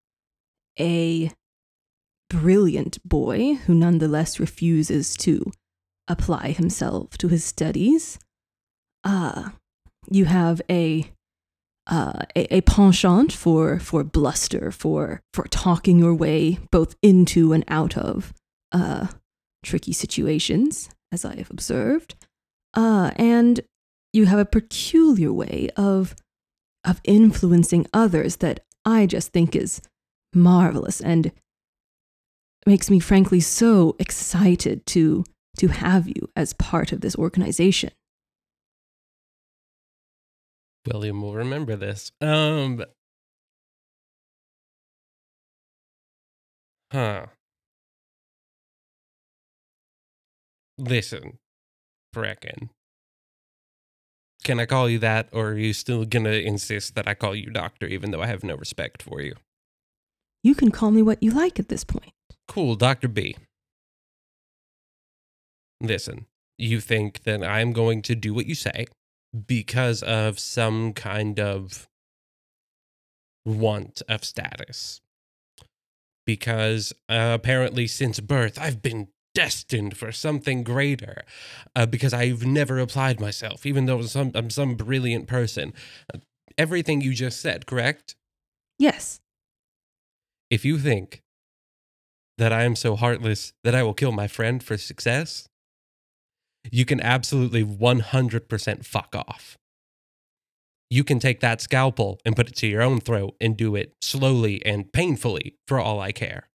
a 0.80 1.30
brilliant 2.30 2.98
boy 3.06 3.54
who 3.54 3.74
nonetheless 3.74 4.40
refuses 4.40 5.14
to 5.18 5.50
apply 6.08 6.52
himself 6.52 7.18
to 7.18 7.28
his 7.28 7.44
studies. 7.44 8.18
Uh, 9.04 9.50
you 10.10 10.24
have 10.24 10.60
a 10.70 11.10
uh, 11.86 12.20
a, 12.36 12.56
a 12.56 12.60
penchant 12.62 13.32
for 13.32 13.78
for 13.78 14.04
bluster, 14.04 14.70
for 14.70 15.20
for 15.32 15.44
talking 15.48 15.98
your 15.98 16.14
way 16.14 16.58
both 16.70 16.96
into 17.02 17.52
and 17.52 17.64
out 17.68 17.96
of 17.96 18.34
uh, 18.72 19.08
tricky 19.64 19.92
situations, 19.92 20.90
as 21.12 21.24
I 21.24 21.36
have 21.36 21.50
observed, 21.50 22.14
uh, 22.74 23.12
and 23.16 23.60
you 24.12 24.26
have 24.26 24.38
a 24.38 24.44
peculiar 24.44 25.32
way 25.32 25.68
of 25.76 26.14
of 26.84 27.00
influencing 27.04 27.86
others 27.92 28.36
that 28.36 28.60
I 28.84 29.06
just 29.06 29.32
think 29.32 29.54
is 29.54 29.82
marvelous 30.32 31.00
and 31.00 31.32
makes 32.66 32.90
me 32.90 33.00
frankly 33.00 33.40
so 33.40 33.96
excited 33.98 34.86
to 34.86 35.24
to 35.58 35.68
have 35.68 36.08
you 36.08 36.30
as 36.36 36.52
part 36.52 36.92
of 36.92 37.00
this 37.00 37.16
organization. 37.16 37.90
William 40.86 41.20
will 41.20 41.34
remember 41.34 41.76
this. 41.76 42.12
Um. 42.20 42.84
Huh. 46.92 47.26
Listen, 50.78 51.38
Brecken. 52.14 52.70
Can 54.44 54.60
I 54.60 54.66
call 54.66 54.88
you 54.88 54.98
that, 55.00 55.28
or 55.32 55.48
are 55.48 55.58
you 55.58 55.72
still 55.72 56.04
gonna 56.04 56.30
insist 56.30 56.94
that 56.94 57.08
I 57.08 57.14
call 57.14 57.34
you 57.34 57.50
doctor, 57.50 57.86
even 57.86 58.12
though 58.12 58.22
I 58.22 58.26
have 58.26 58.44
no 58.44 58.54
respect 58.54 59.02
for 59.02 59.20
you? 59.20 59.34
You 60.42 60.54
can 60.54 60.70
call 60.70 60.90
me 60.90 61.02
what 61.02 61.22
you 61.22 61.32
like 61.32 61.58
at 61.58 61.68
this 61.68 61.84
point. 61.84 62.12
Cool, 62.46 62.76
Dr. 62.76 63.08
B. 63.08 63.36
Listen, 65.80 66.26
you 66.56 66.80
think 66.80 67.24
that 67.24 67.42
I'm 67.44 67.72
going 67.72 68.02
to 68.02 68.14
do 68.14 68.32
what 68.32 68.46
you 68.46 68.54
say 68.54 68.86
because 69.46 70.02
of 70.02 70.38
some 70.38 70.92
kind 70.92 71.38
of 71.38 71.88
want 73.44 74.02
of 74.08 74.24
status. 74.24 75.00
Because 76.26 76.92
uh, 77.08 77.32
apparently, 77.34 77.86
since 77.86 78.20
birth, 78.20 78.58
I've 78.58 78.82
been 78.82 79.08
destined 79.34 79.96
for 79.96 80.12
something 80.12 80.62
greater. 80.64 81.24
Uh, 81.76 81.86
because 81.86 82.12
I've 82.14 82.44
never 82.46 82.78
applied 82.78 83.20
myself, 83.20 83.64
even 83.66 83.86
though 83.86 84.02
some, 84.02 84.32
I'm 84.34 84.50
some 84.50 84.74
brilliant 84.76 85.26
person. 85.28 85.72
Uh, 86.12 86.18
everything 86.56 87.00
you 87.00 87.14
just 87.14 87.40
said, 87.40 87.66
correct? 87.66 88.16
Yes. 88.78 89.20
if 90.50 90.64
you 90.64 90.78
think 90.78 91.22
that 92.38 92.52
I 92.52 92.62
am 92.62 92.76
so 92.76 92.94
heartless 92.96 93.52
that 93.64 93.74
I 93.74 93.82
will 93.82 93.94
kill 93.94 94.12
my 94.12 94.28
friend 94.28 94.62
for 94.62 94.76
success, 94.78 95.48
you 96.70 96.84
can 96.84 97.00
absolutely 97.00 97.64
100% 97.64 98.84
fuck 98.86 99.14
off. 99.16 99.56
You 100.90 101.04
can 101.04 101.18
take 101.18 101.40
that 101.40 101.60
scalpel 101.60 102.18
and 102.24 102.36
put 102.36 102.48
it 102.48 102.56
to 102.56 102.66
your 102.66 102.82
own 102.82 103.00
throat 103.00 103.34
and 103.40 103.56
do 103.56 103.74
it 103.76 103.94
slowly 104.00 104.64
and 104.64 104.90
painfully 104.92 105.56
for 105.66 105.78
all 105.80 106.00
I 106.00 106.12
care. 106.12 106.48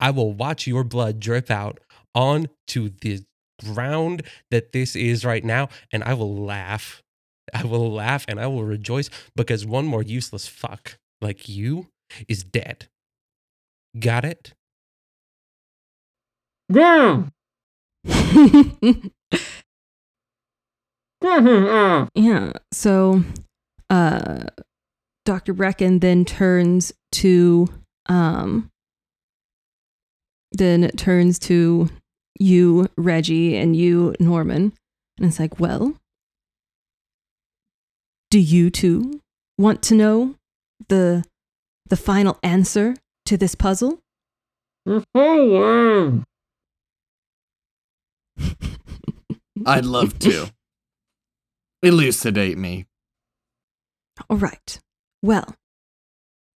I 0.00 0.10
will 0.10 0.32
watch 0.32 0.66
your 0.66 0.84
blood 0.84 1.20
drip 1.20 1.50
out 1.50 1.78
onto 2.14 2.90
the 3.00 3.22
ground 3.64 4.22
that 4.50 4.72
this 4.72 4.96
is 4.96 5.24
right 5.24 5.44
now, 5.44 5.68
and 5.92 6.02
I 6.02 6.14
will 6.14 6.34
laugh. 6.44 7.02
I 7.52 7.64
will 7.64 7.92
laugh 7.92 8.24
and 8.28 8.38
I 8.38 8.46
will 8.46 8.64
rejoice 8.64 9.10
because 9.34 9.66
one 9.66 9.84
more 9.86 10.02
useless 10.02 10.46
fuck 10.46 10.98
like 11.20 11.48
you 11.48 11.88
is 12.28 12.44
dead. 12.44 12.88
Got 13.98 14.24
it? 14.24 14.54
Damn. 16.72 17.32
yeah. 22.14 22.52
So, 22.72 23.24
uh, 23.90 24.44
Dr. 25.24 25.52
Brecken 25.54 26.00
then 26.00 26.24
turns 26.24 26.92
to, 27.12 27.66
um, 28.06 28.70
then 30.52 30.84
it 30.84 30.96
turns 30.96 31.38
to 31.40 31.88
you, 32.38 32.88
Reggie, 32.96 33.56
and 33.56 33.76
you, 33.76 34.14
Norman, 34.18 34.72
and 35.18 35.26
it's 35.26 35.38
like, 35.38 35.60
well, 35.60 35.94
do 38.30 38.38
you 38.38 38.70
two 38.70 39.20
want 39.58 39.82
to 39.82 39.94
know 39.94 40.34
the 40.88 41.24
the 41.88 41.96
final 41.96 42.38
answer 42.42 42.94
to 43.26 43.36
this 43.36 43.54
puzzle? 43.54 43.98
I'd 49.66 49.84
love 49.84 50.18
to. 50.20 50.50
Elucidate 51.82 52.56
me. 52.56 52.86
All 54.28 54.36
right. 54.36 54.78
Well, 55.22 55.54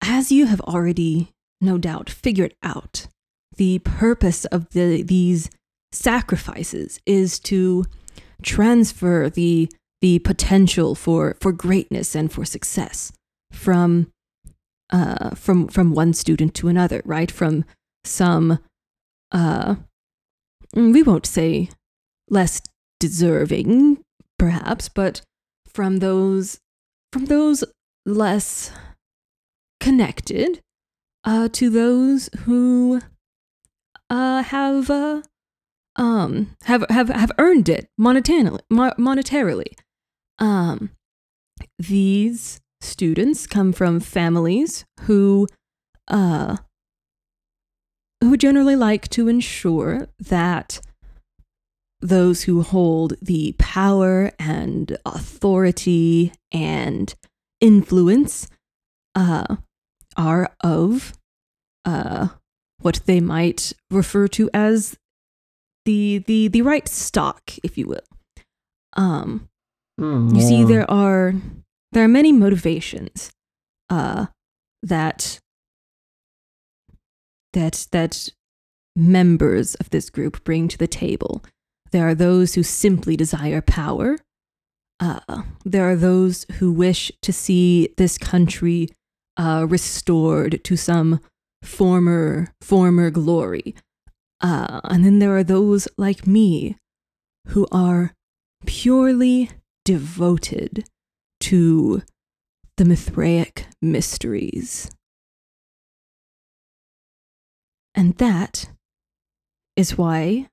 as 0.02 0.30
you 0.32 0.46
have 0.46 0.60
already 0.62 1.30
no 1.60 1.78
doubt 1.78 2.08
figured 2.10 2.54
out, 2.62 3.08
the 3.56 3.78
purpose 3.80 4.44
of 4.46 4.70
the, 4.70 5.02
these 5.02 5.50
sacrifices 5.92 7.00
is 7.06 7.38
to 7.38 7.84
transfer 8.42 9.30
the 9.30 9.70
the 10.00 10.18
potential 10.18 10.94
for 10.94 11.36
for 11.40 11.50
greatness 11.50 12.14
and 12.14 12.30
for 12.30 12.44
success 12.44 13.10
from 13.50 14.10
uh 14.90 15.30
from 15.30 15.66
from 15.68 15.94
one 15.94 16.12
student 16.12 16.54
to 16.54 16.68
another 16.68 17.00
right? 17.04 17.30
From 17.30 17.64
some 18.04 18.58
uh 19.32 19.76
mm, 20.76 20.92
we 20.92 21.02
won't 21.02 21.26
say 21.26 21.70
less 22.28 22.60
deserving 23.00 23.98
perhaps 24.38 24.88
but 24.88 25.22
from 25.66 25.98
those 25.98 26.58
from 27.12 27.26
those 27.26 27.64
less 28.04 28.70
connected 29.80 30.60
uh 31.24 31.48
to 31.48 31.70
those 31.70 32.28
who 32.44 33.00
uh 34.14 34.42
have 34.44 34.90
uh 34.90 35.22
um 35.96 36.56
have 36.64 36.84
have 36.88 37.08
have 37.08 37.32
earned 37.38 37.68
it 37.68 37.88
monetarily 38.00 38.60
monetarily. 38.70 39.72
Um 40.38 40.90
these 41.78 42.60
students 42.80 43.46
come 43.46 43.72
from 43.72 43.98
families 43.98 44.84
who 45.02 45.48
uh 46.08 46.56
who 48.22 48.36
generally 48.36 48.76
like 48.76 49.08
to 49.08 49.26
ensure 49.28 50.06
that 50.18 50.80
those 52.00 52.42
who 52.42 52.62
hold 52.62 53.14
the 53.20 53.54
power 53.58 54.30
and 54.38 54.96
authority 55.04 56.32
and 56.52 57.14
influence 57.60 58.48
uh 59.16 59.56
are 60.16 60.54
of 60.62 61.14
uh 61.84 62.28
what 62.84 63.00
they 63.06 63.18
might 63.18 63.72
refer 63.90 64.28
to 64.28 64.50
as 64.52 64.96
the 65.86 66.18
the 66.26 66.48
the 66.48 66.60
right 66.62 66.86
stock 66.86 67.52
if 67.62 67.78
you 67.78 67.86
will. 67.86 68.06
Um 68.94 69.48
you 70.34 70.40
see 70.42 70.64
there 70.64 70.90
are 70.90 71.34
there 71.92 72.04
are 72.04 72.08
many 72.08 72.30
motivations 72.32 73.32
uh 73.88 74.26
that 74.82 75.40
that 77.54 77.86
that 77.92 78.28
members 78.94 79.74
of 79.76 79.88
this 79.90 80.10
group 80.10 80.44
bring 80.44 80.68
to 80.68 80.78
the 80.78 80.86
table. 80.86 81.42
There 81.90 82.06
are 82.06 82.14
those 82.14 82.54
who 82.54 82.62
simply 82.62 83.16
desire 83.16 83.62
power. 83.62 84.18
Uh 85.00 85.42
there 85.64 85.88
are 85.88 85.96
those 85.96 86.44
who 86.58 86.70
wish 86.70 87.10
to 87.22 87.32
see 87.32 87.88
this 87.96 88.18
country 88.18 88.88
uh 89.38 89.64
restored 89.68 90.62
to 90.64 90.76
some 90.76 91.20
former 91.64 92.48
former 92.60 93.10
glory 93.10 93.74
uh 94.40 94.80
and 94.84 95.04
then 95.04 95.18
there 95.18 95.36
are 95.36 95.44
those 95.44 95.88
like 95.96 96.26
me 96.26 96.76
who 97.48 97.66
are 97.72 98.12
purely 98.66 99.50
devoted 99.84 100.84
to 101.40 102.02
the 102.76 102.84
Mithraic 102.84 103.66
mysteries. 103.80 104.90
And 107.94 108.16
that 108.16 108.70
is 109.76 109.96
why 109.96 110.48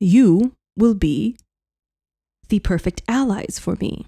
you 0.00 0.56
will 0.76 0.94
be 0.94 1.36
the 2.48 2.58
perfect 2.60 3.02
allies 3.08 3.58
for 3.58 3.76
me. 3.80 4.06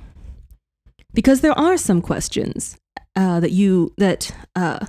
Because 1.12 1.40
there 1.40 1.58
are 1.58 1.76
some 1.76 2.02
questions 2.02 2.76
uh, 3.16 3.40
that 3.40 3.50
you, 3.50 3.92
that 3.96 4.34
uh, 4.54 4.86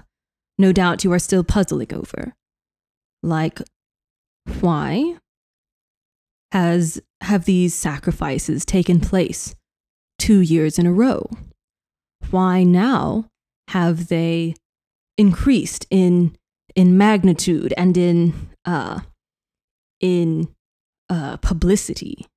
no 0.62 0.71
doubt 0.71 1.04
you 1.04 1.12
are 1.12 1.19
still 1.19 1.43
puzzling 1.43 1.93
over. 1.93 2.34
Like, 3.24 3.60
why 4.60 5.17
has 6.52 7.02
have 7.21 7.45
these 7.45 7.74
sacrifices 7.74 8.65
taken 8.65 9.00
place 9.00 9.56
two 10.17 10.39
years 10.39 10.80
in 10.80 10.86
a 10.86 10.93
row? 10.93 11.30
Why 12.30 12.63
now 12.63 13.26
have 13.69 14.08
they 14.08 14.56
increased 15.17 15.86
in 15.89 16.36
in 16.76 16.97
magnitude 16.97 17.74
and 17.78 17.97
in 17.97 18.34
uh, 18.65 19.02
in 20.00 20.47
uh, 21.10 21.38
publicity? 21.38 22.28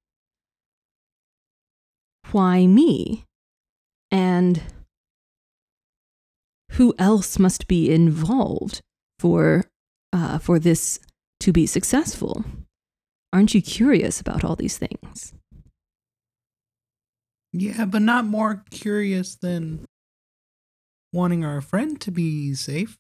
Why 2.33 2.67
me? 2.67 3.25
And 4.11 4.63
who 6.75 6.95
else 6.99 7.39
must 7.39 7.69
be 7.69 7.93
involved 7.93 8.81
for 9.19 9.65
uh, 10.13 10.39
for 10.39 10.59
this 10.59 11.01
to 11.41 11.53
be 11.53 11.67
successful? 11.67 12.45
Aren't 13.33 13.55
you 13.55 13.63
curious 13.63 14.21
about 14.21 14.45
all 14.45 14.57
these 14.57 14.79
things? 14.79 15.35
Yeah, 17.53 17.85
but 17.85 18.03
not 18.03 18.25
more 18.25 18.65
curious 18.71 19.37
than 19.37 19.85
wanting 21.13 21.45
our 21.45 21.61
friend 21.61 22.01
to 22.01 22.11
be 22.11 22.55
safe. 22.55 22.97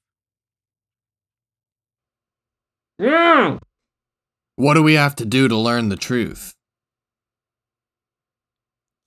Yeah. 2.98 3.58
What 4.56 4.74
do 4.74 4.82
we 4.82 4.94
have 4.94 5.16
to 5.16 5.24
do 5.24 5.48
to 5.48 5.56
learn 5.56 5.88
the 5.88 5.96
truth? 5.96 6.52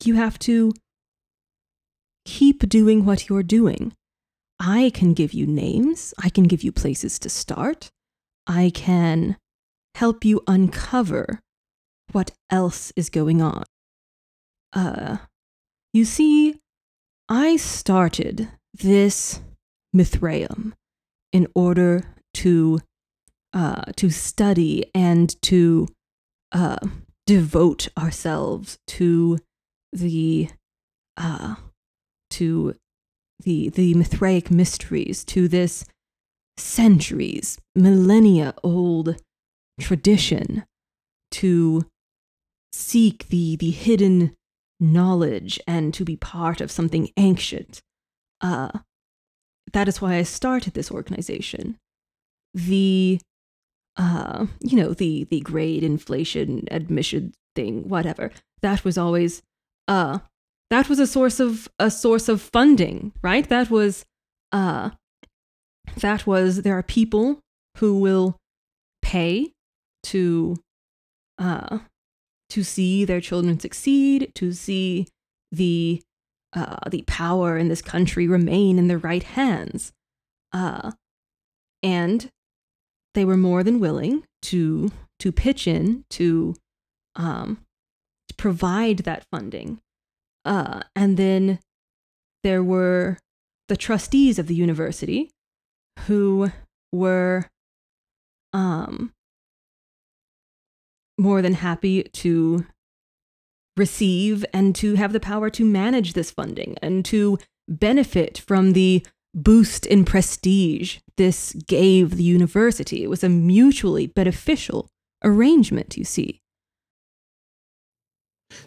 You 0.03 0.15
have 0.15 0.37
to 0.39 0.73
keep 2.25 2.67
doing 2.67 3.05
what 3.05 3.29
you're 3.29 3.43
doing. 3.43 3.93
I 4.59 4.91
can 4.93 5.13
give 5.13 5.33
you 5.33 5.45
names, 5.45 6.13
I 6.21 6.29
can 6.29 6.45
give 6.45 6.63
you 6.63 6.71
places 6.71 7.19
to 7.19 7.29
start, 7.29 7.91
I 8.47 8.71
can 8.73 9.37
help 9.95 10.23
you 10.25 10.41
uncover 10.47 11.41
what 12.11 12.31
else 12.49 12.91
is 12.95 13.09
going 13.09 13.41
on. 13.41 13.63
Uh, 14.73 15.17
you 15.93 16.05
see, 16.05 16.59
I 17.29 17.57
started 17.57 18.49
this 18.73 19.41
Mithraeum 19.95 20.73
in 21.31 21.47
order 21.55 22.15
to 22.35 22.79
uh, 23.53 23.91
to 23.95 24.09
study 24.09 24.85
and 24.93 25.41
to 25.41 25.87
uh, 26.51 26.77
devote 27.25 27.87
ourselves 27.97 28.77
to 28.87 29.39
the 29.91 30.49
uh, 31.17 31.55
to 32.29 32.75
the 33.39 33.69
the 33.69 33.93
Mithraic 33.93 34.49
mysteries, 34.51 35.23
to 35.25 35.47
this 35.47 35.85
centuries, 36.57 37.59
millennia 37.75 38.53
old 38.63 39.15
tradition, 39.79 40.65
to 41.31 41.85
seek 42.71 43.27
the 43.29 43.55
the 43.55 43.71
hidden 43.71 44.35
knowledge 44.79 45.59
and 45.67 45.93
to 45.93 46.05
be 46.05 46.15
part 46.15 46.61
of 46.61 46.71
something 46.71 47.09
ancient. 47.17 47.81
Uh, 48.41 48.69
that 49.73 49.87
is 49.87 50.01
why 50.01 50.15
I 50.15 50.23
started 50.23 50.73
this 50.73 50.91
organization. 50.91 51.77
The, 52.53 53.19
uh, 53.97 54.45
you 54.61 54.77
know, 54.77 54.93
the 54.93 55.25
the 55.25 55.41
grade 55.41 55.83
inflation 55.83 56.67
admission 56.71 57.33
thing, 57.55 57.89
whatever. 57.89 58.31
That 58.61 58.83
was 58.83 58.97
always, 58.97 59.41
uh, 59.87 60.19
that 60.69 60.89
was 60.89 60.99
a 60.99 61.07
source 61.07 61.39
of 61.39 61.67
a 61.79 61.89
source 61.89 62.27
of 62.29 62.41
funding, 62.41 63.13
right? 63.21 63.47
That 63.47 63.69
was, 63.69 64.05
uh, 64.51 64.91
that 65.97 66.27
was 66.27 66.63
there 66.63 66.77
are 66.77 66.83
people 66.83 67.39
who 67.77 67.99
will 67.99 68.37
pay 69.01 69.53
to, 70.03 70.57
uh, 71.37 71.79
to 72.49 72.63
see 72.63 73.05
their 73.05 73.21
children 73.21 73.59
succeed, 73.59 74.31
to 74.35 74.51
see 74.51 75.07
the 75.51 76.01
uh, 76.53 76.89
the 76.89 77.03
power 77.03 77.57
in 77.57 77.67
this 77.67 77.81
country 77.81 78.27
remain 78.27 78.79
in 78.79 78.87
the 78.87 78.97
right 78.97 79.23
hands. 79.23 79.91
Uh, 80.53 80.91
and 81.83 82.31
they 83.13 83.25
were 83.25 83.37
more 83.37 83.63
than 83.63 83.79
willing 83.79 84.23
to 84.41 84.91
to 85.19 85.31
pitch 85.31 85.67
in 85.67 86.05
to 86.09 86.55
um, 87.15 87.59
to 88.27 88.35
provide 88.35 88.99
that 88.99 89.25
funding. 89.31 89.79
Uh, 90.47 90.81
and 90.95 91.17
then 91.17 91.59
there 92.43 92.63
were 92.63 93.17
the 93.67 93.77
trustees 93.77 94.39
of 94.39 94.47
the 94.47 94.55
university 94.55 95.29
who 96.07 96.51
were 96.93 97.47
um, 98.53 99.11
more 101.17 101.41
than 101.41 101.53
happy 101.53 102.03
to 102.03 102.65
receive 103.75 104.45
and 104.53 104.73
to 104.75 104.95
have 104.95 105.11
the 105.11 105.19
power 105.19 105.49
to 105.49 105.65
manage 105.65 106.13
this 106.13 106.31
funding 106.31 106.77
and 106.81 107.03
to 107.03 107.37
benefit 107.67 108.37
from 108.37 108.71
the 108.71 109.05
boost 109.35 109.85
in 109.85 110.05
prestige 110.05 110.99
this 111.17 111.53
gave 111.67 112.11
the 112.11 112.23
university. 112.23 113.03
It 113.03 113.09
was 113.09 113.23
a 113.23 113.29
mutually 113.29 114.07
beneficial 114.07 114.87
arrangement, 115.23 115.97
you 115.97 116.05
see. 116.05 116.41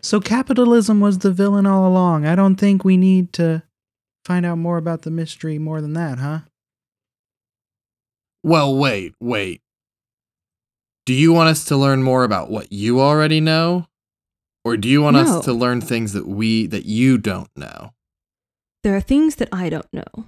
So 0.01 0.21
capitalism 0.21 1.01
was 1.01 1.19
the 1.19 1.33
villain 1.33 1.67
all 1.67 1.87
along. 1.87 2.27
I 2.27 2.35
don't 2.35 2.57
think 2.57 2.85
we 2.85 2.97
need 2.97 3.33
to 3.35 3.63
find 4.25 4.45
out 4.47 4.59
more 4.59 4.77
about 4.79 5.03
the 5.03 5.11
mystery 5.11 5.59
more 5.59 5.81
than 5.81 5.93
that, 5.95 6.19
huh? 6.19 6.41
Well, 8.43 8.77
wait, 8.77 9.15
wait. 9.21 9.61
Do 11.07 11.13
you 11.15 11.33
want 11.33 11.49
us 11.49 11.65
to 11.67 11.77
learn 11.77 12.03
more 12.03 12.25
about 12.25 12.51
what 12.51 12.73
you 12.73 13.01
already 13.01 13.41
know? 13.41 13.87
Or 14.65 14.77
do 14.77 14.89
you 14.89 15.03
want 15.03 15.17
No. 15.17 15.23
us 15.39 15.45
to 15.47 15.53
learn 15.53 15.81
things 15.81 16.13
that 16.13 16.27
we 16.27 16.67
that 16.67 16.85
you 16.85 17.19
don't 17.19 17.51
know? 17.57 17.93
There 18.83 18.95
are 18.97 19.01
things 19.01 19.37
that 19.37 19.49
I 19.53 19.69
don't 19.69 19.93
know. 19.93 20.27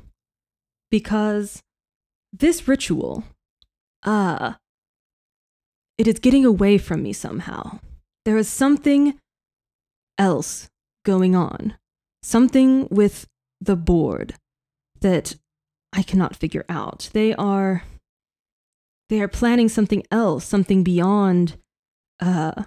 Because 0.90 1.62
this 2.32 2.66
ritual, 2.68 3.24
uh, 4.02 4.54
it 5.96 6.06
is 6.06 6.18
getting 6.18 6.44
away 6.44 6.76
from 6.78 7.02
me 7.02 7.12
somehow. 7.12 7.78
There 8.24 8.36
is 8.36 8.48
something 8.48 9.18
else 10.18 10.70
going 11.04 11.34
on. 11.34 11.74
Something 12.22 12.88
with 12.90 13.26
the 13.60 13.76
board 13.76 14.34
that 15.00 15.36
I 15.92 16.02
cannot 16.02 16.36
figure 16.36 16.64
out. 16.68 17.10
They 17.12 17.34
are 17.34 17.84
they 19.08 19.20
are 19.20 19.28
planning 19.28 19.68
something 19.68 20.04
else, 20.10 20.44
something 20.44 20.82
beyond 20.82 21.58
uh 22.20 22.64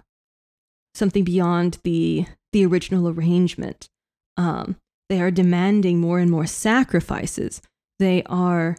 something 0.94 1.24
beyond 1.24 1.80
the 1.84 2.26
the 2.52 2.66
original 2.66 3.10
arrangement. 3.10 3.90
Um 4.38 4.76
they 5.10 5.22
are 5.22 5.32
demanding 5.32 6.00
more 6.00 6.20
and 6.20 6.30
more 6.30 6.46
sacrifices. 6.46 7.62
They 8.00 8.24
are 8.24 8.78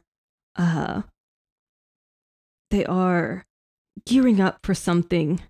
uh 0.56 1.02
they 2.70 2.84
are 2.84 3.46
gearing 4.04 4.40
up 4.40 4.58
for 4.62 4.74
something 4.74 5.40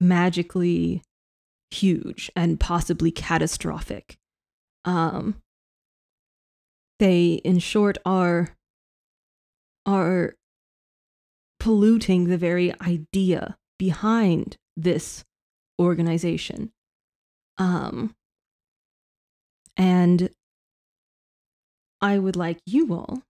magically 0.00 1.02
huge 1.72 2.30
and 2.36 2.60
possibly 2.60 3.10
catastrophic. 3.10 4.16
Um 4.84 5.42
they 6.98 7.34
in 7.44 7.58
short 7.58 7.98
are 8.04 8.56
are 9.86 10.34
polluting 11.58 12.28
the 12.28 12.38
very 12.38 12.72
idea 12.80 13.56
behind 13.78 14.56
this 14.76 15.24
organization. 15.80 16.72
Um 17.58 18.14
and 19.76 20.30
I 22.00 22.18
would 22.18 22.36
like 22.36 22.58
you 22.66 22.92
all 22.94 23.22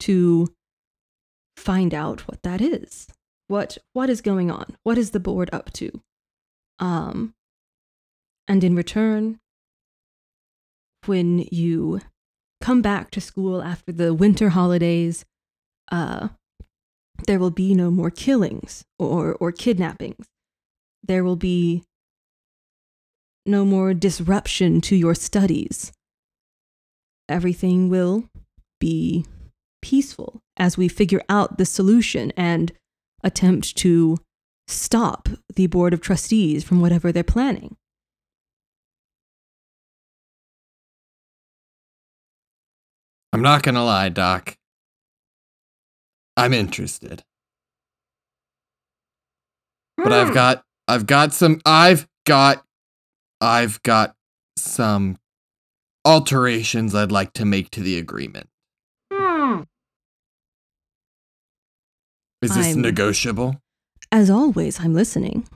to 0.00 0.48
find 1.56 1.94
out 1.94 2.28
what 2.28 2.42
that 2.42 2.60
is. 2.60 3.08
What 3.46 3.78
what 3.92 4.10
is 4.10 4.20
going 4.20 4.50
on? 4.50 4.76
What 4.82 4.98
is 4.98 5.10
the 5.12 5.20
board 5.20 5.48
up 5.52 5.72
to? 5.74 6.02
Um 6.78 7.34
and 8.48 8.64
in 8.64 8.74
return 8.74 9.38
when 11.06 11.46
you 11.52 12.00
come 12.60 12.82
back 12.82 13.10
to 13.12 13.20
school 13.20 13.62
after 13.62 13.92
the 13.92 14.12
winter 14.12 14.48
holidays, 14.50 15.24
uh 15.92 16.28
there 17.26 17.38
will 17.38 17.50
be 17.50 17.74
no 17.74 17.90
more 17.90 18.10
killings 18.10 18.84
or 18.98 19.34
or 19.34 19.52
kidnappings. 19.52 20.26
There 21.02 21.24
will 21.24 21.36
be 21.36 21.84
no 23.46 23.64
more 23.64 23.94
disruption 23.94 24.80
to 24.82 24.96
your 24.96 25.14
studies. 25.14 25.92
Everything 27.28 27.88
will 27.88 28.28
be 28.78 29.24
peaceful 29.82 30.40
as 30.56 30.76
we 30.76 30.88
figure 30.88 31.22
out 31.28 31.58
the 31.58 31.64
solution 31.64 32.32
and 32.36 32.72
attempt 33.22 33.76
to 33.76 34.18
stop 34.66 35.28
the 35.54 35.66
Board 35.66 35.94
of 35.94 36.00
Trustees 36.00 36.62
from 36.62 36.80
whatever 36.80 37.10
they're 37.10 37.24
planning. 37.24 37.76
I'm 43.32 43.42
not 43.42 43.62
gonna 43.62 43.84
lie, 43.84 44.08
Doc. 44.08 44.56
I'm 46.36 46.54
interested. 46.54 47.24
But 49.96 50.12
I've 50.12 50.28
hmm. 50.28 50.34
got 50.34 50.62
I've 50.86 51.06
got 51.06 51.32
some 51.32 51.60
I've 51.66 52.06
got 52.24 52.64
I've 53.40 53.82
got 53.82 54.14
some 54.56 55.18
alterations 56.04 56.94
I'd 56.94 57.12
like 57.12 57.32
to 57.34 57.44
make 57.44 57.70
to 57.70 57.80
the 57.80 57.98
agreement. 57.98 58.48
Hmm. 59.12 59.62
Is 62.40 62.54
this 62.54 62.68
I'm- 62.68 62.80
negotiable? 62.80 63.60
As 64.10 64.30
always, 64.30 64.80
I'm 64.80 64.94
listening. 64.94 65.46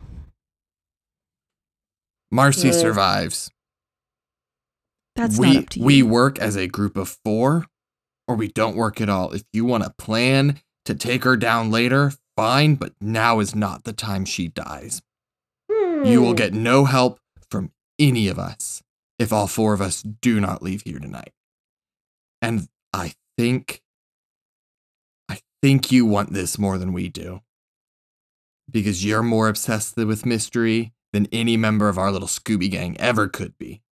Marcy 2.30 2.72
survives. 2.72 3.51
That's 5.22 5.38
we 5.38 5.54
not 5.54 5.56
up 5.62 5.68
to 5.70 5.78
you. 5.78 5.84
we 5.84 6.02
work 6.02 6.38
as 6.40 6.56
a 6.56 6.66
group 6.66 6.96
of 6.96 7.16
four, 7.24 7.66
or 8.26 8.34
we 8.34 8.48
don't 8.48 8.76
work 8.76 9.00
at 9.00 9.08
all. 9.08 9.32
If 9.32 9.44
you 9.52 9.64
want 9.64 9.84
to 9.84 9.90
plan 9.90 10.60
to 10.84 10.94
take 10.94 11.22
her 11.22 11.36
down 11.36 11.70
later, 11.70 12.12
fine. 12.36 12.74
But 12.74 12.94
now 13.00 13.38
is 13.38 13.54
not 13.54 13.84
the 13.84 13.92
time 13.92 14.24
she 14.24 14.48
dies. 14.48 15.00
You 15.68 16.20
will 16.20 16.30
hmm. 16.30 16.36
get 16.36 16.52
no 16.52 16.84
help 16.84 17.20
from 17.50 17.70
any 17.98 18.26
of 18.26 18.38
us 18.38 18.82
if 19.18 19.32
all 19.32 19.46
four 19.46 19.72
of 19.72 19.80
us 19.80 20.02
do 20.02 20.40
not 20.40 20.62
leave 20.62 20.82
here 20.82 20.98
tonight. 20.98 21.32
And 22.40 22.66
I 22.92 23.12
think, 23.38 23.80
I 25.28 25.38
think 25.62 25.92
you 25.92 26.04
want 26.04 26.32
this 26.32 26.58
more 26.58 26.78
than 26.78 26.92
we 26.92 27.08
do. 27.08 27.42
Because 28.68 29.04
you're 29.04 29.22
more 29.22 29.48
obsessed 29.48 29.96
with 29.96 30.26
mystery 30.26 30.92
than 31.12 31.28
any 31.30 31.56
member 31.56 31.88
of 31.88 31.98
our 31.98 32.10
little 32.10 32.26
Scooby 32.26 32.68
gang 32.70 32.98
ever 32.98 33.28
could 33.28 33.56
be. 33.58 33.82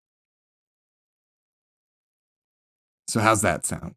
So, 3.10 3.18
how's 3.18 3.42
that 3.42 3.66
sound? 3.66 3.96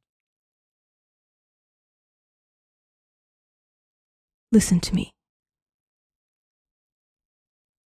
Listen 4.51 4.80
to 4.80 4.95
me. 4.95 5.14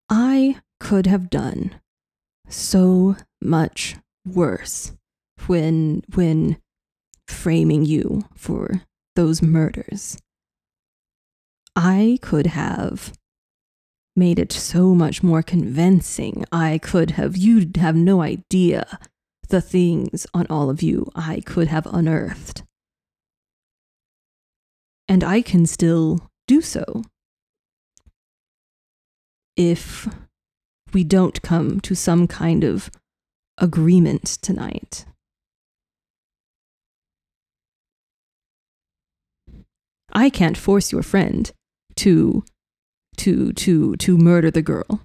I 0.07 0.61
could 0.79 1.07
have 1.07 1.31
done 1.31 1.81
so 2.47 3.15
much 3.41 3.95
worse 4.23 4.93
when 5.47 6.03
when 6.13 6.57
framing 7.27 7.85
you 7.85 8.25
for 8.35 8.83
those 9.15 9.41
murders. 9.41 10.19
I 11.75 12.19
could 12.21 12.45
have 12.45 13.13
made 14.15 14.37
it 14.37 14.51
so 14.51 14.93
much 14.93 15.23
more 15.23 15.41
convincing. 15.41 16.45
I 16.51 16.77
could 16.77 17.11
have 17.11 17.35
you'd 17.35 17.77
have 17.77 17.95
no 17.95 18.21
idea 18.21 18.99
the 19.49 19.61
things 19.61 20.27
on 20.33 20.45
all 20.49 20.69
of 20.69 20.81
you 20.81 21.09
I 21.15 21.41
could 21.41 21.67
have 21.67 21.85
unearthed. 21.87 22.63
And 25.07 25.23
I 25.23 25.41
can 25.41 25.65
still 25.65 26.29
do 26.47 26.61
so 26.61 27.03
if 29.55 30.07
we 30.93 31.03
don't 31.03 31.41
come 31.41 31.79
to 31.81 31.95
some 31.95 32.27
kind 32.27 32.63
of 32.63 32.89
agreement 33.57 34.25
tonight. 34.41 35.05
I 40.11 40.29
can't 40.29 40.57
force 40.57 40.91
your 40.91 41.03
friend 41.03 41.51
to 41.97 42.43
to 43.17 43.53
to 43.53 43.95
to 43.97 44.17
murder 44.17 44.51
the 44.51 44.61
girl. 44.61 45.01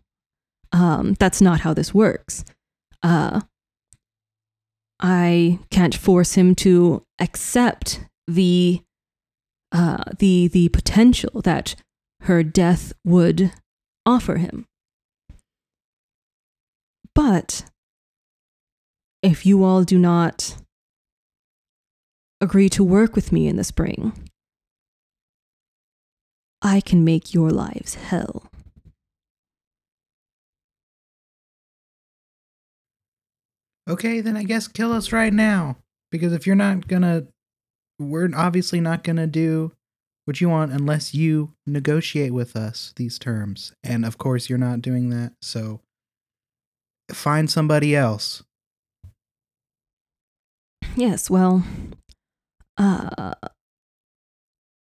Um, 0.72 1.14
that's 1.18 1.40
not 1.40 1.60
how 1.60 1.74
this 1.74 1.92
works. 1.92 2.44
Uh, 3.02 3.40
I 5.00 5.58
can't 5.70 5.94
force 5.94 6.34
him 6.34 6.54
to 6.56 7.02
accept 7.18 8.00
the 8.26 8.82
uh, 9.72 10.04
the 10.18 10.48
the 10.48 10.68
potential 10.70 11.40
that 11.42 11.74
her 12.22 12.42
death 12.42 12.92
would 13.04 13.52
offer 14.04 14.36
him. 14.36 14.66
But 17.14 17.64
if 19.22 19.46
you 19.46 19.64
all 19.64 19.84
do 19.84 19.98
not 19.98 20.56
agree 22.40 22.68
to 22.70 22.84
work 22.84 23.14
with 23.14 23.32
me 23.32 23.46
in 23.46 23.56
the 23.56 23.64
spring, 23.64 24.12
I 26.62 26.80
can 26.80 27.04
make 27.04 27.32
your 27.32 27.50
lives 27.50 27.94
hell. 27.94 28.49
Okay, 33.90 34.20
then 34.20 34.36
I 34.36 34.44
guess 34.44 34.68
kill 34.68 34.92
us 34.92 35.10
right 35.10 35.32
now. 35.32 35.76
Because 36.12 36.32
if 36.32 36.46
you're 36.46 36.54
not 36.54 36.86
gonna, 36.86 37.26
we're 37.98 38.30
obviously 38.36 38.80
not 38.80 39.02
gonna 39.02 39.26
do 39.26 39.72
what 40.26 40.40
you 40.40 40.48
want 40.48 40.70
unless 40.70 41.12
you 41.12 41.54
negotiate 41.66 42.32
with 42.32 42.54
us 42.54 42.92
these 42.94 43.18
terms. 43.18 43.72
And 43.82 44.04
of 44.04 44.16
course, 44.16 44.48
you're 44.48 44.58
not 44.58 44.80
doing 44.80 45.10
that. 45.10 45.32
So 45.42 45.80
find 47.12 47.50
somebody 47.50 47.96
else. 47.96 48.44
Yes, 50.94 51.28
well, 51.28 51.64
uh, 52.76 53.34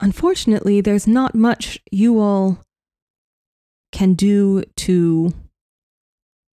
unfortunately, 0.01 0.81
there's 0.81 1.09
not 1.09 1.35
much 1.35 1.81
you 1.91 2.21
all 2.21 2.59
can 3.91 4.15
do 4.15 4.63
to 4.77 5.33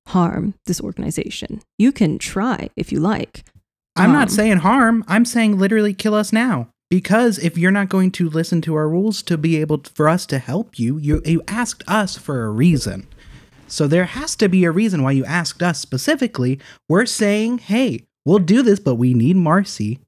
harm 0.09 0.53
this 0.65 0.81
organization. 0.81 1.61
You 1.77 1.91
can 1.91 2.17
try 2.19 2.69
if 2.75 2.91
you 2.91 2.99
like. 2.99 3.43
I'm 3.95 4.11
not 4.11 4.29
Um, 4.29 4.35
saying 4.35 4.57
harm. 4.57 5.03
I'm 5.07 5.25
saying 5.25 5.57
literally 5.57 5.93
kill 5.93 6.13
us 6.13 6.31
now. 6.33 6.69
because 6.91 7.37
if 7.37 7.55
you're 7.55 7.69
not 7.79 7.87
going 7.87 8.09
to 8.09 8.27
listen 8.27 8.61
to 8.61 8.73
our 8.73 8.89
rules 8.89 9.21
to 9.21 9.37
be 9.37 9.57
able 9.61 9.77
to, 9.77 9.91
for 9.93 10.09
us 10.09 10.25
to 10.25 10.39
help 10.39 10.79
you, 10.79 10.97
you 10.97 11.21
you 11.23 11.39
asked 11.47 11.83
us 11.87 12.17
for 12.17 12.45
a 12.45 12.49
reason. 12.49 13.05
So 13.67 13.87
there 13.87 14.05
has 14.05 14.35
to 14.37 14.49
be 14.49 14.63
a 14.65 14.71
reason 14.71 15.03
why 15.03 15.11
you 15.11 15.23
asked 15.25 15.61
us 15.61 15.79
specifically. 15.79 16.59
We're 16.87 17.05
saying, 17.05 17.59
"Hey, 17.59 18.07
we'll 18.25 18.39
do 18.39 18.63
this, 18.63 18.79
but 18.79 18.95
we 18.95 19.13
need 19.13 19.35
Marcy." 19.35 19.99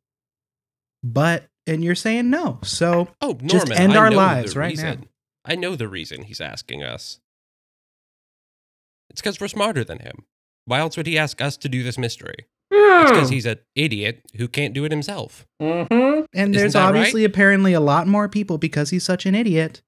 But 1.03 1.45
and 1.67 1.83
you're 1.83 1.93
saying 1.95 2.29
no. 2.31 2.57
So 2.63 3.09
Oh, 3.21 3.33
Norman, 3.33 3.47
Just 3.49 3.71
end 3.71 3.93
I 3.93 3.97
our 3.97 4.11
lives 4.11 4.55
right 4.55 4.71
reason. 4.71 5.01
now. 5.01 5.07
I 5.45 5.55
know 5.55 5.75
the 5.75 5.87
reason 5.87 6.23
he's 6.23 6.41
asking 6.41 6.81
us. 6.83 7.19
It's 9.11 9.21
because 9.21 9.39
we're 9.41 9.47
smarter 9.49 9.83
than 9.83 9.99
him. 9.99 10.23
Why 10.65 10.79
else 10.79 10.95
would 10.95 11.05
he 11.05 11.17
ask 11.17 11.41
us 11.41 11.57
to 11.57 11.67
do 11.69 11.83
this 11.83 11.97
mystery? 11.97 12.47
It's 12.71 13.11
because 13.11 13.29
he's 13.29 13.45
an 13.45 13.59
idiot 13.75 14.21
who 14.37 14.47
can't 14.47 14.73
do 14.73 14.85
it 14.85 14.91
himself. 14.91 15.45
Mm-hmm. 15.61 15.93
and 15.93 16.25
Isn't 16.33 16.51
there's 16.53 16.73
that 16.73 16.79
right? 16.85 16.87
obviously 16.95 17.25
apparently 17.25 17.73
a 17.73 17.81
lot 17.81 18.07
more 18.07 18.29
people 18.29 18.57
because 18.57 18.89
he's 18.91 19.03
such 19.03 19.25
an 19.25 19.35
idiot. 19.35 19.81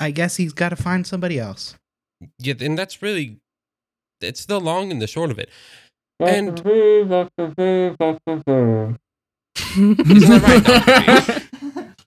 I 0.00 0.10
guess 0.10 0.36
he's 0.36 0.52
got 0.52 0.70
to 0.70 0.76
find 0.76 1.06
somebody 1.06 1.38
else. 1.38 1.76
Yeah, 2.40 2.54
and 2.60 2.76
that's 2.76 3.00
really, 3.00 3.38
it's 4.20 4.44
the 4.46 4.58
long 4.60 4.90
and 4.90 5.00
the 5.00 5.06
short 5.06 5.30
of 5.30 5.38
it. 5.38 5.50
And- 6.18 6.58
Isn't 6.58 7.08
that 10.30 11.48
right, 11.62 11.84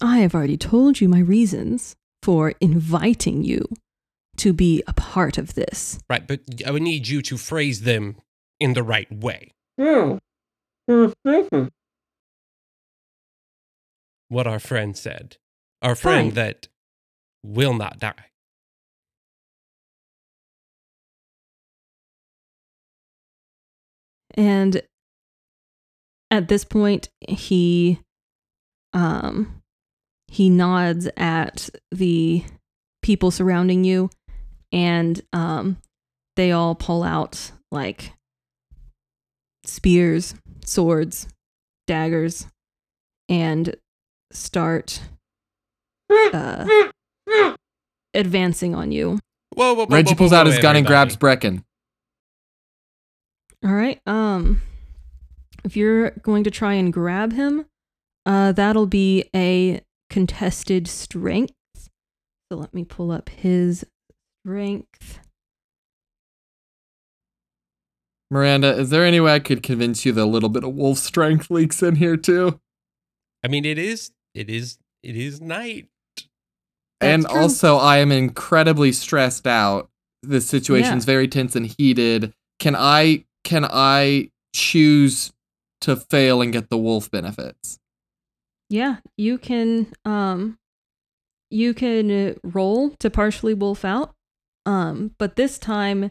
I 0.00 0.18
have 0.18 0.34
already 0.34 0.58
told 0.58 1.00
you 1.00 1.08
my 1.08 1.20
reasons 1.20 1.96
for 2.22 2.52
inviting 2.60 3.44
you 3.44 3.64
to 4.38 4.52
be 4.52 4.82
a 4.86 4.92
part 4.92 5.38
of 5.38 5.54
this. 5.54 5.98
Right, 6.08 6.26
but 6.26 6.40
I 6.66 6.70
would 6.70 6.82
need 6.82 7.08
you 7.08 7.22
to 7.22 7.36
phrase 7.36 7.82
them 7.82 8.16
in 8.60 8.74
the 8.74 8.82
right 8.82 9.10
way. 9.10 9.52
Hmm. 9.78 10.18
Hmm, 10.88 11.08
hmm, 11.26 11.64
what 14.28 14.46
our 14.46 14.58
friend 14.58 14.96
said. 14.96 15.36
Our 15.82 15.94
friend 15.94 16.28
Fine. 16.28 16.34
that 16.34 16.68
will 17.42 17.74
not 17.74 17.98
die. 17.98 18.12
And 24.34 24.82
at 26.30 26.48
this 26.48 26.64
point, 26.64 27.08
he 27.20 28.00
um 28.92 29.62
he 30.28 30.50
nods 30.50 31.08
at 31.16 31.70
the 31.90 32.44
people 33.02 33.30
surrounding 33.30 33.84
you 33.84 34.10
and 34.72 35.20
um 35.32 35.76
they 36.36 36.52
all 36.52 36.74
pull 36.74 37.02
out 37.02 37.52
like 37.70 38.12
spears, 39.64 40.34
swords, 40.64 41.28
daggers 41.86 42.46
and 43.28 43.76
start 44.32 45.00
uh 46.10 46.66
advancing 48.14 48.74
on 48.74 48.92
you. 48.92 49.18
Whoa, 49.54 49.74
whoa, 49.74 49.86
whoa. 49.86 49.94
Reggie 49.94 50.14
pulls 50.14 50.32
whoa, 50.32 50.38
out 50.38 50.46
whoa, 50.46 50.52
his 50.52 50.60
gun 50.60 50.76
and 50.76 50.86
grabs 50.86 51.16
Brecken. 51.16 51.64
All 53.64 53.72
right. 53.72 54.00
Um 54.06 54.62
if 55.64 55.76
you're 55.76 56.10
going 56.22 56.44
to 56.44 56.50
try 56.50 56.74
and 56.74 56.92
grab 56.92 57.32
him, 57.32 57.66
uh 58.24 58.52
that'll 58.52 58.86
be 58.86 59.24
a 59.34 59.80
contested 60.10 60.86
strength. 60.86 61.52
So 61.74 62.58
let 62.58 62.72
me 62.72 62.84
pull 62.84 63.10
up 63.10 63.28
his 63.28 63.84
strength. 64.50 65.18
Miranda, 68.30 68.76
is 68.76 68.90
there 68.90 69.04
any 69.04 69.18
way 69.20 69.34
I 69.34 69.38
could 69.40 69.62
convince 69.62 70.04
you 70.06 70.12
that 70.12 70.22
a 70.22 70.24
little 70.24 70.48
bit 70.48 70.62
of 70.64 70.74
wolf 70.74 70.98
strength 70.98 71.50
leaks 71.50 71.82
in 71.82 71.96
here 71.96 72.16
too? 72.16 72.60
I 73.44 73.48
mean, 73.48 73.64
it 73.64 73.78
is, 73.78 74.10
it 74.34 74.48
is, 74.50 74.78
it 75.02 75.16
is 75.16 75.40
night. 75.40 75.88
and 77.00 77.26
true. 77.26 77.38
also, 77.40 77.76
I 77.76 77.98
am 77.98 78.10
incredibly 78.10 78.90
stressed 78.92 79.46
out. 79.46 79.90
The 80.22 80.40
situation's 80.40 81.04
Yeah. 81.04 81.12
very 81.12 81.28
tense 81.28 81.54
and 81.54 81.66
heated. 81.66 82.32
Can 82.58 82.74
I 82.74 83.24
can 83.44 83.64
I 83.64 84.30
choose 84.54 85.32
to 85.82 85.94
fail 85.94 86.40
and 86.42 86.52
get 86.52 86.68
the 86.70 86.78
wolf 86.78 87.10
benefits? 87.10 87.78
Yeah, 88.70 88.96
you 89.16 89.38
can 89.38 89.92
um 90.04 90.58
you 91.50 91.74
can 91.74 92.10
uh, 92.10 92.34
roll 92.42 92.90
to 92.98 93.08
partially 93.10 93.54
wolf 93.54 93.84
out. 93.84 94.15
Um 94.66 95.12
but 95.18 95.36
this 95.36 95.58
time 95.58 96.10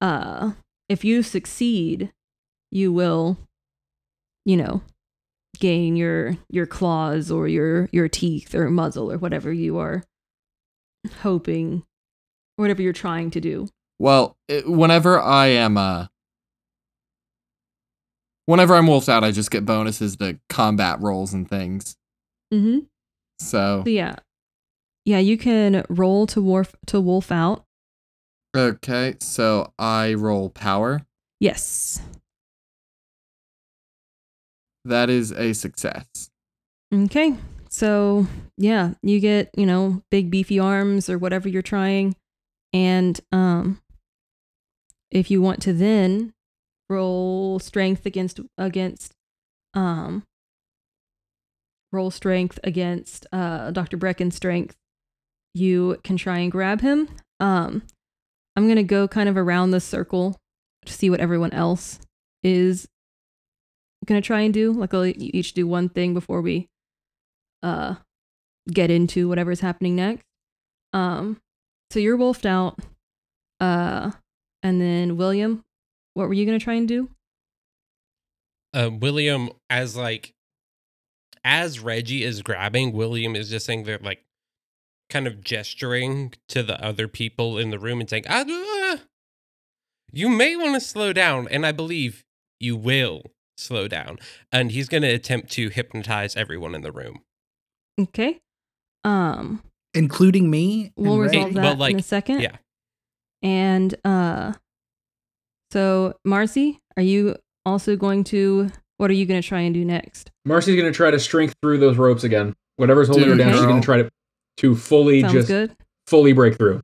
uh 0.00 0.52
if 0.88 1.04
you 1.04 1.22
succeed, 1.22 2.12
you 2.70 2.92
will 2.92 3.38
you 4.44 4.56
know, 4.56 4.82
gain 5.58 5.94
your 5.94 6.36
your 6.50 6.66
claws 6.66 7.30
or 7.30 7.46
your 7.46 7.88
your 7.92 8.08
teeth 8.08 8.54
or 8.54 8.68
muzzle 8.68 9.10
or 9.12 9.18
whatever 9.18 9.52
you 9.52 9.78
are 9.78 10.02
hoping 11.20 11.84
or 12.58 12.62
whatever 12.64 12.82
you're 12.82 12.92
trying 12.92 13.30
to 13.30 13.40
do. 13.40 13.68
Well, 13.98 14.36
it, 14.48 14.68
whenever 14.68 15.20
I 15.20 15.46
am 15.46 15.76
uh 15.76 16.06
whenever 18.46 18.74
I'm 18.74 18.86
wolfed 18.88 19.08
out, 19.08 19.22
I 19.24 19.30
just 19.30 19.50
get 19.50 19.64
bonuses 19.64 20.16
to 20.16 20.38
combat 20.48 21.00
rolls 21.00 21.32
and 21.32 21.48
things. 21.48 21.96
Mhm. 22.52 22.86
So 23.38 23.82
So 23.84 23.88
yeah. 23.90 24.16
Yeah, 25.04 25.18
you 25.18 25.36
can 25.36 25.84
roll 25.88 26.26
to 26.28 26.40
wolf 26.40 26.74
to 26.86 27.00
wolf 27.00 27.32
out. 27.32 27.64
okay, 28.56 29.14
so 29.20 29.72
I 29.78 30.14
roll 30.14 30.50
power. 30.50 31.02
Yes. 31.40 32.00
That 34.84 35.10
is 35.10 35.32
a 35.32 35.52
success. 35.52 36.30
Okay. 36.92 37.34
So, 37.68 38.26
yeah, 38.58 38.94
you 39.02 39.18
get, 39.20 39.50
you 39.56 39.64
know, 39.64 40.02
big 40.10 40.30
beefy 40.30 40.58
arms 40.58 41.08
or 41.08 41.16
whatever 41.18 41.48
you're 41.48 41.62
trying. 41.62 42.16
And 42.72 43.18
um 43.32 43.80
if 45.10 45.30
you 45.30 45.40
want 45.42 45.60
to 45.62 45.72
then 45.72 46.32
roll 46.88 47.58
strength 47.58 48.06
against 48.06 48.40
against 48.58 49.14
um 49.74 50.22
roll 51.92 52.10
strength 52.10 52.58
against 52.64 53.26
uh 53.32 53.70
Dr. 53.70 53.96
Brecken's 53.96 54.36
strength, 54.36 54.76
you 55.54 55.98
can 56.04 56.16
try 56.16 56.38
and 56.38 56.52
grab 56.52 56.80
him. 56.80 57.08
Um 57.40 57.82
I'm 58.56 58.64
going 58.66 58.76
to 58.76 58.82
go 58.82 59.08
kind 59.08 59.30
of 59.30 59.38
around 59.38 59.70
the 59.70 59.80
circle 59.80 60.36
to 60.84 60.92
see 60.92 61.08
what 61.08 61.20
everyone 61.20 61.52
else 61.52 61.98
is 62.42 62.86
going 64.04 64.20
to 64.20 64.26
try 64.26 64.40
and 64.40 64.52
do. 64.52 64.72
Like, 64.72 64.92
I'll 64.92 65.06
each 65.06 65.54
do 65.54 65.66
one 65.66 65.88
thing 65.88 66.12
before 66.12 66.42
we 66.42 66.68
uh 67.62 67.96
get 68.70 68.90
into 68.90 69.28
whatever's 69.28 69.60
happening 69.60 69.96
next. 69.96 70.24
Um 70.92 71.40
so 71.90 71.98
you're 71.98 72.16
wolfed 72.16 72.46
out. 72.46 72.78
Uh 73.60 74.12
and 74.62 74.80
then 74.80 75.16
William, 75.16 75.64
what 76.14 76.28
were 76.28 76.34
you 76.34 76.46
going 76.46 76.58
to 76.58 76.64
try 76.64 76.74
and 76.74 76.86
do? 76.86 77.08
Uh, 78.74 78.90
William, 78.92 79.50
as 79.68 79.96
like, 79.96 80.32
as 81.44 81.80
Reggie 81.80 82.24
is 82.24 82.42
grabbing, 82.42 82.92
William 82.92 83.34
is 83.34 83.50
just 83.50 83.66
saying 83.66 83.84
that, 83.84 84.02
like, 84.02 84.24
kind 85.12 85.26
of 85.26 85.42
gesturing 85.44 86.32
to 86.48 86.62
the 86.62 86.82
other 86.82 87.06
people 87.06 87.58
in 87.58 87.70
the 87.70 87.78
room 87.78 88.00
and 88.00 88.08
saying, 88.08 88.24
ah, 88.28 88.44
uh, 88.48 88.96
you 90.10 90.28
may 90.28 90.56
want 90.56 90.74
to 90.74 90.80
slow 90.80 91.12
down. 91.12 91.46
And 91.50 91.66
I 91.66 91.72
believe 91.72 92.24
you 92.58 92.76
will 92.76 93.22
slow 93.56 93.88
down. 93.88 94.18
And 94.50 94.72
he's 94.72 94.88
going 94.88 95.02
to 95.02 95.08
attempt 95.10 95.50
to 95.52 95.68
hypnotize 95.68 96.34
everyone 96.34 96.74
in 96.74 96.82
the 96.82 96.92
room. 96.92 97.22
Okay. 98.00 98.40
Um 99.04 99.62
including 99.94 100.48
me. 100.48 100.92
we'll 100.96 101.18
Ray. 101.18 101.28
resolve 101.28 101.52
that 101.54 101.76
well, 101.78 101.88
in 101.88 101.98
a 101.98 102.02
second. 102.02 102.40
yeah. 102.40 102.56
And 103.42 103.94
uh 104.04 104.54
so 105.70 106.14
Marcy, 106.24 106.80
are 106.96 107.02
you 107.02 107.36
also 107.66 107.96
going 107.96 108.24
to 108.24 108.70
what 108.96 109.10
are 109.10 109.14
you 109.14 109.26
going 109.26 109.42
to 109.42 109.46
try 109.46 109.60
and 109.60 109.74
do 109.74 109.84
next? 109.84 110.30
Marcy's 110.44 110.76
gonna 110.76 110.92
try 110.92 111.10
to 111.10 111.18
strength 111.18 111.54
through 111.60 111.78
those 111.78 111.98
ropes 111.98 112.24
again. 112.24 112.54
Whatever's 112.76 113.08
holding 113.08 113.24
her 113.28 113.34
Dude, 113.34 113.38
down, 113.38 113.52
she's 113.52 113.62
gonna 113.62 113.82
try 113.82 113.98
to 113.98 114.10
to 114.58 114.74
fully 114.76 115.20
Sounds 115.22 115.32
just 115.32 115.48
good. 115.48 115.76
fully 116.06 116.32
break 116.32 116.56
through. 116.56 116.82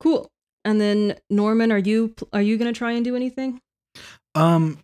Cool. 0.00 0.28
And 0.64 0.80
then 0.80 1.16
Norman, 1.30 1.72
are 1.72 1.78
you 1.78 2.14
are 2.32 2.42
you 2.42 2.56
going 2.58 2.72
to 2.72 2.76
try 2.78 2.92
and 2.92 3.04
do 3.04 3.16
anything? 3.16 3.60
Um, 4.34 4.78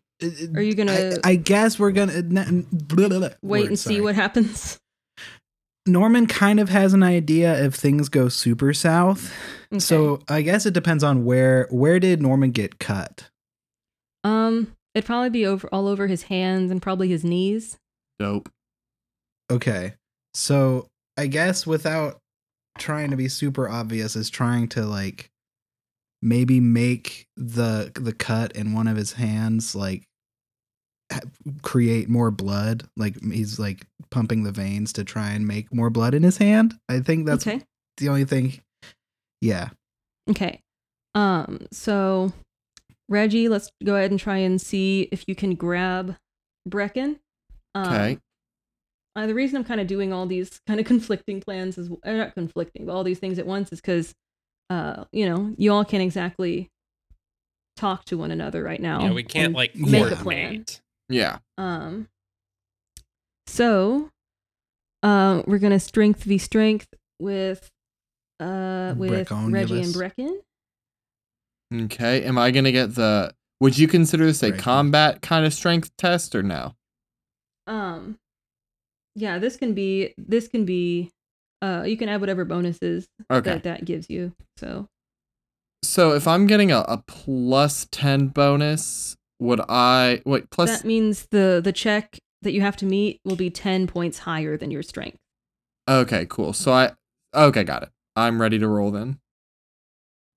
Are 0.55 0.61
you 0.63 0.75
gonna- 0.75 1.19
I, 1.25 1.31
I 1.31 1.35
guess 1.37 1.79
we're 1.79 1.93
gonna 1.93 2.23
blah, 2.23 3.09
blah, 3.09 3.19
blah. 3.19 3.29
Wait 3.43 3.61
Word, 3.63 3.69
and 3.69 3.79
see 3.79 4.01
what 4.01 4.15
happens. 4.15 4.79
Norman 5.87 6.27
kind 6.27 6.61
of 6.61 6.69
has 6.69 6.93
an 6.93 7.03
idea 7.03 7.65
if 7.65 7.75
things 7.75 8.09
go 8.11 8.29
super 8.29 8.75
south. 8.75 9.33
Okay. 9.73 9.79
So 9.79 10.21
I 10.29 10.43
guess 10.43 10.67
it 10.67 10.75
depends 10.75 11.03
on 11.03 11.25
where 11.25 11.67
where 11.71 11.99
did 11.99 12.21
Norman 12.21 12.51
get 12.51 12.79
cut. 12.79 13.31
Um, 14.25 14.75
it'd 14.95 15.07
probably 15.07 15.31
be 15.31 15.47
over 15.47 15.67
all 15.73 15.87
over 15.89 16.07
his 16.09 16.25
hands 16.25 16.71
and 16.71 16.83
probably 16.83 17.09
his 17.09 17.25
knees. 17.25 17.79
Nope. 18.21 18.51
Okay, 19.51 19.95
so 20.35 20.89
I 21.19 21.27
guess 21.27 21.67
without 21.67 22.21
trying 22.79 23.11
to 23.11 23.17
be 23.17 23.29
super 23.29 23.69
obvious, 23.69 24.15
is 24.15 24.31
trying 24.31 24.69
to 24.69 24.87
like 24.87 25.31
maybe 26.23 26.61
make 26.61 27.27
the 27.37 27.93
the 27.95 28.13
cut 28.13 28.53
in 28.53 28.73
one 28.73 28.87
of 28.87 28.97
his 28.97 29.13
hands 29.13 29.75
like 29.75 30.05
create 31.63 32.09
more 32.09 32.31
blood. 32.31 32.85
Like 32.97 33.21
he's 33.23 33.59
like 33.59 33.85
pumping 34.11 34.45
the 34.45 34.53
veins 34.53 34.93
to 34.95 35.05
try 35.05 35.31
and 35.31 35.47
make 35.47 35.75
more 35.75 35.91
blood 35.91 36.15
in 36.15 36.23
his 36.23 36.39
hand. 36.39 36.75
I 36.89 37.01
think 37.01 37.27
that's 37.27 37.47
okay. 37.47 37.63
the 37.97 38.09
only 38.09 38.25
thing. 38.25 38.61
Yeah. 39.41 39.71
Okay. 40.31 40.61
Um, 41.15 41.67
so 41.73 42.33
Reggie, 43.09 43.49
let's 43.49 43.71
go 43.85 43.97
ahead 43.97 44.13
and 44.13 44.21
try 44.21 44.39
and 44.39 44.61
see 44.61 45.09
if 45.11 45.25
you 45.27 45.35
can 45.35 45.57
grab 45.57 46.17
Brecken. 46.69 47.19
Um, 47.75 47.87
Okay. 47.87 48.19
Uh, 49.17 49.27
the 49.27 49.35
reason 49.35 49.57
I'm 49.57 49.65
kind 49.65 49.81
of 49.81 49.87
doing 49.87 50.13
all 50.13 50.27
these 50.27 50.61
kind 50.67 50.79
of 50.79 50.87
conflicting 50.93 51.41
plans 51.41 51.79
is 51.79 51.91
uh, 52.05 52.13
not 52.13 52.35
conflicting, 52.35 52.87
but 52.87 52.93
all 52.93 53.05
these 53.05 53.19
things 53.19 53.39
at 53.39 53.47
once 53.47 53.73
is 53.73 53.81
because, 53.81 54.15
uh, 54.71 55.05
you 55.13 55.29
know, 55.29 55.55
you 55.59 55.73
all 55.73 55.85
can't 55.85 56.03
exactly 56.03 56.69
talk 57.77 58.05
to 58.07 58.19
one 58.19 58.31
another 58.31 58.63
right 58.63 58.81
now. 58.81 59.03
Yeah, 59.03 59.13
we 59.13 59.23
can't 59.23 59.55
like 59.55 59.75
make 59.75 60.11
a 60.11 60.17
plan. 60.17 60.65
Yeah. 61.09 61.39
Um. 61.57 62.09
So, 63.47 64.11
uh, 65.03 65.43
we're 65.47 65.59
gonna 65.59 65.81
strength 65.81 66.23
v 66.25 66.39
strength 66.39 66.89
with, 67.19 67.69
uh, 68.41 68.95
with 68.97 69.31
Reggie 69.31 69.83
and 69.83 69.95
Brecken. 69.95 70.37
Okay. 71.73 72.25
Am 72.25 72.39
I 72.39 72.51
gonna 72.51 72.73
get 72.73 72.95
the? 72.95 73.35
Would 73.61 73.77
you 73.77 73.89
consider 73.89 74.27
this 74.27 74.43
a 74.43 74.51
Right. 74.53 74.61
combat 74.61 75.21
kind 75.23 75.45
of 75.45 75.53
strength 75.53 75.91
test 75.97 76.35
or 76.35 76.43
no? 76.43 76.75
Um, 77.67 78.19
yeah, 79.19 79.39
this 79.39 79.57
can 79.57 79.75
be 79.75 80.15
this 80.17 80.47
can 80.49 80.65
be, 80.65 81.11
uh, 81.61 81.83
you 81.87 81.97
can 81.97 82.09
add 82.09 82.21
whatever 82.21 82.45
bonuses 82.45 83.09
Okay. 83.31 83.51
that 83.51 83.63
that 83.65 83.85
gives 83.85 84.09
you. 84.09 84.33
So, 84.57 84.87
So 85.85 86.13
if 86.13 86.27
I'm 86.29 86.47
getting 86.47 86.71
a, 86.71 86.79
a 86.89 87.03
plus 87.07 87.87
ten 87.91 88.29
bonus, 88.29 89.17
would 89.41 89.61
I 89.69 90.23
wait 90.25 90.51
plus? 90.51 90.71
that 90.71 90.87
means 90.87 91.27
the 91.31 91.61
the 91.63 91.73
check 91.73 92.19
that 92.43 92.53
you 92.53 92.61
have 92.61 92.77
to 92.77 92.87
meet 92.87 93.21
will 93.25 93.37
be 93.37 93.51
ten 93.51 93.87
points 93.87 94.21
higher 94.21 94.57
than 94.57 94.71
your 94.71 94.83
strength. 94.83 95.19
Okay, 95.89 96.27
cool. 96.29 96.53
So 96.53 96.73
I 96.73 96.93
okay, 97.35 97.65
got 97.65 97.83
it. 97.83 97.91
I'm 98.15 98.41
ready 98.41 98.59
to 98.59 98.69
roll 98.69 98.91
then. 98.91 99.19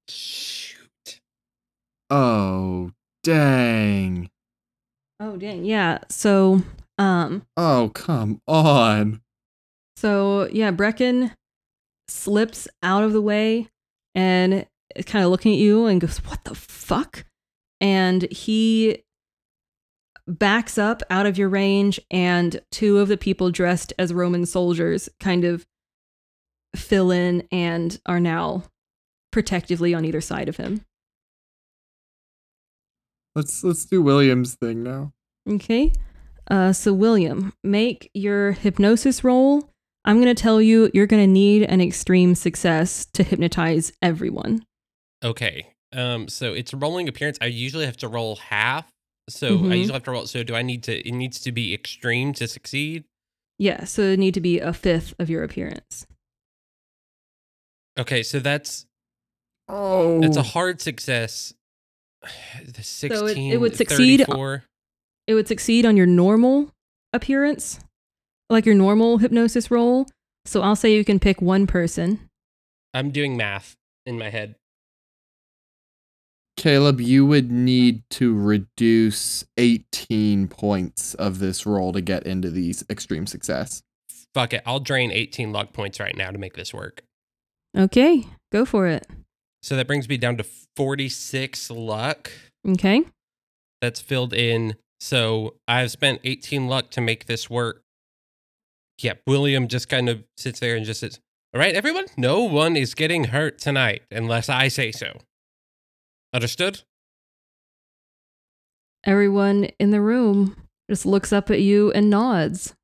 Shoot. 0.09 1.21
Oh 2.09 2.91
dang. 3.23 4.29
Oh 5.19 5.37
dang, 5.37 5.65
yeah. 5.65 5.99
So, 6.09 6.63
um, 7.01 7.45
Oh 7.57 7.91
come 7.93 8.41
on. 8.47 9.21
So 9.97 10.47
yeah, 10.51 10.71
Brecken 10.71 11.33
slips 12.07 12.67
out 12.83 13.03
of 13.03 13.13
the 13.13 13.21
way 13.21 13.69
and 14.13 14.65
is 14.95 15.05
kind 15.05 15.25
of 15.25 15.31
looking 15.31 15.53
at 15.53 15.59
you 15.59 15.85
and 15.85 15.99
goes, 15.99 16.17
"What 16.19 16.43
the 16.43 16.55
fuck?" 16.55 17.25
And 17.79 18.31
he 18.31 19.03
backs 20.27 20.77
up 20.77 21.01
out 21.09 21.25
of 21.25 21.37
your 21.37 21.49
range, 21.49 21.99
and 22.11 22.61
two 22.71 22.99
of 22.99 23.07
the 23.07 23.17
people 23.17 23.49
dressed 23.51 23.93
as 23.97 24.13
Roman 24.13 24.45
soldiers 24.45 25.09
kind 25.19 25.43
of 25.43 25.65
fill 26.75 27.11
in 27.11 27.47
and 27.51 27.99
are 28.05 28.19
now 28.19 28.63
protectively 29.31 29.93
on 29.93 30.05
either 30.05 30.21
side 30.21 30.49
of 30.49 30.57
him. 30.57 30.85
Let's 33.33 33.63
let's 33.63 33.85
do 33.85 34.01
William's 34.01 34.55
thing 34.55 34.83
now. 34.83 35.13
Okay. 35.49 35.93
Uh, 36.51 36.73
so 36.73 36.91
William, 36.93 37.53
make 37.63 38.11
your 38.13 38.51
hypnosis 38.51 39.23
roll. 39.23 39.69
I'm 40.03 40.19
gonna 40.19 40.35
tell 40.35 40.61
you 40.61 40.91
you're 40.93 41.07
gonna 41.07 41.25
need 41.25 41.63
an 41.63 41.79
extreme 41.79 42.35
success 42.35 43.05
to 43.13 43.23
hypnotize 43.23 43.93
everyone. 44.01 44.65
Okay. 45.23 45.67
Um. 45.93 46.27
So 46.27 46.53
it's 46.53 46.73
rolling 46.73 47.07
appearance. 47.07 47.37
I 47.41 47.45
usually 47.45 47.85
have 47.85 47.95
to 47.97 48.07
roll 48.09 48.35
half. 48.35 48.89
So 49.29 49.47
I 49.47 49.51
Mhm. 49.51 49.77
usually 49.77 49.93
have 49.93 50.03
to 50.03 50.11
roll. 50.11 50.27
So 50.27 50.43
do 50.43 50.53
I 50.55 50.61
need 50.61 50.83
to? 50.83 51.07
It 51.07 51.13
needs 51.13 51.39
to 51.41 51.51
be 51.53 51.73
extreme 51.73 52.33
to 52.33 52.47
succeed. 52.47 53.05
Yeah, 53.57 53.85
so 53.85 54.01
it 54.01 54.19
need 54.19 54.33
to 54.33 54.41
be 54.41 54.59
a 54.59 54.73
fifth 54.73 55.13
of 55.19 55.29
your 55.29 55.43
appearance. 55.43 56.05
Okay. 57.97 58.23
So 58.23 58.39
that's 58.39 58.85
Oh 59.69 60.19
that's 60.19 60.35
a 60.37 60.43
hard 60.43 60.81
success. 60.81 61.53
The 62.65 62.81
it- 62.81 63.53
it 63.53 63.57
would 63.61 63.75
succeed- 63.77 64.25
34. 64.25 64.65
It 65.31 65.35
would 65.35 65.47
succeed 65.47 65.85
on 65.85 65.95
your 65.95 66.07
normal 66.07 66.71
appearance, 67.13 67.79
like 68.49 68.65
your 68.65 68.75
normal 68.75 69.19
hypnosis 69.19 69.71
roll. 69.71 70.07
So 70.43 70.61
I'll 70.61 70.75
say 70.75 70.93
you 70.93 71.05
can 71.05 71.21
pick 71.21 71.41
one 71.41 71.67
person. 71.67 72.27
I'm 72.93 73.11
doing 73.11 73.37
math 73.37 73.77
in 74.05 74.19
my 74.19 74.29
head. 74.29 74.55
Caleb, 76.57 76.99
you 76.99 77.25
would 77.25 77.49
need 77.49 78.03
to 78.09 78.37
reduce 78.37 79.45
18 79.55 80.49
points 80.49 81.13
of 81.13 81.39
this 81.39 81.65
roll 81.65 81.93
to 81.93 82.01
get 82.01 82.27
into 82.27 82.49
these 82.49 82.83
extreme 82.89 83.25
success. 83.25 83.81
Fuck 84.33 84.51
it. 84.51 84.63
I'll 84.65 84.81
drain 84.81 85.11
18 85.11 85.53
luck 85.53 85.71
points 85.71 85.97
right 85.97 86.17
now 86.17 86.31
to 86.31 86.37
make 86.37 86.55
this 86.55 86.73
work. 86.73 87.03
Okay, 87.77 88.27
go 88.51 88.65
for 88.65 88.85
it. 88.87 89.07
So 89.63 89.77
that 89.77 89.87
brings 89.87 90.09
me 90.09 90.17
down 90.17 90.35
to 90.35 90.45
46 90.75 91.71
luck. 91.71 92.29
Okay. 92.67 93.05
That's 93.79 94.01
filled 94.01 94.33
in. 94.33 94.75
So 95.01 95.55
I've 95.67 95.89
spent 95.89 96.21
18 96.23 96.67
luck 96.67 96.91
to 96.91 97.01
make 97.01 97.25
this 97.25 97.49
work. 97.49 97.81
Yep. 98.99 99.23
William 99.25 99.67
just 99.67 99.89
kind 99.89 100.07
of 100.07 100.23
sits 100.37 100.59
there 100.59 100.75
and 100.75 100.85
just 100.85 100.99
says, 100.99 101.19
All 101.55 101.59
right, 101.59 101.73
everyone, 101.73 102.05
no 102.17 102.43
one 102.43 102.77
is 102.77 102.93
getting 102.93 103.25
hurt 103.25 103.57
tonight 103.57 104.03
unless 104.11 104.47
I 104.47 104.67
say 104.67 104.91
so. 104.91 105.17
Understood? 106.35 106.83
Everyone 109.03 109.69
in 109.79 109.89
the 109.89 110.01
room 110.01 110.55
just 110.87 111.07
looks 111.07 111.33
up 111.33 111.49
at 111.49 111.61
you 111.61 111.91
and 111.93 112.11
nods. 112.11 112.75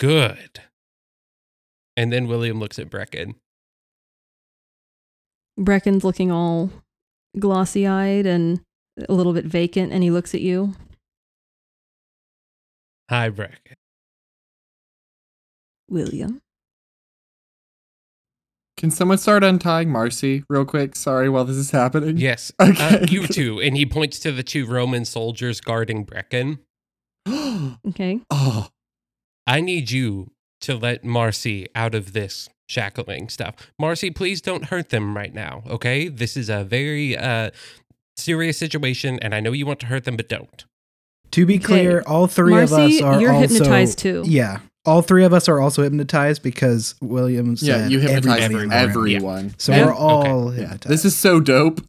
Good. 0.00 0.62
And 1.96 2.12
then 2.12 2.26
William 2.26 2.58
looks 2.58 2.80
at 2.80 2.90
Brecken. 2.90 3.36
Brecken's 5.56 6.02
looking 6.02 6.32
all 6.32 6.70
glossy 7.38 7.86
eyed 7.86 8.26
and 8.26 8.62
a 9.08 9.12
little 9.12 9.32
bit 9.32 9.44
vacant, 9.44 9.92
and 9.92 10.02
he 10.02 10.10
looks 10.10 10.34
at 10.34 10.40
you. 10.40 10.74
Hi, 13.10 13.28
Brecken. 13.28 13.74
William. 15.88 16.40
Can 18.76 18.92
someone 18.92 19.18
start 19.18 19.42
untying 19.42 19.90
Marcy 19.90 20.44
real 20.48 20.64
quick? 20.64 20.94
Sorry, 20.94 21.28
while 21.28 21.44
this 21.44 21.56
is 21.56 21.72
happening. 21.72 22.18
Yes. 22.18 22.52
Okay. 22.60 23.02
Uh, 23.02 23.06
you 23.10 23.26
two. 23.26 23.60
And 23.60 23.76
he 23.76 23.84
points 23.84 24.20
to 24.20 24.30
the 24.30 24.44
two 24.44 24.64
Roman 24.64 25.04
soldiers 25.04 25.60
guarding 25.60 26.06
Brecken. 26.06 26.60
Okay. 27.88 28.20
oh, 28.30 28.68
I 29.46 29.60
need 29.60 29.90
you 29.90 30.30
to 30.60 30.76
let 30.76 31.04
Marcy 31.04 31.66
out 31.74 31.96
of 31.96 32.12
this 32.12 32.48
shackling 32.68 33.28
stuff. 33.28 33.54
Marcy, 33.76 34.10
please 34.12 34.40
don't 34.40 34.66
hurt 34.66 34.90
them 34.90 35.16
right 35.16 35.34
now, 35.34 35.64
okay? 35.68 36.08
This 36.08 36.36
is 36.36 36.48
a 36.48 36.62
very 36.62 37.16
uh 37.16 37.50
serious 38.16 38.56
situation 38.56 39.18
and 39.20 39.34
I 39.34 39.40
know 39.40 39.50
you 39.52 39.66
want 39.66 39.80
to 39.80 39.86
hurt 39.86 40.04
them 40.04 40.16
but 40.16 40.28
don't. 40.28 40.64
To 41.32 41.46
be 41.46 41.56
Okay. 41.56 41.64
clear, 41.64 42.02
all 42.06 42.26
three 42.26 42.60
of 42.60 42.72
us 42.72 43.00
are 43.00 43.20
you're 43.20 43.32
also 43.32 43.48
hypnotized 43.54 43.98
too. 43.98 44.22
Yeah, 44.26 44.58
all 44.84 45.00
three 45.02 45.24
of 45.24 45.32
us 45.32 45.48
are 45.48 45.60
also 45.60 45.82
hypnotized 45.82 46.42
because 46.42 46.94
William 47.00 47.56
said 47.56 47.66
yeah, 47.66 47.86
you 47.88 48.00
hypnotize 48.00 48.42
everybody 48.42 48.64
in 48.64 48.68
the 48.70 48.74
everyone. 48.76 49.04
room. 49.04 49.14
everyone. 49.16 49.54
So 49.58 49.72
Yeah. 49.72 49.86
we're 49.86 49.94
all 49.94 50.48
Okay. 50.48 50.62
Yeah, 50.62 50.76
this 50.84 51.04
is 51.04 51.14
so 51.16 51.40
dope. 51.40 51.80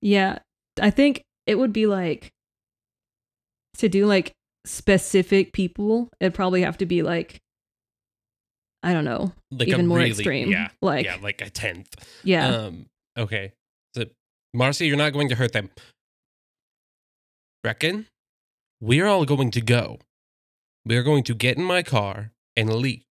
Yeah. 0.00 0.38
I 0.80 0.90
think 0.90 1.22
it 1.46 1.56
would 1.58 1.72
be 1.72 1.86
like 1.86 2.30
to 3.78 3.88
do 3.88 4.06
like 4.06 4.32
specific 4.64 5.52
people, 5.52 6.08
it'd 6.20 6.34
probably 6.34 6.62
have 6.62 6.78
to 6.78 6.86
be 6.86 7.02
like 7.02 7.40
I 8.82 8.92
don't 8.92 9.04
know, 9.04 9.32
Like 9.50 9.66
even 9.68 9.80
a 9.80 9.84
more 9.88 9.98
really, 9.98 10.10
extreme. 10.10 10.50
Yeah. 10.50 10.68
Like 10.80 11.04
yeah, 11.06 11.16
like 11.20 11.40
a 11.42 11.50
tenth. 11.50 11.88
yeah. 12.22 12.46
Um 12.48 12.86
okay. 13.18 13.52
So 13.96 14.04
Marcy, 14.54 14.86
you're 14.86 14.96
not 14.96 15.12
going 15.12 15.28
to 15.30 15.34
hurt 15.34 15.52
them. 15.52 15.70
Reckon 17.64 18.06
we're 18.80 19.06
all 19.06 19.24
going 19.24 19.50
to 19.52 19.60
go. 19.60 19.98
We're 20.84 21.02
going 21.02 21.24
to 21.24 21.34
get 21.34 21.56
in 21.56 21.64
my 21.64 21.82
car 21.82 22.32
and 22.56 22.72
leave. 22.74 23.04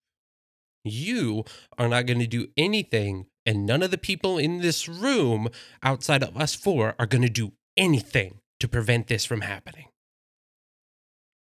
You 0.83 1.43
are 1.77 1.87
not 1.89 2.05
going 2.05 2.19
to 2.19 2.27
do 2.27 2.47
anything, 2.55 3.25
and 3.45 3.65
none 3.65 3.81
of 3.83 3.91
the 3.91 3.97
people 3.97 4.37
in 4.37 4.61
this 4.61 4.87
room 4.87 5.49
outside 5.81 6.23
of 6.23 6.37
us 6.37 6.55
four 6.55 6.95
are 6.99 7.07
going 7.07 7.23
to 7.23 7.29
do 7.29 7.53
anything 7.75 8.39
to 8.59 8.67
prevent 8.67 9.07
this 9.07 9.25
from 9.25 9.41
happening. 9.41 9.87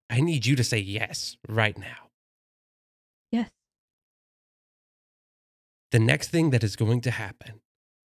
I 0.10 0.22
need 0.22 0.46
you 0.46 0.56
to 0.56 0.64
say 0.64 0.80
yes 0.80 1.38
right 1.48 1.78
now. 1.78 2.10
yes. 3.32 3.50
the 5.92 6.00
next 6.00 6.30
thing 6.30 6.50
that 6.50 6.64
is 6.64 6.76
going 6.76 7.02
to 7.02 7.12
happen 7.12 7.62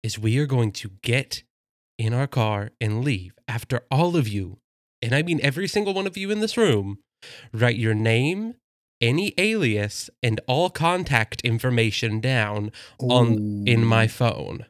is 0.02 0.18
we 0.18 0.38
are 0.38 0.46
going 0.46 0.72
to 0.72 0.90
get 1.02 1.42
in 1.98 2.12
our 2.12 2.26
car 2.26 2.70
and 2.80 3.02
leave 3.02 3.32
after 3.48 3.80
all 3.90 4.16
of 4.16 4.28
you, 4.28 4.58
and 5.02 5.14
I 5.14 5.22
mean 5.22 5.40
every 5.42 5.68
single 5.68 5.94
one 5.94 6.06
of 6.06 6.16
you 6.16 6.30
in 6.30 6.40
this 6.40 6.56
room, 6.56 6.98
write 7.52 7.76
your 7.76 7.94
name, 7.94 8.54
any 9.00 9.34
alias, 9.38 10.08
and 10.22 10.40
all 10.46 10.70
contact 10.70 11.40
information 11.42 12.20
down 12.20 12.72
on 13.00 13.64
in 13.66 13.84
my 13.84 14.06
phone. 14.06 14.66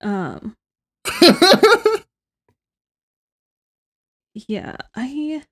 Um 0.00 0.56
yeah, 4.34 4.76
I 4.94 5.42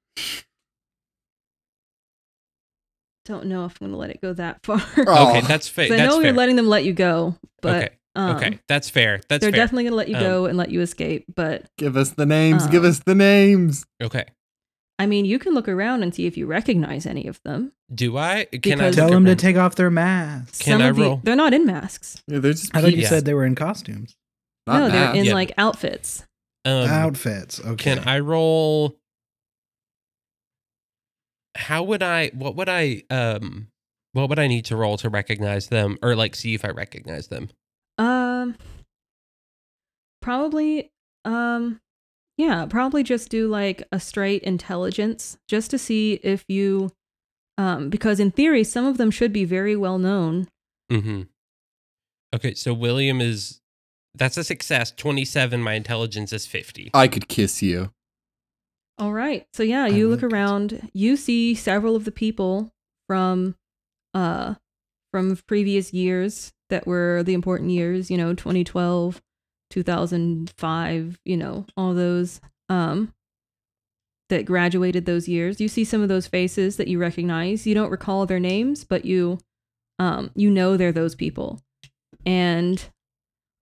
don't 3.25 3.47
know 3.47 3.65
if 3.67 3.77
I'm 3.81 3.89
gonna 3.89 3.97
let 3.97 4.11
it 4.11 4.21
go 4.21 4.33
that 4.35 4.65
far. 4.65 4.83
Oh. 5.07 5.31
Okay, 5.31 5.41
that's 5.47 5.69
fair. 5.69 5.85
I 5.93 5.97
That's 5.97 6.03
know 6.09 6.17
fair. 6.17 6.27
you're 6.27 6.37
letting 6.37 6.57
them 6.57 6.67
let 6.67 6.85
you 6.85 6.93
go, 6.93 7.37
but 7.61 7.85
okay, 7.85 7.95
um, 8.15 8.37
okay, 8.37 8.59
that's 8.69 8.91
fair. 8.91 9.21
That's 9.29 9.41
they're 9.43 9.51
fair. 9.53 9.61
definitely 9.61 9.85
gonna 9.85 9.97
let 9.97 10.09
you 10.09 10.17
Um, 10.17 10.23
go 10.23 10.47
and 10.47 10.59
let 10.59 10.71
you 10.71 10.81
escape. 10.81 11.25
But 11.35 11.67
Give 11.79 11.97
us 11.97 12.11
the 12.11 12.27
names. 12.27 12.67
give 12.67 12.85
Um, 12.85 12.91
us 12.91 12.99
the 13.01 13.15
names. 13.15 13.85
okay. 14.03 14.25
I 14.99 15.07
mean, 15.07 15.25
you 15.25 15.39
can 15.39 15.55
look 15.55 15.69
around 15.69 16.03
and 16.03 16.15
see 16.15 16.27
if 16.27 16.37
you 16.37 16.47
recognize 16.47 17.07
any 17.07 17.27
of 17.27 17.41
them. 17.45 17.73
Do 17.93 18.17
I? 18.19 18.45
Can 18.45 18.61
Because- 18.61 18.81
I 18.81 18.91
Tell 19.01 19.07
look 19.07 19.15
them 19.15 19.25
to 19.25 19.35
take 19.35 19.57
off 19.57 19.75
their 19.75 19.91
masks. 19.91 20.59
Can 20.61 20.75
Some 20.75 20.83
I 20.83 20.89
of 20.89 20.97
the- 20.97 21.03
roll? 21.03 21.21
they're 21.25 21.35
not 21.35 21.53
in 21.55 21.67
masks. 21.67 22.23
Yeah, 22.29 22.39
they're 22.39 22.53
just 22.53 22.75
I 22.77 22.81
thought 22.83 22.93
you 22.95 23.03
Yeah. 23.03 23.09
said 23.09 23.25
they 23.25 23.35
were 23.35 23.47
in 23.47 23.55
costumes. 23.55 24.15
not 24.67 24.79
no, 24.79 24.91
they're 24.91 25.15
in 25.17 25.25
Yeah. 25.25 25.35
like 25.35 25.53
outfits. 25.59 26.25
Um, 26.65 26.89
Outfits. 26.89 27.59
Okay. 27.59 27.97
Can 27.97 27.99
I 28.07 28.21
roll? 28.21 28.97
How 31.57 31.83
would 31.83 32.03
I? 32.03 32.29
What 32.29 32.55
would 32.57 32.69
I? 32.69 33.03
Um, 33.11 33.69
what 34.13 34.29
would 34.29 34.39
I 34.39 34.47
need 34.47 34.65
to 34.67 34.77
roll 34.77 34.97
to 34.99 35.09
recognize 35.09 35.69
them, 35.69 35.99
or 36.03 36.15
like 36.15 36.35
see 36.37 36.55
if 36.55 36.65
I 36.65 36.69
recognize 36.69 37.29
them? 37.29 37.49
Um, 38.03 38.57
probably. 40.21 40.91
Um, 41.25 41.81
yeah, 42.37 42.67
probably 42.67 43.03
just 43.05 43.29
do 43.29 43.47
like 43.47 43.87
a 43.93 44.01
straight 44.01 44.43
intelligence 44.43 45.39
just 45.47 45.71
to 45.71 45.79
see 45.79 46.15
if 46.15 46.45
you, 46.49 46.91
um, 47.59 47.91
because 47.91 48.19
in 48.19 48.31
theory 48.31 48.65
some 48.65 48.87
of 48.87 48.97
them 48.97 49.11
should 49.11 49.33
be 49.33 49.45
very 49.45 49.77
well 49.77 49.99
known. 49.99 50.49
Mm-hmm. 50.91 51.23
Okay, 52.35 52.55
so 52.55 52.75
William 52.75 53.21
is. 53.21 53.61
That's 54.15 54.37
a 54.37 54.45
success. 54.45 54.91
Twenty-seven. 54.91 55.63
My 55.63 55.75
intelligence 55.75 56.33
is 56.33 56.47
fifty. 56.47 56.91
I 56.93 57.07
could 57.07 57.29
kiss 57.29 57.63
you. 57.63 57.93
All 58.99 59.13
right. 59.13 59.47
So 59.55 59.63
yeah, 59.63 59.85
I 59.85 59.89
you 59.89 60.09
look 60.09 60.23
like 60.23 60.33
it. 60.33 60.35
around, 60.35 60.91
you 60.93 61.17
see 61.17 61.55
several 61.55 61.95
of 61.97 62.05
the 62.05 62.13
people 62.13 62.73
from 63.09 63.55
uh 64.15 64.55
from 65.13 65.37
previous 65.47 65.93
years 65.93 66.53
that 66.73 66.87
were 66.87 67.23
the 67.23 67.35
important 67.35 67.71
years, 67.71 68.11
you 68.11 68.17
know, 68.17 68.33
2012, 68.33 69.21
2005, 69.69 71.21
you 71.25 71.37
know, 71.37 71.67
all 71.77 71.95
those 71.95 72.41
um 72.71 73.13
that 74.31 74.47
graduated 74.47 75.05
those 75.05 75.29
years. 75.29 75.61
You 75.61 75.69
see 75.69 75.85
some 75.85 76.01
of 76.01 76.09
those 76.09 76.27
faces 76.27 76.79
that 76.79 76.89
you 76.89 76.99
recognize. 76.99 77.67
You 77.67 77.75
don't 77.75 77.91
recall 77.91 78.25
their 78.25 78.41
names, 78.41 78.85
but 78.85 79.05
you 79.05 79.39
um 79.99 80.31
you 80.35 80.51
know 80.51 80.79
they're 80.79 80.93
those 80.93 81.15
people. 81.15 81.61
And 82.25 82.83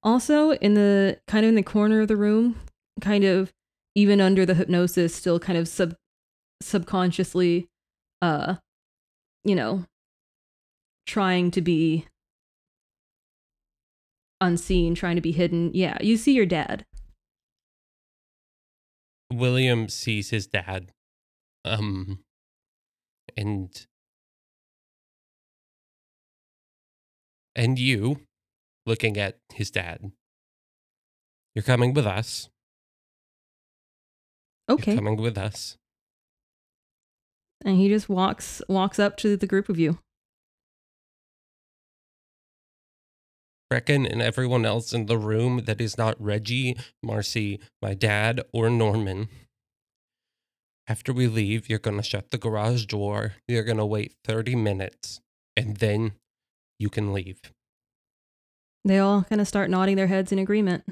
also 0.04 0.52
in 0.52 0.74
the 0.74 1.18
kind 1.26 1.44
of 1.44 1.48
in 1.48 1.56
the 1.56 1.64
corner 1.64 2.00
of 2.00 2.08
the 2.08 2.16
room, 2.16 2.60
kind 3.00 3.24
of 3.24 3.52
even 3.96 4.20
under 4.20 4.46
the 4.46 4.54
hypnosis 4.54 5.12
still 5.12 5.40
kind 5.40 5.58
of 5.58 5.66
sub 5.66 5.96
subconsciously 6.62 7.68
uh 8.22 8.54
you 9.44 9.54
know 9.56 9.84
trying 11.06 11.50
to 11.50 11.60
be 11.60 12.06
unseen 14.40 14.94
trying 14.94 15.16
to 15.16 15.22
be 15.22 15.32
hidden 15.32 15.70
yeah 15.74 15.96
you 16.00 16.16
see 16.16 16.32
your 16.32 16.46
dad 16.46 16.84
William 19.32 19.88
sees 19.88 20.30
his 20.30 20.48
dad, 20.48 20.90
um, 21.64 22.18
and 23.36 23.86
and 27.54 27.78
you, 27.78 28.22
looking 28.86 29.16
at 29.16 29.38
his 29.54 29.70
dad. 29.70 30.10
You're 31.54 31.62
coming 31.62 31.94
with 31.94 32.06
us. 32.06 32.48
okay 34.68 34.92
You're 34.92 35.00
coming 35.00 35.16
with 35.16 35.38
us. 35.38 35.76
and 37.64 37.76
he 37.76 37.88
just 37.88 38.08
walks 38.08 38.62
walks 38.68 38.98
up 38.98 39.16
to 39.18 39.36
the 39.36 39.46
group 39.46 39.68
of 39.68 39.78
you 39.78 39.98
Brecken 43.72 44.10
and 44.10 44.20
everyone 44.20 44.66
else 44.66 44.92
in 44.92 45.06
the 45.06 45.16
room 45.18 45.62
that 45.66 45.80
is 45.80 45.96
not 45.96 46.20
Reggie, 46.20 46.76
Marcy, 47.02 47.60
my 47.80 47.94
dad, 47.94 48.40
or 48.52 48.68
Norman. 48.68 49.28
After 50.88 51.12
we 51.12 51.28
leave, 51.28 51.68
you're 51.68 51.78
going 51.78 51.96
to 51.98 52.02
shut 52.02 52.30
the 52.32 52.38
garage 52.38 52.86
door. 52.86 53.34
You're 53.46 53.62
going 53.62 53.76
to 53.76 53.86
wait 53.86 54.14
30 54.24 54.56
minutes, 54.56 55.20
and 55.56 55.76
then 55.76 56.12
you 56.80 56.88
can 56.88 57.12
leave. 57.12 57.40
they 58.84 58.98
all 58.98 59.22
kind 59.22 59.40
of 59.40 59.46
start 59.46 59.70
nodding 59.70 59.94
their 59.94 60.08
heads 60.08 60.32
in 60.32 60.38
agreement 60.38 60.82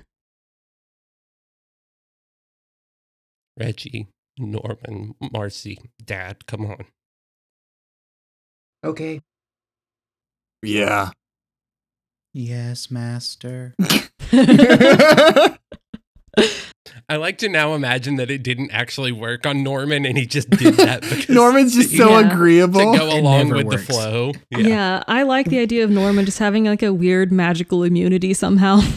Reggie, 3.58 4.06
Norman, 4.38 5.16
Marcy, 5.32 5.80
Dad, 6.04 6.46
come 6.46 6.64
on. 6.64 6.84
Okay. 8.84 9.20
Yeah. 10.62 11.10
Yes, 12.34 12.90
master. 12.90 13.74
I 17.10 17.16
like 17.16 17.38
to 17.38 17.48
now 17.48 17.74
imagine 17.74 18.16
that 18.16 18.30
it 18.30 18.42
didn't 18.42 18.70
actually 18.70 19.12
work 19.12 19.46
on 19.46 19.62
Norman 19.62 20.04
and 20.04 20.16
he 20.18 20.26
just 20.26 20.50
did 20.50 20.74
that 20.74 21.00
because 21.08 21.28
Norman's 21.28 21.74
just 21.74 21.96
so 21.96 22.10
Yeah. 22.10 22.22
to 22.28 22.32
agreeable. 22.34 22.94
go 22.96 23.18
along 23.18 23.48
with 23.50 23.66
works. 23.66 23.86
the 23.86 23.92
flow. 23.92 24.32
yeah. 24.50 25.02
i 25.08 25.22
like 25.22 25.46
the 25.48 25.58
idea 25.58 25.84
of 25.84 25.90
norman 25.90 26.24
just 26.26 26.38
having 26.38 26.64
like 26.66 26.82
a 26.82 26.92
weird 26.92 27.32
magical 27.32 27.82
immunity 27.82 28.34
somehow 28.34 28.80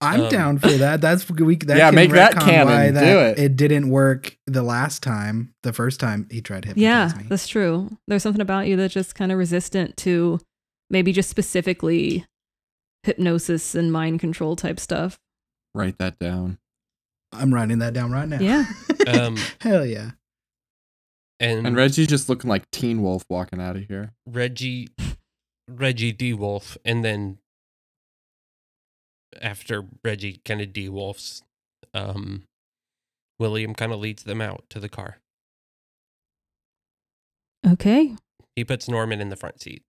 I'm 0.00 0.20
Um, 0.22 0.28
down 0.28 0.58
for 0.58 0.68
that. 0.70 1.00
That's 1.00 1.28
we. 1.28 1.56
That 1.56 1.76
Yeah, 1.76 1.88
can 1.88 1.94
make 1.96 2.10
that 2.12 2.34
canon. 2.38 2.94
Why 2.94 3.00
Do 3.00 3.18
it. 3.20 3.38
It 3.38 3.56
didn't 3.56 3.88
work 3.90 4.36
the 4.46 4.62
last 4.62 5.02
time. 5.02 5.54
The 5.64 5.72
first 5.72 5.98
time 5.98 6.28
he 6.30 6.40
tried 6.40 6.62
to 6.64 6.68
hypnotize 6.68 6.82
yeah 6.82 7.12
me. 7.18 7.26
that's 7.28 7.48
true 7.48 7.90
there's 8.06 8.22
something 8.22 8.42
about 8.42 8.66
you 8.68 8.76
that's 8.76 8.94
just 8.94 9.14
kind 9.16 9.32
of 9.32 9.38
resistant 9.38 9.96
to 9.98 10.38
maybe 10.90 11.12
just 11.12 11.30
specifically 11.30 12.24
hypnosis 13.02 13.74
and 13.74 13.92
mind 13.92 14.20
control 14.20 14.56
type 14.56 14.78
stuff 14.78 15.18
Write 15.74 15.98
that 15.98 16.18
down. 16.18 16.58
I'm 17.32 17.52
writing 17.54 17.78
that 17.78 17.94
down 17.94 18.12
right 18.12 18.28
now. 18.28 18.38
Yeah. 18.40 18.64
Um, 19.04 19.36
Hell 19.60 19.84
yeah. 19.84 20.12
and, 21.40 21.66
And 21.66 21.74
Reggie's 21.74 22.06
just 22.06 22.28
looking 22.28 22.48
like 22.48 22.70
Teen 22.70 23.02
Wolf 23.02 23.24
walking 23.28 23.60
out 23.60 23.74
of 23.74 23.88
here. 23.88 24.12
Reggie, 24.26 24.90
Reggie 25.68 26.12
D 26.12 26.32
Wolf, 26.32 26.78
and 26.84 27.04
then 27.04 27.38
after 29.40 29.84
Reggie 30.04 30.40
kind 30.44 30.60
of 30.60 30.72
D 30.72 30.88
Wolfs, 30.88 31.42
um, 31.92 32.44
William 33.40 33.74
kind 33.74 33.92
of 33.92 33.98
leads 33.98 34.22
them 34.22 34.40
out 34.40 34.62
to 34.70 34.78
the 34.78 34.88
car. 34.88 35.16
Okay. 37.66 38.14
He 38.54 38.62
puts 38.62 38.88
Norman 38.88 39.20
in 39.20 39.30
the 39.30 39.36
front 39.36 39.60
seat. 39.60 39.82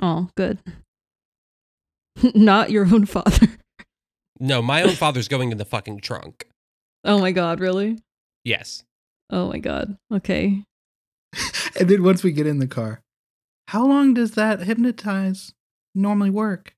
Oh, 0.00 0.30
good. 0.36 0.58
Not 2.34 2.70
your 2.70 2.86
own 2.86 3.06
father. 3.06 3.48
No, 4.40 4.62
my 4.62 4.82
own 4.82 4.94
father's 4.94 5.28
going 5.28 5.50
in 5.52 5.58
the 5.58 5.64
fucking 5.64 6.00
trunk. 6.00 6.48
Oh 7.04 7.18
my 7.18 7.32
god, 7.32 7.60
really? 7.60 7.98
Yes. 8.44 8.84
Oh 9.30 9.48
my 9.48 9.58
god. 9.58 9.96
Okay. 10.12 10.62
And 11.78 11.88
then 11.88 12.02
once 12.02 12.24
we 12.24 12.32
get 12.32 12.46
in 12.46 12.58
the 12.58 12.66
car, 12.66 13.02
how 13.68 13.86
long 13.86 14.12
does 14.12 14.32
that 14.32 14.62
hypnotize 14.62 15.52
normally 15.94 16.30
work? 16.30 16.74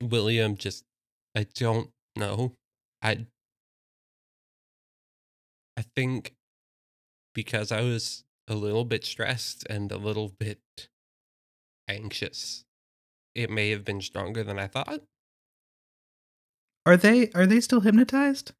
William 0.00 0.56
just 0.56 0.84
I 1.34 1.46
don't 1.54 1.90
know. 2.14 2.52
I 3.02 3.26
I 5.76 5.84
think 5.96 6.34
because 7.34 7.72
I 7.72 7.80
was 7.80 8.22
a 8.46 8.54
little 8.54 8.84
bit 8.84 9.04
stressed 9.04 9.66
and 9.68 9.90
a 9.90 9.96
little 9.96 10.28
bit 10.38 10.60
anxious, 11.88 12.64
it 13.34 13.50
may 13.50 13.70
have 13.70 13.84
been 13.84 14.00
stronger 14.00 14.42
than 14.42 14.58
I 14.58 14.66
thought. 14.66 15.00
Are 16.84 16.96
they 16.96 17.30
are 17.34 17.46
they 17.46 17.60
still 17.60 17.80
hypnotized? 17.80 18.52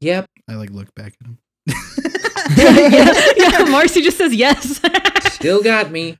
Yep. 0.00 0.26
I 0.48 0.54
like 0.54 0.70
look 0.70 0.94
back 0.94 1.14
at 1.20 1.26
him. 1.26 1.38
yeah, 2.56 3.22
yeah, 3.36 3.64
Marcy 3.70 4.02
just 4.02 4.18
says 4.18 4.34
yes. 4.34 4.80
Still 5.32 5.62
got 5.62 5.90
me. 5.90 6.16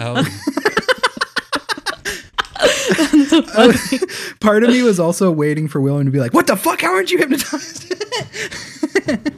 Um, 0.00 0.24
so 3.28 3.42
Uh. 3.54 3.72
Part 4.40 4.62
of 4.62 4.70
me 4.70 4.82
was 4.82 5.00
also 5.00 5.30
waiting 5.30 5.68
for 5.68 5.80
William 5.80 6.04
to 6.06 6.10
be 6.10 6.18
like, 6.20 6.34
"What 6.34 6.46
the 6.46 6.56
fuck? 6.56 6.80
How 6.82 6.94
aren't 6.94 7.10
you 7.10 7.18
hypnotized?" 7.18 7.94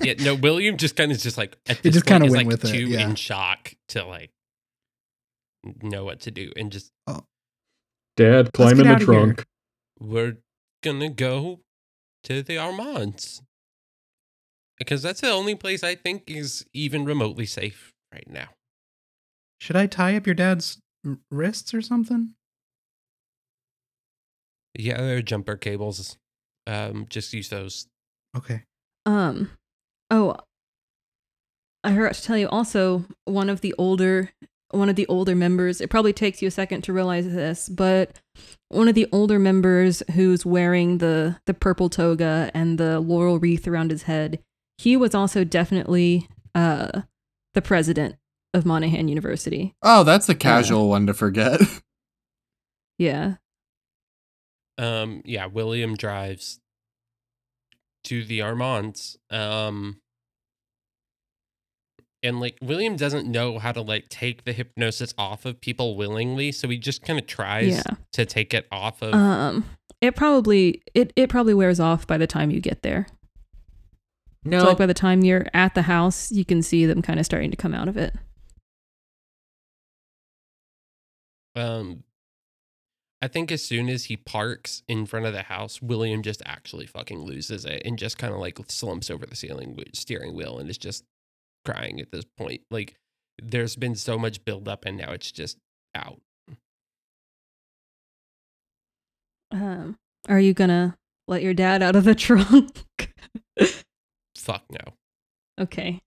yeah, 0.02 0.14
no, 0.20 0.34
William 0.34 0.76
just 0.76 0.96
kind 0.96 1.12
of 1.12 1.18
just 1.18 1.38
like 1.38 1.56
at 1.68 1.76
He 1.78 1.82
this 1.84 1.94
just 1.94 2.06
kinda 2.06 2.26
is, 2.26 2.32
went 2.32 2.48
like 2.48 2.60
with 2.62 2.64
it, 2.74 2.88
yeah. 2.88 3.08
in 3.08 3.14
shock 3.14 3.72
to 3.88 4.04
like 4.04 4.30
know 5.82 6.04
what 6.04 6.20
to 6.20 6.30
do 6.30 6.52
and 6.56 6.70
just 6.70 6.92
Dad, 8.16 8.52
climb 8.52 8.78
in 8.78 8.86
the 8.86 8.92
outta 8.94 9.04
here. 9.04 9.06
trunk. 9.06 9.44
we're 9.98 10.38
gonna 10.82 11.10
go 11.10 11.60
to 12.22 12.42
the 12.42 12.58
Armands. 12.58 13.42
Because 14.78 15.02
that's 15.02 15.20
the 15.20 15.30
only 15.30 15.54
place 15.54 15.82
I 15.82 15.94
think 15.94 16.24
is 16.26 16.64
even 16.72 17.04
remotely 17.04 17.46
safe 17.46 17.92
right 18.12 18.28
now. 18.28 18.48
Should 19.60 19.76
I 19.76 19.86
tie 19.86 20.16
up 20.16 20.26
your 20.26 20.34
dad's 20.34 20.78
wrists 21.30 21.72
or 21.74 21.80
something? 21.80 22.34
Yeah, 24.76 24.98
there 24.98 25.16
are 25.16 25.22
jumper 25.22 25.56
cables. 25.56 26.16
Um, 26.66 27.06
just 27.08 27.32
use 27.32 27.48
those. 27.48 27.86
Okay. 28.36 28.62
Um, 29.06 29.50
oh, 30.10 30.36
I 31.84 31.94
forgot 31.94 32.14
to 32.14 32.22
tell 32.22 32.38
you 32.38 32.48
also 32.48 33.04
one 33.24 33.48
of 33.48 33.60
the 33.60 33.74
older 33.78 34.30
one 34.74 34.88
of 34.88 34.96
the 34.96 35.06
older 35.06 35.34
members. 35.34 35.80
It 35.80 35.90
probably 35.90 36.12
takes 36.12 36.42
you 36.42 36.48
a 36.48 36.50
second 36.50 36.82
to 36.84 36.92
realize 36.92 37.26
this, 37.26 37.68
but 37.68 38.20
one 38.68 38.88
of 38.88 38.94
the 38.94 39.06
older 39.12 39.38
members 39.38 40.02
who's 40.14 40.44
wearing 40.44 40.98
the 40.98 41.38
the 41.46 41.54
purple 41.54 41.88
toga 41.88 42.50
and 42.54 42.78
the 42.78 43.00
laurel 43.00 43.38
wreath 43.38 43.66
around 43.68 43.90
his 43.90 44.04
head, 44.04 44.40
he 44.78 44.96
was 44.96 45.14
also 45.14 45.44
definitely 45.44 46.28
uh 46.54 47.02
the 47.54 47.62
president 47.62 48.16
of 48.52 48.64
Monahan 48.64 49.08
University. 49.08 49.74
Oh, 49.82 50.04
that's 50.04 50.28
a 50.28 50.34
casual 50.34 50.88
one 50.88 51.06
to 51.06 51.14
forget. 51.14 51.60
Yeah. 52.98 53.34
Um, 54.78 55.22
yeah, 55.24 55.46
William 55.46 55.96
drives 55.96 56.60
to 58.04 58.24
the 58.24 58.42
Armands. 58.42 59.18
Um, 59.30 60.00
and 62.24 62.40
like 62.40 62.58
William 62.60 62.96
doesn't 62.96 63.30
know 63.30 63.58
how 63.60 63.70
to 63.70 63.80
like 63.82 64.08
take 64.08 64.44
the 64.44 64.52
hypnosis 64.52 65.14
off 65.16 65.44
of 65.44 65.60
people 65.60 65.96
willingly, 65.96 66.50
so 66.50 66.68
he 66.68 66.78
just 66.78 67.02
kind 67.02 67.18
of 67.18 67.26
tries 67.26 67.76
Yeah. 67.76 67.82
to 68.14 68.26
take 68.26 68.52
it 68.52 68.66
off 68.72 69.00
of. 69.02 69.14
Um 69.14 69.64
it 70.00 70.16
probably 70.16 70.82
it 70.94 71.12
it 71.14 71.28
probably 71.30 71.54
wears 71.54 71.78
off 71.78 72.06
by 72.06 72.18
the 72.18 72.26
time 72.26 72.50
you 72.50 72.60
get 72.60 72.82
there. 72.82 73.06
No, 74.44 74.58
So 74.60 74.66
like 74.68 74.78
by 74.78 74.86
the 74.86 74.94
time 74.94 75.22
you're 75.22 75.46
at 75.54 75.74
the 75.74 75.82
house, 75.82 76.30
you 76.32 76.44
can 76.44 76.62
see 76.62 76.84
them 76.84 77.00
kind 77.00 77.18
of 77.20 77.24
starting 77.24 77.50
to 77.50 77.56
come 77.56 77.72
out 77.74 77.88
of 77.88 77.96
it. 77.96 78.14
Um, 81.56 82.02
I 83.22 83.28
think 83.28 83.50
as 83.50 83.62
soon 83.62 83.88
as 83.88 84.06
he 84.06 84.16
parks 84.16 84.82
in 84.88 85.06
front 85.06 85.24
of 85.26 85.32
the 85.32 85.44
house, 85.44 85.80
William 85.80 86.22
just 86.22 86.42
actually 86.44 86.84
fucking 86.86 87.20
loses 87.22 87.64
it 87.64 87.80
and 87.84 87.98
just 87.98 88.18
kind 88.18 88.34
of 88.34 88.40
like 88.40 88.58
slumps 88.68 89.08
over 89.10 89.24
the 89.24 89.36
ceiling 89.36 89.78
steering 89.94 90.34
wheel 90.34 90.58
and 90.58 90.68
is 90.68 90.76
just 90.78 91.04
crying 91.64 92.00
at 92.00 92.10
this 92.12 92.24
point. 92.36 92.62
Like 92.70 92.96
there's 93.42 93.76
been 93.76 93.94
so 93.94 94.18
much 94.18 94.44
buildup 94.44 94.84
and 94.84 94.96
now 94.98 95.12
it's 95.12 95.30
just 95.32 95.58
out. 95.94 96.20
Um 99.50 99.96
are 100.28 100.40
you 100.40 100.54
gonna 100.54 100.96
let 101.28 101.42
your 101.42 101.54
dad 101.54 101.82
out 101.82 101.96
of 101.96 102.04
the 102.04 102.14
trunk? 102.26 102.84
Fuck 104.36 104.64
no. 104.70 104.94
okay. 105.60 106.00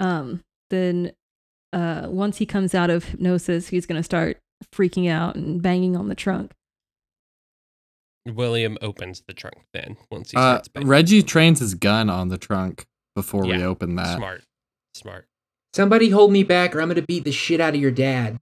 Um 0.00 0.42
then 0.70 1.12
uh 1.72 2.06
once 2.10 2.38
he 2.38 2.46
comes 2.46 2.74
out 2.74 2.90
of 2.90 3.04
hypnosis, 3.04 3.68
he's 3.68 3.86
gonna 3.86 4.02
start 4.02 4.38
freaking 4.74 5.10
out 5.10 5.36
and 5.36 5.60
banging 5.62 5.96
on 5.96 6.08
the 6.08 6.14
trunk. 6.14 6.52
William 8.26 8.76
opens 8.82 9.22
the 9.28 9.34
trunk 9.34 9.64
then 9.72 9.96
once 10.10 10.30
he 10.32 10.36
Uh, 10.36 10.54
starts. 10.54 10.68
banging. 10.68 10.88
Reggie 10.88 11.22
trains 11.22 11.60
his 11.60 11.74
gun 11.74 12.10
on 12.10 12.28
the 12.28 12.38
trunk 12.38 12.86
before 13.16 13.44
we 13.44 13.64
open 13.64 13.96
that. 13.96 14.16
Smart. 14.16 14.44
Smart. 14.94 15.26
somebody 15.74 16.10
hold 16.10 16.30
me 16.30 16.44
back, 16.44 16.76
or 16.76 16.80
I'm 16.80 16.88
gonna 16.88 17.02
beat 17.02 17.24
the 17.24 17.32
shit 17.32 17.60
out 17.60 17.74
of 17.74 17.80
your 17.80 17.90
dad. 17.90 18.38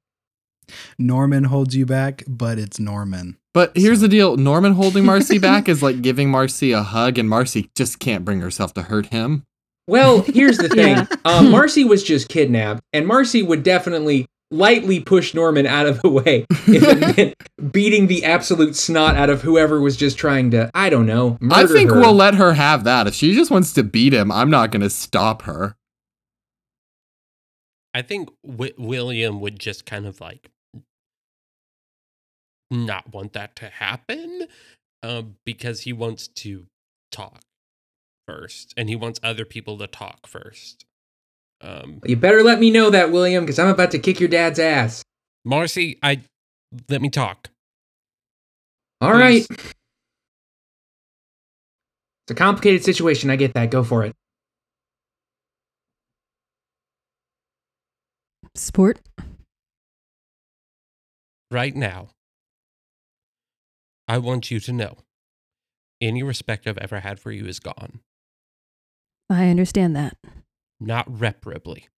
Norman 0.99 1.45
holds 1.45 1.75
you 1.77 1.87
back, 1.87 2.22
but 2.27 2.59
it's 2.59 2.79
Norman. 2.79 3.37
But 3.53 3.72
here's 3.77 4.01
the 4.01 4.09
deal: 4.09 4.37
Norman 4.37 4.72
holding 4.75 5.05
Marcy 5.05 5.39
back 5.51 5.68
is 5.68 5.83
like 5.83 6.03
giving 6.03 6.31
Marcy 6.31 6.72
a 6.72 6.83
hug, 6.83 7.18
and 7.18 7.29
Marcy 7.29 7.70
just 7.75 7.99
can't 7.99 8.25
bring 8.25 8.41
herself 8.41 8.75
to 8.75 8.83
hurt 8.83 9.07
him. 9.07 9.45
Well, 9.87 10.22
here's 10.22 10.59
the 10.59 10.68
thing. 10.81 10.97
Yeah. 10.97 11.07
um, 11.25 11.51
Marcy 11.51 11.85
was 11.85 12.03
just 12.03 12.29
kidnapped, 12.29 12.83
and 12.93 13.07
Marcy 13.07 13.43
would 13.43 13.62
definitely 13.62 14.27
lightly 14.55 15.01
push 15.01 15.35
Norman 15.35 15.67
out 15.67 15.87
of 15.87 16.01
the 16.03 16.09
way 16.09 16.47
if 16.51 16.83
it 16.83 17.17
meant 17.17 17.73
beating 17.73 18.07
the 18.07 18.25
absolute 18.25 18.77
snot 18.77 19.17
out 19.17 19.31
of 19.31 19.43
whoever 19.43 19.81
was 19.81 19.97
just 19.97 20.17
trying 20.17 20.51
to, 20.53 20.71
I 20.75 20.91
don't 20.91 21.07
know, 21.07 21.39
I 21.51 21.67
think 21.67 21.91
her. 21.91 22.01
we'll 22.01 22.15
let 22.15 22.35
her 22.35 22.55
have 22.55 22.85
that. 22.85 23.07
If 23.07 23.15
she 23.15 23.35
just 23.35 23.51
wants 23.51 23.73
to 23.75 23.83
beat 23.83 24.15
him, 24.15 24.31
I'm 24.31 24.51
not 24.51 24.71
going 24.71 24.83
to 24.83 24.91
stop 24.91 25.43
her. 25.43 25.77
I 27.93 28.03
think 28.03 28.31
w- 28.45 28.75
William 28.77 29.41
would 29.41 29.59
just 29.59 29.87
kind 29.87 30.07
of 30.07 30.21
like 30.21 30.51
not 32.71 33.13
want 33.13 33.33
that 33.35 33.55
to 33.57 33.69
happen 33.69 34.47
um, 35.03 35.37
because 35.45 35.83
he 35.83 35.93
wants 35.93 36.29
to 36.29 36.67
talk 37.13 37.43
first 38.27 38.75
and 38.77 38.89
he 38.89 38.97
wants 38.97 39.21
other 39.23 39.45
people 39.45 39.79
to 39.79 39.87
talk 39.87 40.27
first. 40.27 40.85
Um, 41.65 42.01
You 42.05 42.17
better 42.17 42.43
let 42.43 42.61
me 42.61 42.71
know 42.71 42.91
that, 42.91 43.11
William, 43.11 43.45
because 43.45 43.59
I'm 43.59 43.69
about 43.69 43.91
to 43.93 43.99
kick 43.99 44.21
your 44.21 44.29
dad's 44.29 44.59
ass. 44.59 45.03
Marcy, 45.45 45.99
I 46.03 46.21
let 46.89 47.01
me 47.01 47.09
talk. 47.09 47.49
All 49.01 49.12
right. 49.12 49.47
Please. 49.47 49.75
It's 52.27 52.31
a 52.31 52.35
complicated 52.35 52.85
situation. 52.85 53.31
I 53.31 53.37
get 53.37 53.55
that. 53.55 53.71
Go 53.71 53.83
for 53.83 54.05
it. 54.05 54.15
Sport? 58.55 59.01
right 61.55 61.75
now, 61.75 62.09
I 64.09 64.19
want 64.19 64.51
you 64.51 64.61
to 64.61 64.73
know 64.73 64.99
any 66.01 66.23
respect 66.23 66.67
I've 66.67 66.77
ever 66.79 67.01
had 67.01 67.19
for 67.19 67.31
you 67.31 67.47
is 67.47 67.61
gone. 67.61 68.01
I 69.31 69.49
understand 69.49 69.97
that. 69.97 70.17
Not 70.81 71.07
reparably. 71.09 71.89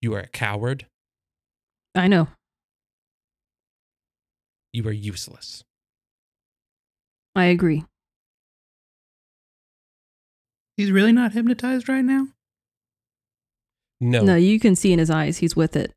You 0.00 0.14
are 0.14 0.20
a 0.20 0.28
coward. 0.28 0.86
I 1.94 2.08
know. 2.08 2.28
You 4.72 4.86
are 4.88 4.92
useless. 4.92 5.64
I 7.34 7.44
agree. 7.46 7.84
He's 10.76 10.90
really 10.90 11.12
not 11.12 11.32
hypnotized 11.32 11.88
right 11.88 12.04
now? 12.04 12.28
No, 14.00 14.22
No, 14.22 14.36
you 14.36 14.58
can 14.58 14.74
see 14.76 14.92
in 14.92 14.98
his 14.98 15.10
eyes 15.10 15.38
he's 15.38 15.54
with 15.54 15.76
it. 15.76 15.92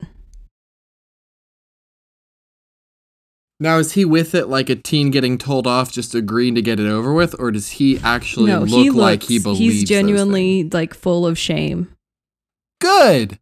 Now, 3.63 3.77
is 3.77 3.93
he 3.93 4.03
with 4.03 4.35
it 4.35 4.49
like 4.49 4.69
a 4.69 4.75
teen 4.75 5.09
getting 5.09 5.37
told 5.37 5.67
off, 5.67 5.89
just 5.89 6.13
agreeing 6.13 6.53
to 6.55 6.61
get 6.61 6.81
it 6.81 6.89
over 6.89 7.13
with, 7.13 7.33
or 7.39 7.49
does 7.49 7.69
he 7.69 7.97
actually 7.99 8.51
no, 8.51 8.59
look 8.59 8.69
he 8.69 8.89
looks, 8.89 8.99
like 8.99 9.23
he 9.23 9.39
believes? 9.39 9.59
he's 9.59 9.81
those 9.83 9.87
genuinely 9.89 10.69
like 10.73 10.93
full 10.93 11.25
of 11.25 11.39
shame. 11.39 11.95
good. 12.81 13.39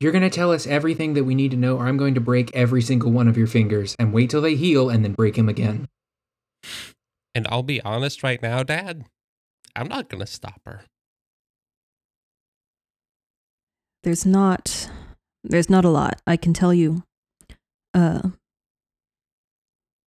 You're 0.00 0.10
going 0.10 0.22
to 0.22 0.30
tell 0.30 0.50
us 0.50 0.66
everything 0.66 1.14
that 1.14 1.22
we 1.22 1.36
need 1.36 1.52
to 1.52 1.56
know, 1.56 1.76
or 1.76 1.86
I'm 1.86 1.96
going 1.96 2.14
to 2.14 2.20
break 2.20 2.50
every 2.52 2.82
single 2.82 3.12
one 3.12 3.28
of 3.28 3.38
your 3.38 3.46
fingers 3.46 3.94
and 4.00 4.12
wait 4.12 4.30
till 4.30 4.40
they 4.40 4.56
heal 4.56 4.90
and 4.90 5.04
then 5.04 5.12
break 5.12 5.36
him 5.38 5.48
again. 5.48 5.86
and 7.32 7.46
I'll 7.48 7.62
be 7.62 7.80
honest 7.82 8.24
right 8.24 8.42
now, 8.42 8.64
Dad. 8.64 9.04
I'm 9.76 9.86
not 9.86 10.08
gonna 10.08 10.26
stop 10.26 10.60
her. 10.66 10.80
There's 14.02 14.26
not 14.26 14.90
there's 15.44 15.70
not 15.70 15.84
a 15.84 15.90
lot 15.90 16.20
I 16.26 16.36
can 16.36 16.52
tell 16.52 16.72
you. 16.72 17.02
Uh 17.94 18.30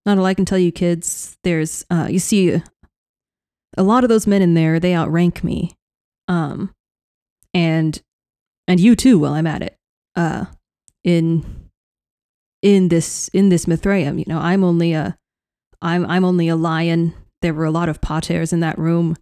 not 0.05 0.17
a 0.17 0.21
lot 0.21 0.27
I 0.29 0.33
can 0.33 0.45
tell 0.45 0.59
you 0.59 0.71
kids. 0.71 1.37
There's 1.43 1.85
uh 1.89 2.07
you 2.09 2.19
see 2.19 2.61
a 3.77 3.83
lot 3.83 4.03
of 4.03 4.09
those 4.09 4.27
men 4.27 4.41
in 4.41 4.53
there, 4.53 4.79
they 4.79 4.95
outrank 4.95 5.43
me. 5.43 5.75
Um 6.27 6.73
and 7.53 8.01
and 8.67 8.79
you 8.79 8.95
too 8.95 9.19
while 9.19 9.33
I'm 9.33 9.47
at 9.47 9.61
it. 9.61 9.77
Uh 10.15 10.45
in 11.03 11.69
in 12.61 12.87
this 12.87 13.27
in 13.29 13.49
this 13.49 13.65
Mithraeum, 13.65 14.17
you 14.17 14.25
know, 14.27 14.39
I'm 14.39 14.63
only 14.63 14.93
a 14.93 15.17
I'm 15.81 16.05
I'm 16.05 16.25
only 16.25 16.47
a 16.47 16.55
lion. 16.55 17.13
There 17.41 17.53
were 17.53 17.65
a 17.65 17.71
lot 17.71 17.89
of 17.89 18.01
paters 18.01 18.53
in 18.53 18.61
that 18.61 18.79
room. 18.79 19.15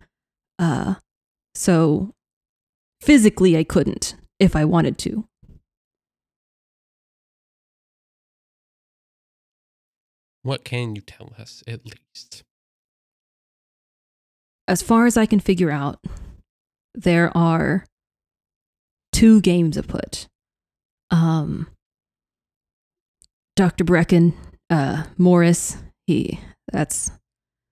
Uh 0.60 0.96
so 1.56 2.14
physically 3.02 3.58
I 3.58 3.64
couldn't 3.64 4.16
if 4.40 4.56
I 4.56 4.66
wanted 4.66 4.98
to. 5.00 5.28
What 10.44 10.66
can 10.66 10.96
you 10.96 11.02
tell 11.02 11.32
us 11.40 11.64
at 11.66 11.86
least? 11.86 12.44
As 14.68 14.82
far 14.82 15.06
as 15.06 15.18
I 15.18 15.26
can 15.26 15.40
figure 15.40 15.72
out, 15.72 16.00
there 16.94 17.36
are 17.36 17.86
two 19.12 19.42
games 19.42 19.78
afoot. 19.78 20.28
Um, 21.10 21.68
Dr. 23.56 23.84
Brecken, 23.84 24.34
uh, 24.70 25.04
Morris, 25.18 25.78
he, 26.08 26.40
that's 26.72 27.12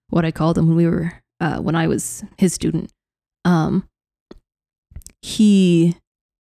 what 0.10 0.26
I 0.26 0.32
called 0.32 0.58
him 0.58 0.68
when 0.68 0.78
we 0.78 0.88
were, 0.88 1.14
uh, 1.40 1.60
when 1.60 1.76
I 1.76 1.88
was 1.88 2.24
his 2.38 2.54
student. 2.54 2.92
Um, 3.44 3.88
he, 5.22 5.98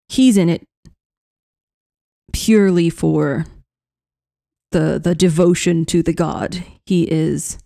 he's 0.08 0.36
in 0.36 0.48
it 0.48 0.62
purely 2.32 2.90
for 2.90 3.46
the, 4.72 5.00
the 5.02 5.14
devotion 5.14 5.84
to 5.86 6.02
the 6.02 6.12
god. 6.12 6.64
He 6.86 7.10
is 7.10 7.58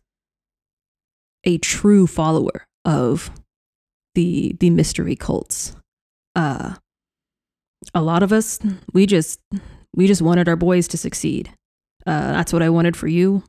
a 1.45 1.59
true 1.59 2.07
follower 2.07 2.67
of 2.85 3.31
the 4.15 4.57
the 4.61 4.71
mystery 4.71 5.17
cults. 5.17 5.75
Uh 6.35 6.75
a 7.95 8.03
lot 8.03 8.23
of 8.23 8.33
us 8.33 8.59
we 8.93 9.07
just 9.07 9.41
we 9.95 10.07
just 10.07 10.23
wanted 10.23 10.49
our 10.49 10.57
boys 10.57 10.89
to 10.89 10.97
succeed. 10.97 11.51
Uh 12.07 12.33
that's 12.33 12.53
what 12.53 12.63
I 12.63 12.71
wanted 12.71 12.97
for 12.97 13.09
you. 13.09 13.43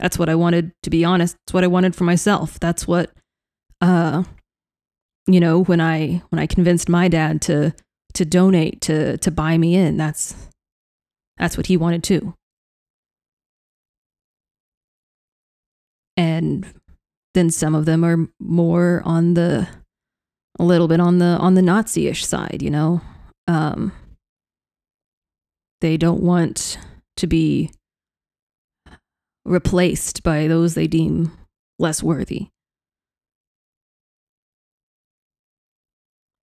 That's 0.00 0.18
what 0.18 0.30
I 0.30 0.34
wanted, 0.34 0.72
to 0.82 0.90
be 0.90 1.04
honest. 1.04 1.36
that's 1.46 1.52
what 1.52 1.62
I 1.62 1.66
wanted 1.66 1.94
for 1.94 2.04
myself. 2.04 2.58
That's 2.58 2.88
what, 2.88 3.10
uh, 3.82 4.24
you 5.26 5.40
know, 5.40 5.62
when 5.62 5.80
I 5.80 6.22
when 6.30 6.38
I 6.38 6.46
convinced 6.46 6.88
my 6.88 7.06
dad 7.08 7.42
to 7.42 7.74
to 8.14 8.24
donate 8.24 8.80
to 8.82 9.18
to 9.18 9.30
buy 9.30 9.58
me 9.58 9.76
in, 9.76 9.98
that's 9.98 10.34
that's 11.36 11.58
what 11.58 11.66
he 11.66 11.76
wanted 11.76 12.02
too. 12.02 12.34
And 16.20 16.66
then 17.32 17.48
some 17.48 17.74
of 17.74 17.86
them 17.86 18.04
are 18.04 18.28
more 18.38 19.00
on 19.06 19.32
the 19.32 19.66
a 20.58 20.64
little 20.64 20.86
bit 20.86 21.00
on 21.00 21.16
the 21.16 21.38
on 21.38 21.54
the 21.54 21.62
Nazi-ish 21.62 22.26
side, 22.26 22.60
you 22.60 22.68
know. 22.68 23.00
Um, 23.48 23.92
they 25.80 25.96
don't 25.96 26.22
want 26.22 26.76
to 27.16 27.26
be 27.26 27.72
replaced 29.46 30.22
by 30.22 30.46
those 30.46 30.74
they 30.74 30.86
deem 30.86 31.32
less 31.78 32.02
worthy. 32.02 32.48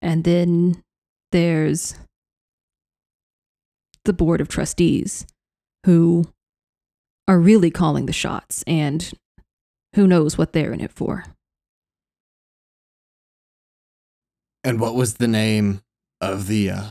And 0.02 0.24
then 0.24 0.82
there's 1.32 1.94
the 4.06 4.14
board 4.14 4.42
of 4.42 4.48
trustees 4.48 5.28
who 5.86 6.26
are 7.28 7.38
really 7.38 7.70
calling 7.70 8.08
the 8.08 8.14
shots 8.14 8.64
and 8.66 9.14
who 9.98 10.06
knows 10.08 10.38
what 10.38 10.54
they're 10.54 10.72
in 10.72 10.80
it 10.80 10.92
for. 10.92 11.26
And 14.64 14.80
what 14.80 14.94
was 14.94 15.16
the 15.16 15.28
name 15.28 15.82
of 16.22 16.46
the 16.46 16.70
uh, 16.70 16.84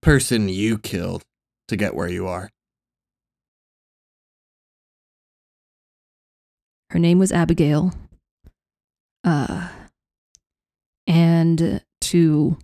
person 0.00 0.48
you 0.48 0.78
killed 0.78 1.22
to 1.68 1.76
get 1.76 1.94
where 1.94 2.08
you 2.08 2.26
are? 2.26 2.48
Her 6.88 6.98
name 6.98 7.18
was 7.18 7.30
Abigail. 7.30 7.92
Uh, 9.22 9.68
and 11.06 11.82
to 12.00 12.56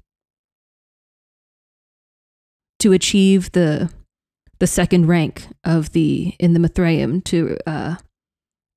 to 2.79 2.93
achieve 2.95 3.53
the 3.53 3.93
the 4.59 4.67
second 4.67 5.07
rank 5.07 5.49
of 5.65 5.93
the 5.93 6.35
in 6.39 6.55
the 6.55 6.61
Mithraeum 6.61 7.23
to 7.25 7.59
uh 7.67 7.97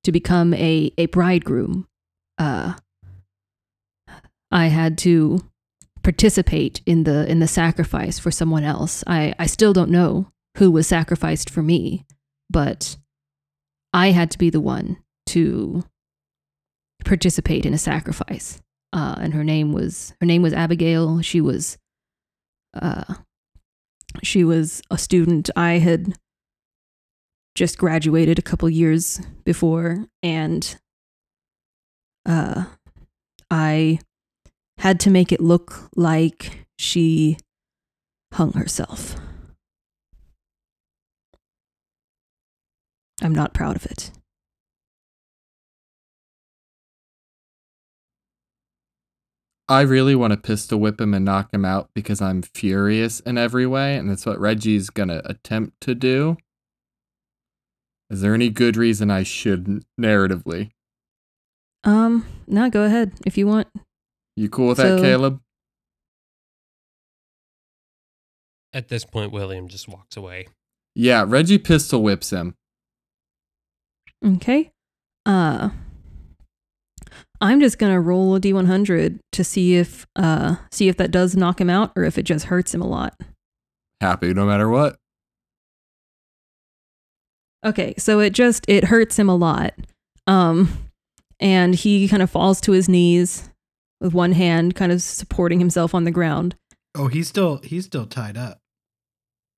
to 0.04 0.12
become 0.12 0.54
a 0.54 0.92
a 0.96 1.06
bridegroom, 1.06 1.88
uh, 2.38 2.74
I 4.50 4.66
had 4.66 4.96
to 4.98 5.40
participate 6.02 6.80
in 6.86 7.04
the 7.04 7.28
in 7.30 7.40
the 7.40 7.48
sacrifice 7.48 8.18
for 8.18 8.30
someone 8.30 8.64
else. 8.64 9.02
I 9.06 9.34
I 9.38 9.46
still 9.46 9.72
don't 9.72 9.90
know 9.90 10.30
who 10.58 10.70
was 10.70 10.86
sacrificed 10.86 11.50
for 11.50 11.62
me, 11.62 12.06
but 12.48 12.96
I 13.92 14.12
had 14.12 14.30
to 14.32 14.38
be 14.38 14.50
the 14.50 14.60
one 14.60 14.98
to 15.26 15.84
participate 17.04 17.66
in 17.66 17.74
a 17.74 17.78
sacrifice. 17.78 18.60
Uh, 18.92 19.16
and 19.18 19.34
her 19.34 19.44
name 19.44 19.72
was 19.72 20.14
her 20.20 20.26
name 20.26 20.42
was 20.42 20.52
Abigail. 20.52 21.20
She 21.22 21.40
was 21.40 21.78
uh, 22.74 23.14
she 24.22 24.44
was 24.44 24.82
a 24.90 24.98
student 24.98 25.50
I 25.56 25.78
had 25.78 26.16
just 27.54 27.78
graduated 27.78 28.38
a 28.38 28.42
couple 28.42 28.68
years 28.68 29.20
before, 29.44 30.06
and 30.22 30.76
uh, 32.26 32.64
I 33.50 34.00
had 34.78 34.98
to 35.00 35.10
make 35.10 35.30
it 35.30 35.40
look 35.40 35.88
like 35.96 36.66
she 36.78 37.38
hung 38.32 38.52
herself. 38.52 39.16
I'm 43.22 43.34
not 43.34 43.54
proud 43.54 43.76
of 43.76 43.86
it. 43.86 44.10
I 49.66 49.80
really 49.80 50.14
want 50.14 50.32
to 50.32 50.36
pistol 50.36 50.78
whip 50.78 51.00
him 51.00 51.14
and 51.14 51.24
knock 51.24 51.54
him 51.54 51.64
out 51.64 51.88
because 51.94 52.20
I'm 52.20 52.42
furious 52.42 53.20
in 53.20 53.38
every 53.38 53.66
way, 53.66 53.96
and 53.96 54.10
that's 54.10 54.26
what 54.26 54.38
Reggie's 54.38 54.90
gonna 54.90 55.22
attempt 55.24 55.80
to 55.82 55.94
do. 55.94 56.36
Is 58.14 58.20
there 58.20 58.32
any 58.32 58.48
good 58.48 58.76
reason 58.76 59.10
I 59.10 59.24
shouldn't 59.24 59.84
narratively? 60.00 60.70
Um, 61.82 62.24
no, 62.46 62.70
go 62.70 62.84
ahead 62.84 63.10
if 63.26 63.36
you 63.36 63.44
want. 63.48 63.66
You 64.36 64.48
cool 64.48 64.68
with 64.68 64.76
So- 64.76 64.94
that, 64.94 65.02
Caleb? 65.02 65.40
At 68.72 68.86
this 68.86 69.04
point, 69.04 69.32
William 69.32 69.66
just 69.66 69.88
walks 69.88 70.16
away. 70.16 70.46
Yeah, 70.94 71.24
Reggie 71.26 71.58
pistol 71.58 72.04
whips 72.04 72.30
him. 72.30 72.54
Okay. 74.24 74.70
Uh 75.26 75.70
I'm 77.40 77.58
just 77.58 77.78
going 77.78 77.92
to 77.92 77.98
roll 78.00 78.36
a 78.36 78.40
d100 78.40 79.18
to 79.32 79.42
see 79.44 79.74
if 79.74 80.06
uh 80.14 80.54
see 80.70 80.86
if 80.88 80.96
that 80.98 81.10
does 81.10 81.34
knock 81.36 81.60
him 81.60 81.68
out 81.68 81.90
or 81.96 82.04
if 82.04 82.16
it 82.16 82.22
just 82.22 82.44
hurts 82.46 82.72
him 82.72 82.80
a 82.80 82.86
lot. 82.86 83.20
Happy 84.00 84.32
no 84.32 84.46
matter 84.46 84.68
what. 84.68 84.98
Okay, 87.64 87.94
so 87.98 88.20
it 88.20 88.30
just 88.30 88.64
it 88.68 88.84
hurts 88.84 89.18
him 89.18 89.28
a 89.28 89.36
lot. 89.36 89.72
Um 90.26 90.68
and 91.40 91.74
he 91.74 92.06
kind 92.08 92.22
of 92.22 92.30
falls 92.30 92.60
to 92.62 92.72
his 92.72 92.88
knees 92.88 93.50
with 94.00 94.14
one 94.14 94.32
hand 94.32 94.74
kind 94.74 94.92
of 94.92 95.02
supporting 95.02 95.58
himself 95.58 95.94
on 95.94 96.04
the 96.04 96.10
ground. 96.10 96.56
Oh, 96.94 97.08
he's 97.08 97.28
still 97.28 97.58
he's 97.64 97.86
still 97.86 98.06
tied 98.06 98.36
up. 98.36 98.60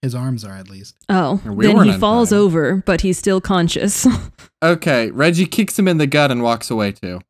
His 0.03 0.15
arms 0.15 0.45
are 0.45 0.53
at 0.53 0.69
least. 0.71 0.95
Oh, 1.09 1.41
We 1.45 1.67
then 1.67 1.77
weren't 1.77 1.91
he 1.93 1.99
falls 1.99 2.31
untied. 2.31 2.43
over, 2.45 2.83
but 2.87 3.01
he's 3.01 3.19
still 3.19 3.41
conscious. 3.41 4.07
Okay, 4.63 5.11
Reggie 5.11 5.47
kicks 5.47 5.79
him 5.79 5.87
in 5.87 5.99
the 5.99 6.07
gut 6.07 6.31
and 6.31 6.43
walks 6.43 6.71
away 6.71 6.91
too. 6.93 7.21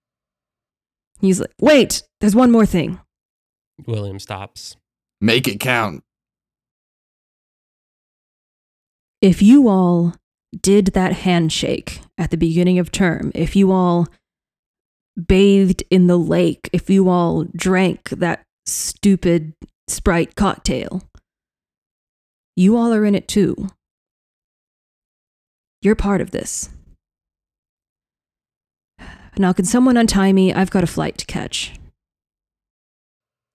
he's 1.20 1.40
like, 1.40 1.50
"Wait, 1.60 2.02
there's 2.20 2.36
one 2.36 2.52
more 2.52 2.64
thing." 2.64 3.00
William 3.86 4.18
stops. 4.20 4.76
Make 5.20 5.48
it 5.48 5.58
count. 5.58 6.02
if 9.20 9.42
you 9.42 9.68
all 9.68 10.14
did 10.62 10.86
that 10.88 11.12
handshake 11.12 12.00
at 12.18 12.30
the 12.30 12.36
beginning 12.36 12.78
of 12.78 12.92
term, 12.92 13.32
if 13.34 13.56
you 13.56 13.72
all 13.72 14.08
bathed 15.26 15.82
in 15.90 16.06
the 16.06 16.18
lake, 16.18 16.68
if 16.72 16.90
you 16.90 17.08
all 17.08 17.44
drank 17.54 18.10
that 18.10 18.42
stupid 18.66 19.52
Sprite 19.88 20.34
cocktail, 20.34 21.02
you 22.56 22.76
all 22.76 22.92
are 22.92 23.04
in 23.04 23.14
it 23.14 23.28
too. 23.28 23.68
You're 25.80 25.94
part 25.94 26.20
of 26.20 26.32
this. 26.32 26.70
Now, 29.38 29.52
can 29.52 29.64
someone 29.66 29.96
untie 29.96 30.32
me? 30.32 30.52
I've 30.52 30.70
got 30.70 30.82
a 30.82 30.88
flight 30.88 31.18
to 31.18 31.26
catch. 31.26 31.74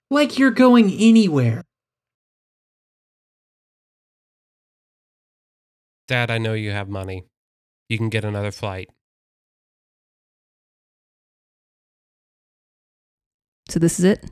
Like 0.10 0.38
you're 0.38 0.52
going 0.52 0.92
anywhere. 0.92 1.64
Dad, 6.12 6.30
I 6.30 6.40
know 6.40 6.52
you 6.52 6.72
have 6.72 6.90
money. 6.90 7.24
You 7.88 7.98
can 7.98 8.10
get 8.10 8.26
another 8.26 8.52
flight. 8.52 8.90
So, 13.70 13.80
this 13.80 13.98
is 13.98 14.04
it? 14.04 14.30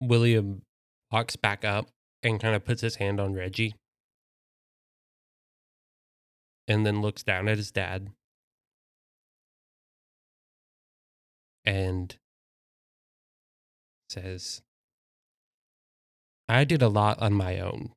William 0.00 0.62
walks 1.12 1.36
back 1.36 1.64
up 1.64 1.86
and 2.20 2.40
kind 2.40 2.56
of 2.56 2.64
puts 2.64 2.80
his 2.80 2.96
hand 2.96 3.20
on 3.20 3.32
Reggie. 3.32 3.76
And 6.66 6.84
then 6.84 7.00
looks 7.00 7.22
down 7.22 7.46
at 7.46 7.58
his 7.58 7.70
dad. 7.70 8.08
And 11.64 12.16
says, 14.10 14.62
I 16.48 16.64
did 16.64 16.82
a 16.82 16.88
lot 16.88 17.22
on 17.22 17.34
my 17.34 17.60
own 17.60 17.92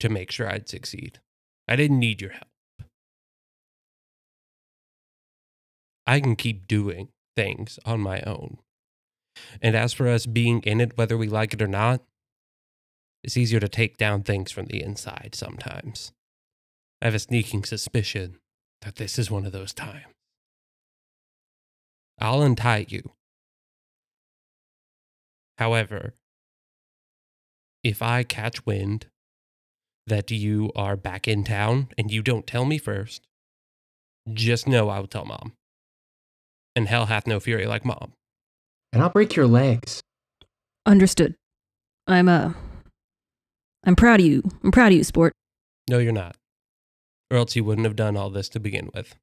to 0.00 0.08
make 0.08 0.30
sure 0.30 0.48
I'd 0.48 0.68
succeed. 0.68 1.20
I 1.66 1.76
didn't 1.76 1.98
need 1.98 2.20
your 2.20 2.30
help. 2.30 2.48
I 6.06 6.20
can 6.20 6.36
keep 6.36 6.66
doing 6.66 7.08
things 7.36 7.78
on 7.84 8.00
my 8.00 8.20
own. 8.22 8.58
And 9.60 9.76
as 9.76 9.92
for 9.92 10.08
us 10.08 10.26
being 10.26 10.62
in 10.62 10.80
it, 10.80 10.96
whether 10.96 11.16
we 11.16 11.28
like 11.28 11.52
it 11.52 11.62
or 11.62 11.68
not, 11.68 12.02
it's 13.22 13.36
easier 13.36 13.60
to 13.60 13.68
take 13.68 13.96
down 13.96 14.22
things 14.22 14.50
from 14.50 14.66
the 14.66 14.82
inside 14.82 15.34
sometimes. 15.34 16.12
I 17.02 17.06
have 17.06 17.14
a 17.14 17.18
sneaking 17.18 17.64
suspicion 17.64 18.38
that 18.82 18.96
this 18.96 19.18
is 19.18 19.30
one 19.30 19.44
of 19.44 19.52
those 19.52 19.72
times. 19.72 20.06
I'll 22.18 22.42
untie 22.42 22.86
you. 22.88 23.12
However, 25.58 26.14
if 27.84 28.02
I 28.02 28.22
catch 28.22 28.64
wind 28.64 29.06
that 30.08 30.30
you 30.30 30.70
are 30.74 30.96
back 30.96 31.28
in 31.28 31.44
town 31.44 31.88
and 31.96 32.10
you 32.10 32.22
don't 32.22 32.46
tell 32.46 32.64
me 32.64 32.78
first, 32.78 33.22
just 34.32 34.66
know 34.66 34.88
I 34.88 34.98
will 34.98 35.06
tell 35.06 35.24
mom. 35.24 35.52
And 36.76 36.88
hell 36.88 37.06
hath 37.06 37.26
no 37.26 37.40
fury 37.40 37.66
like 37.66 37.84
mom. 37.84 38.12
And 38.92 39.02
I'll 39.02 39.10
break 39.10 39.36
your 39.36 39.46
legs. 39.46 40.00
Understood. 40.86 41.34
I'm, 42.06 42.28
uh, 42.28 42.52
I'm 43.84 43.96
proud 43.96 44.20
of 44.20 44.26
you. 44.26 44.42
I'm 44.62 44.70
proud 44.70 44.92
of 44.92 44.98
you, 44.98 45.04
sport. 45.04 45.32
No, 45.90 45.98
you're 45.98 46.12
not. 46.12 46.36
Or 47.30 47.36
else 47.36 47.52
he 47.52 47.60
wouldn't 47.60 47.86
have 47.86 47.96
done 47.96 48.16
all 48.16 48.30
this 48.30 48.48
to 48.50 48.60
begin 48.60 48.90
with. 48.94 49.14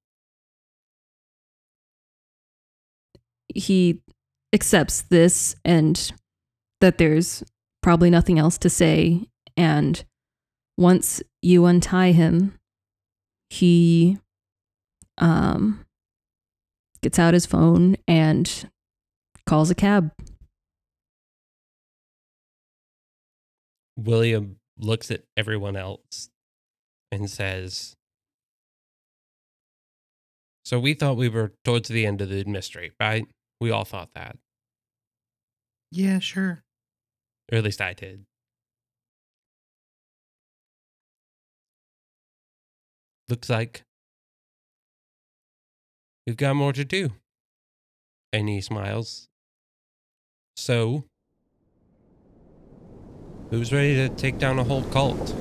he 3.55 4.01
accepts 4.53 5.01
this 5.03 5.55
and 5.65 6.11
that 6.81 6.97
there's 6.97 7.43
probably 7.81 8.09
nothing 8.09 8.37
else 8.37 8.57
to 8.59 8.69
say. 8.69 9.25
And 9.57 10.03
once 10.77 11.21
you 11.41 11.65
untie 11.65 12.11
him, 12.11 12.57
he 13.49 14.17
um, 15.17 15.85
gets 17.01 17.19
out 17.19 17.33
his 17.33 17.45
phone 17.45 17.95
and 18.07 18.69
calls 19.45 19.69
a 19.69 19.75
cab. 19.75 20.11
William 23.97 24.57
looks 24.77 25.09
at 25.09 25.23
everyone 25.37 25.77
else 25.77 26.29
and 27.11 27.29
says, 27.29 27.95
So 30.65 30.79
we 30.79 30.93
thought 30.93 31.15
we 31.15 31.29
were 31.29 31.53
towards 31.63 31.87
the 31.87 32.05
end 32.05 32.21
of 32.21 32.29
the 32.29 32.43
mystery, 32.43 32.91
right? 32.99 33.25
We 33.61 33.71
all 33.71 33.85
thought 33.85 34.09
that. 34.15 34.37
Yeah, 35.91 36.19
sure. 36.19 36.63
Or 37.51 37.57
at 37.57 37.63
least 37.63 37.79
I 37.79 37.93
did. 37.93 38.25
Looks 43.27 43.49
like 43.49 43.83
we've 46.27 46.37
got 46.37 46.55
more 46.55 46.73
to 46.73 46.85
do. 46.85 47.11
And 48.31 48.49
he 48.49 48.61
smiles. 48.61 49.29
So, 50.57 51.05
who's 53.49 53.73
ready 53.73 53.95
to 53.95 54.09
take 54.09 54.37
down 54.37 54.59
a 54.59 54.63
whole 54.63 54.83
cult? 54.83 55.33